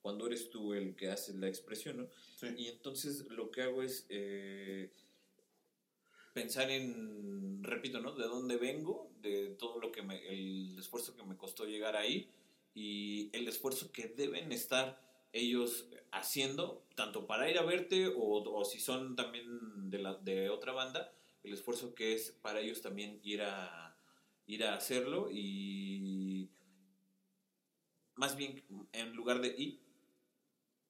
cuando 0.00 0.28
eres 0.28 0.50
tú 0.50 0.72
el 0.72 0.94
que 0.94 1.10
hace 1.10 1.34
la 1.34 1.48
expresión, 1.48 1.96
¿no? 1.96 2.08
Sí. 2.36 2.46
Y 2.56 2.68
entonces 2.68 3.26
lo 3.28 3.50
que 3.50 3.62
hago 3.62 3.82
es 3.82 4.06
eh, 4.08 4.92
pensar 6.36 6.70
en, 6.70 7.64
repito, 7.64 7.98
¿no? 7.98 8.12
De 8.12 8.26
dónde 8.26 8.58
vengo, 8.58 9.10
de 9.22 9.56
todo 9.58 9.80
lo 9.80 9.90
que 9.90 10.02
me, 10.02 10.18
el 10.28 10.78
esfuerzo 10.78 11.16
que 11.16 11.22
me 11.22 11.38
costó 11.38 11.64
llegar 11.64 11.96
ahí 11.96 12.30
y 12.74 13.30
el 13.32 13.48
esfuerzo 13.48 13.90
que 13.90 14.08
deben 14.08 14.52
estar 14.52 15.00
ellos 15.32 15.88
haciendo, 16.12 16.84
tanto 16.94 17.26
para 17.26 17.50
ir 17.50 17.56
a 17.56 17.62
verte 17.62 18.12
o, 18.14 18.64
si 18.66 18.80
son 18.80 19.16
también 19.16 19.88
de, 19.88 19.98
la, 19.98 20.12
de 20.12 20.50
otra 20.50 20.72
banda, 20.72 21.10
el 21.42 21.54
esfuerzo 21.54 21.94
que 21.94 22.12
es 22.12 22.32
para 22.32 22.60
ellos 22.60 22.82
también 22.82 23.18
ir 23.22 23.40
a, 23.40 23.96
ir 24.44 24.62
a 24.64 24.74
hacerlo 24.74 25.30
y 25.32 26.50
más 28.14 28.36
bien 28.36 28.62
en 28.92 29.14
lugar 29.14 29.40
de 29.40 29.54
ir, 29.56 29.80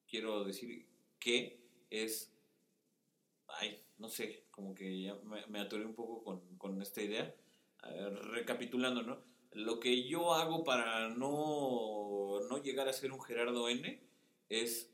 quiero 0.09 0.43
decir 0.43 0.85
que 1.19 1.57
es, 1.89 2.33
ay, 3.47 3.86
no 3.97 4.09
sé, 4.09 4.45
como 4.51 4.75
que 4.75 5.01
ya 5.01 5.15
me, 5.23 5.45
me 5.47 5.59
atoré 5.59 5.85
un 5.85 5.95
poco 5.95 6.23
con, 6.23 6.57
con 6.57 6.81
esta 6.81 7.01
idea, 7.01 7.33
recapitulando, 8.31 9.01
¿no? 9.01 9.19
Lo 9.51 9.79
que 9.79 10.07
yo 10.07 10.33
hago 10.33 10.63
para 10.63 11.09
no, 11.09 12.39
no 12.49 12.61
llegar 12.61 12.87
a 12.87 12.93
ser 12.93 13.11
un 13.11 13.21
Gerardo 13.21 13.69
N 13.69 13.99
es 14.49 14.91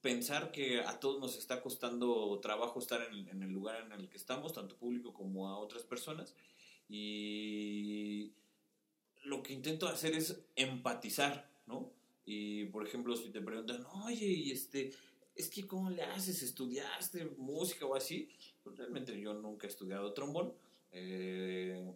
pensar 0.00 0.50
que 0.50 0.80
a 0.80 0.98
todos 1.00 1.20
nos 1.20 1.36
está 1.36 1.62
costando 1.62 2.38
trabajo 2.40 2.80
estar 2.80 3.00
en, 3.02 3.28
en 3.28 3.42
el 3.42 3.50
lugar 3.50 3.82
en 3.84 3.92
el 3.92 4.08
que 4.08 4.16
estamos, 4.16 4.52
tanto 4.52 4.76
público 4.76 5.12
como 5.12 5.48
a 5.48 5.58
otras 5.58 5.84
personas, 5.84 6.34
y 6.88 8.32
lo 9.24 9.42
que 9.42 9.52
intento 9.52 9.86
hacer 9.86 10.14
es 10.14 10.44
empatizar, 10.56 11.48
¿no? 11.66 11.92
Y 12.24 12.66
por 12.66 12.86
ejemplo, 12.86 13.16
si 13.16 13.30
te 13.30 13.40
preguntan, 13.40 13.84
oye, 14.04 14.26
y 14.26 14.50
este, 14.52 14.92
es 15.34 15.48
que 15.50 15.66
¿cómo 15.66 15.90
le 15.90 16.02
haces? 16.02 16.42
¿Estudiaste 16.42 17.24
música 17.36 17.86
o 17.86 17.94
así? 17.94 18.28
Pues 18.62 18.76
realmente 18.76 19.18
yo 19.20 19.34
nunca 19.34 19.66
he 19.66 19.70
estudiado 19.70 20.12
trombón, 20.12 20.54
eh, 20.92 21.94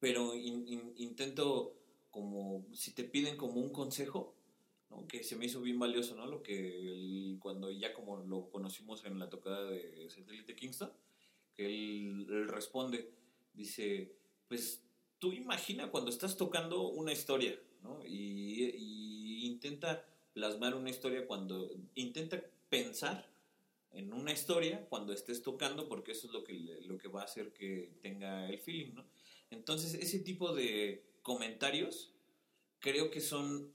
pero 0.00 0.34
in- 0.34 0.66
in- 0.68 0.92
intento 0.96 1.74
como, 2.10 2.66
si 2.72 2.92
te 2.92 3.04
piden 3.04 3.36
como 3.36 3.60
un 3.60 3.70
consejo, 3.70 4.34
¿no? 4.90 5.06
que 5.06 5.22
se 5.24 5.36
me 5.36 5.46
hizo 5.46 5.60
bien 5.60 5.78
valioso, 5.78 6.14
¿no? 6.14 6.26
Lo 6.26 6.42
que 6.42 7.36
cuando 7.40 7.70
ya 7.70 7.92
como 7.94 8.18
lo 8.18 8.50
conocimos 8.50 9.04
en 9.04 9.18
la 9.18 9.30
tocada 9.30 9.64
de 9.70 10.08
Satélite 10.10 10.54
Kingston, 10.54 10.92
que 11.54 11.66
él, 11.66 12.26
responde, 12.48 13.10
dice, 13.54 14.12
pues 14.48 14.82
tú 15.18 15.32
imagina 15.32 15.90
cuando 15.90 16.10
estás 16.10 16.36
tocando 16.36 16.88
una 16.90 17.12
historia, 17.12 17.58
¿no? 17.82 18.04
Y 18.04 19.46
intenta 19.46 20.04
plasmar 20.34 20.74
una 20.74 20.90
historia 20.90 21.26
cuando, 21.26 21.70
intenta 21.94 22.42
pensar 22.68 23.32
en 23.92 24.12
una 24.12 24.32
historia 24.32 24.84
cuando 24.88 25.12
estés 25.12 25.42
tocando, 25.42 25.88
porque 25.88 26.12
eso 26.12 26.26
es 26.26 26.32
lo 26.32 26.44
que, 26.44 26.52
lo 26.82 26.98
que 26.98 27.08
va 27.08 27.22
a 27.22 27.24
hacer 27.24 27.52
que 27.52 27.92
tenga 28.02 28.50
el 28.50 28.58
feeling, 28.58 28.94
¿no? 28.94 29.04
Entonces, 29.50 29.94
ese 29.94 30.18
tipo 30.18 30.52
de 30.52 31.04
comentarios 31.22 32.12
creo 32.80 33.10
que 33.10 33.20
son 33.20 33.72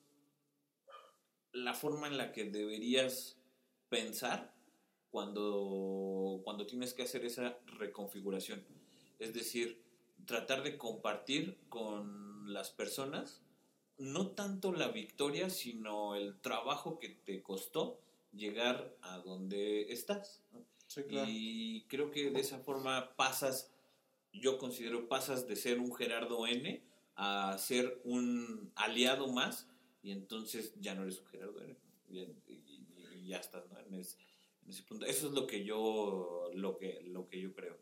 la 1.53 1.73
forma 1.73 2.07
en 2.07 2.17
la 2.17 2.31
que 2.33 2.43
deberías 2.43 3.37
pensar 3.87 4.53
cuando, 5.09 6.41
cuando 6.43 6.67
tienes 6.67 6.93
que 6.93 7.03
hacer 7.03 7.25
esa 7.25 7.57
reconfiguración. 7.65 8.63
Es 9.17 9.33
decir, 9.33 9.81
tratar 10.25 10.63
de 10.63 10.77
compartir 10.77 11.57
con 11.69 12.53
las 12.53 12.69
personas 12.69 13.41
no 13.99 14.31
tanto 14.31 14.71
la 14.71 14.89
victoria, 14.89 15.49
sino 15.49 16.15
el 16.15 16.39
trabajo 16.39 16.99
que 16.99 17.09
te 17.09 17.41
costó 17.43 17.99
llegar 18.33 18.95
a 19.01 19.19
donde 19.19 19.91
estás. 19.91 20.41
¿no? 20.51 20.63
Sí, 20.87 21.01
Y 21.27 21.81
creo 21.83 22.09
que 22.11 22.31
de 22.31 22.39
esa 22.39 22.59
forma 22.59 23.15
pasas, 23.15 23.71
yo 24.33 24.57
considero 24.57 25.07
pasas 25.07 25.47
de 25.47 25.55
ser 25.55 25.79
un 25.79 25.93
Gerardo 25.93 26.47
N 26.47 26.81
a 27.15 27.57
ser 27.59 27.99
un 28.05 28.71
aliado 28.75 29.27
más 29.27 29.67
y 30.01 30.11
entonces 30.11 30.73
ya 30.79 30.95
no 30.95 31.03
eres 31.03 31.19
un 31.19 31.27
Gerardo 31.27 31.61
N. 31.61 31.75
Y, 32.09 32.19
y- 32.19 32.85
y 33.15 33.27
ya 33.27 33.37
estás, 33.37 33.69
¿no? 33.69 33.79
En, 33.79 33.93
es- 33.95 34.17
en 34.63 34.69
ese 34.71 34.83
punto. 34.83 35.05
Eso 35.05 35.27
es 35.27 35.33
lo 35.33 35.45
que 35.45 35.63
yo, 35.63 36.49
lo 36.53 36.77
que, 36.77 37.01
lo 37.03 37.27
que 37.27 37.41
yo 37.41 37.53
creo. 37.53 37.77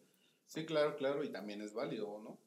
Sí, 0.45 0.65
claro, 0.65 0.95
claro, 0.97 1.23
y 1.23 1.29
también 1.29 1.61
es 1.61 1.73
válido, 1.73 2.19
¿no? 2.19 2.37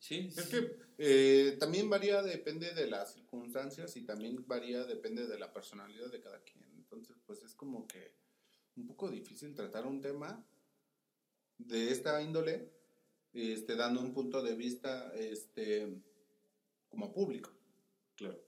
Sí, 0.00 0.28
Es 0.34 0.46
sí. 0.46 0.50
que 0.50 0.76
eh, 0.98 1.56
también 1.60 1.88
varía, 1.88 2.22
depende 2.22 2.72
de 2.74 2.86
las 2.88 3.12
circunstancias 3.14 3.96
y 3.96 4.02
también 4.02 4.44
varía, 4.48 4.84
depende 4.84 5.26
de 5.26 5.38
la 5.38 5.52
personalidad 5.52 6.10
de 6.10 6.20
cada 6.20 6.42
quien. 6.42 6.64
Entonces, 6.76 7.16
pues 7.26 7.42
es 7.44 7.54
como 7.54 7.86
que 7.86 8.12
un 8.76 8.86
poco 8.86 9.08
difícil 9.10 9.54
tratar 9.54 9.86
un 9.86 10.00
tema 10.00 10.44
de 11.58 11.90
esta 11.92 12.20
índole, 12.22 12.70
este, 13.34 13.76
dando 13.76 14.00
un 14.00 14.14
punto 14.14 14.42
de 14.42 14.56
vista, 14.56 15.14
este, 15.14 16.02
como 16.88 17.12
público. 17.12 17.50
claro. 18.16 18.40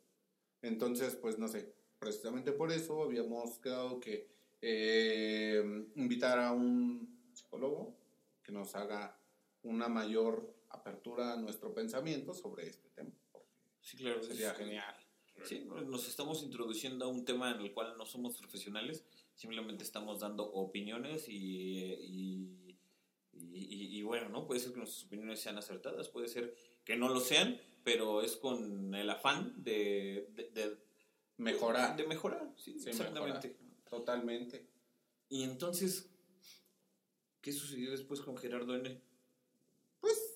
Entonces, 0.62 1.16
pues 1.16 1.38
no 1.38 1.48
sé, 1.48 1.74
precisamente 1.98 2.52
por 2.52 2.70
eso 2.72 3.02
habíamos 3.02 3.58
quedado 3.58 3.98
que 4.00 4.28
eh, 4.60 5.60
invitar 5.96 6.38
a 6.38 6.52
un 6.52 7.20
psicólogo 7.34 7.98
que 8.44 8.52
nos 8.52 8.74
haga 8.76 9.18
una 9.64 9.88
mayor 9.88 10.51
apertura 10.72 11.32
a 11.34 11.36
nuestro 11.36 11.72
pensamiento 11.74 12.34
sobre 12.34 12.68
este 12.68 12.88
tema. 12.90 13.12
Sí, 13.80 13.96
claro. 13.96 14.22
Sería 14.22 14.52
es- 14.52 14.56
genial. 14.58 14.96
Sí, 15.44 15.66
nos 15.86 16.06
estamos 16.08 16.42
introduciendo 16.42 17.06
a 17.06 17.08
un 17.08 17.24
tema 17.24 17.50
en 17.52 17.60
el 17.62 17.72
cual 17.72 17.96
no 17.96 18.04
somos 18.06 18.36
profesionales, 18.36 19.04
simplemente 19.34 19.82
estamos 19.82 20.20
dando 20.20 20.44
opiniones 20.44 21.28
y, 21.28 21.94
y, 21.94 22.78
y- 23.32 23.98
y 23.98 24.02
bueno, 24.02 24.28
¿no? 24.28 24.46
Puede 24.46 24.60
ser 24.60 24.72
que 24.72 24.78
nuestras 24.78 25.04
opiniones 25.04 25.40
sean 25.40 25.56
acertadas, 25.58 26.08
puede 26.10 26.28
ser 26.28 26.54
que 26.84 26.96
no 26.96 27.08
lo 27.08 27.18
sean, 27.18 27.58
pero 27.82 28.22
es 28.22 28.36
con 28.36 28.94
el 28.94 29.08
afán 29.10 29.64
de, 29.64 30.28
de, 30.34 30.50
de- 30.50 30.78
Mejorar, 31.38 31.96
de 31.96 32.06
mejorar, 32.06 32.52
sí, 32.56 32.78
Sí, 32.78 32.90
exactamente. 32.90 33.56
totalmente. 33.88 34.68
Y 35.28 35.42
entonces, 35.42 36.08
¿qué 37.40 37.52
sucedió 37.52 37.90
después 37.90 38.20
con 38.20 38.36
Gerardo 38.36 38.76
N? 38.76 39.00
Pues 39.98 40.31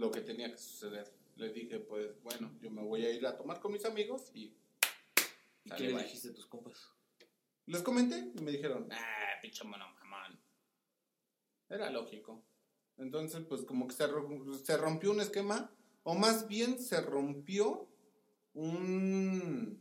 lo 0.00 0.10
que 0.10 0.20
tenía 0.22 0.50
que 0.50 0.56
suceder. 0.58 1.12
Le 1.36 1.52
dije, 1.52 1.78
pues 1.78 2.20
bueno, 2.22 2.50
yo 2.60 2.70
me 2.70 2.82
voy 2.82 3.04
a 3.06 3.10
ir 3.10 3.24
a 3.26 3.36
tomar 3.36 3.60
con 3.60 3.72
mis 3.72 3.84
amigos 3.84 4.30
y 4.34 4.54
¿Y 5.64 5.70
qué 5.76 5.84
le 5.84 5.92
dijiste 6.04 6.30
a 6.30 6.34
tus 6.34 6.46
compas? 6.46 6.88
Les 7.66 7.82
comenté 7.82 8.32
y 8.34 8.40
me 8.42 8.50
dijeron, 8.50 8.88
ah, 8.90 9.32
pinche 9.42 9.62
mono 9.64 9.84
mamón. 10.00 10.40
Era 11.68 11.90
lógico. 11.90 12.42
Entonces, 12.96 13.42
pues 13.48 13.62
como 13.64 13.86
que 13.86 13.94
se, 13.94 14.06
ro- 14.06 14.54
se 14.64 14.76
rompió 14.78 15.10
un 15.12 15.20
esquema, 15.20 15.70
o 16.02 16.14
más 16.14 16.48
bien 16.48 16.78
se 16.82 17.00
rompió 17.02 17.88
un, 18.54 19.78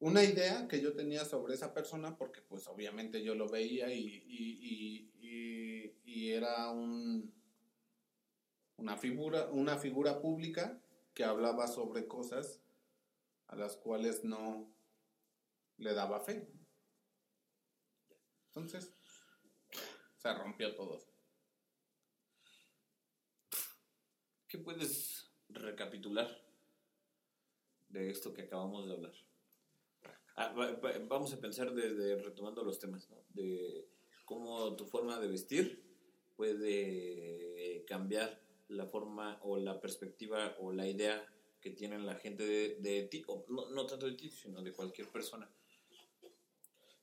una 0.00 0.24
idea 0.24 0.66
que 0.68 0.80
yo 0.80 0.94
tenía 0.94 1.24
sobre 1.24 1.54
esa 1.54 1.72
persona, 1.74 2.16
porque 2.16 2.40
pues 2.42 2.66
obviamente 2.66 3.22
yo 3.22 3.34
lo 3.34 3.48
veía 3.48 3.92
y- 3.92 4.22
y- 4.26 5.10
y- 5.20 5.92
y 6.04 6.30
era 6.32 6.70
un, 6.70 7.32
una, 8.78 8.96
figura, 8.96 9.48
una 9.50 9.76
figura 9.76 10.20
pública 10.20 10.80
que 11.14 11.24
hablaba 11.24 11.66
sobre 11.66 12.06
cosas 12.06 12.60
a 13.48 13.56
las 13.56 13.76
cuales 13.76 14.24
no 14.24 14.72
le 15.76 15.92
daba 15.94 16.20
fe. 16.20 16.48
Entonces, 18.48 18.94
se 20.16 20.34
rompió 20.34 20.74
todo. 20.74 21.00
¿Qué 24.48 24.58
puedes 24.58 25.30
recapitular 25.48 26.28
de 27.88 28.10
esto 28.10 28.32
que 28.32 28.42
acabamos 28.42 28.86
de 28.86 28.94
hablar? 28.94 29.12
Ah, 30.36 30.52
va- 30.52 30.72
va- 30.72 30.98
vamos 31.06 31.32
a 31.32 31.40
pensar 31.40 31.72
desde 31.74 32.16
retomando 32.22 32.62
los 32.62 32.78
temas, 32.78 33.08
¿no? 33.10 33.24
De 33.30 33.88
cómo 34.24 34.76
tu 34.76 34.86
forma 34.86 35.18
de 35.18 35.28
vestir 35.28 35.84
puede 36.36 37.84
cambiar 37.86 38.40
la 38.68 38.86
forma 38.86 39.38
o 39.42 39.58
la 39.58 39.80
perspectiva 39.80 40.56
o 40.60 40.72
la 40.72 40.86
idea 40.86 41.26
que 41.60 41.70
tienen 41.70 42.06
la 42.06 42.14
gente 42.14 42.44
de, 42.44 43.02
ti, 43.10 43.24
o 43.26 43.44
no, 43.48 43.68
no 43.70 43.86
tanto 43.86 44.06
de 44.06 44.12
ti, 44.12 44.30
sino 44.30 44.62
de 44.62 44.72
cualquier 44.72 45.08
persona. 45.08 45.48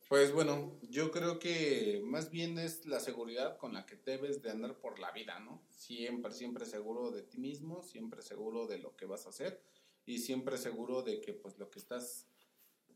Pues 0.08 0.32
bueno, 0.32 0.80
yo 0.84 1.10
creo 1.10 1.40
que 1.40 2.00
más 2.04 2.30
bien 2.30 2.60
es 2.60 2.86
la 2.86 3.00
seguridad 3.00 3.58
con 3.58 3.74
la 3.74 3.88
que 3.88 3.96
debes 3.96 4.44
de 4.44 4.52
andar 4.52 4.78
por 4.78 5.00
la 5.00 5.12
vida, 5.12 5.40
¿no? 5.40 5.64
Siempre, 5.72 6.32
siempre 6.32 6.66
seguro 6.66 7.10
de 7.10 7.24
ti 7.24 7.40
mismo, 7.40 7.82
siempre 7.82 8.22
seguro 8.22 8.68
de 8.68 8.78
lo 8.78 8.96
que 8.96 9.08
vas 9.08 9.26
a 9.26 9.30
hacer 9.30 9.62
y 10.06 10.20
siempre 10.20 10.60
seguro 10.60 11.02
de 11.02 11.22
que 11.22 11.34
pues 11.34 11.58
lo 11.58 11.72
que 11.72 11.80
estás 11.80 12.28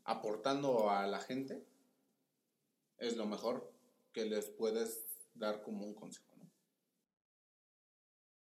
aportando 0.04 0.88
a 0.88 1.06
la 1.08 1.18
gente 1.18 1.64
es 2.98 3.16
lo 3.16 3.26
mejor 3.26 3.72
que 4.12 4.26
les 4.26 4.48
puedes 4.48 5.04
dar 5.34 5.62
como 5.62 5.84
un 5.84 5.94
consejo. 5.94 6.29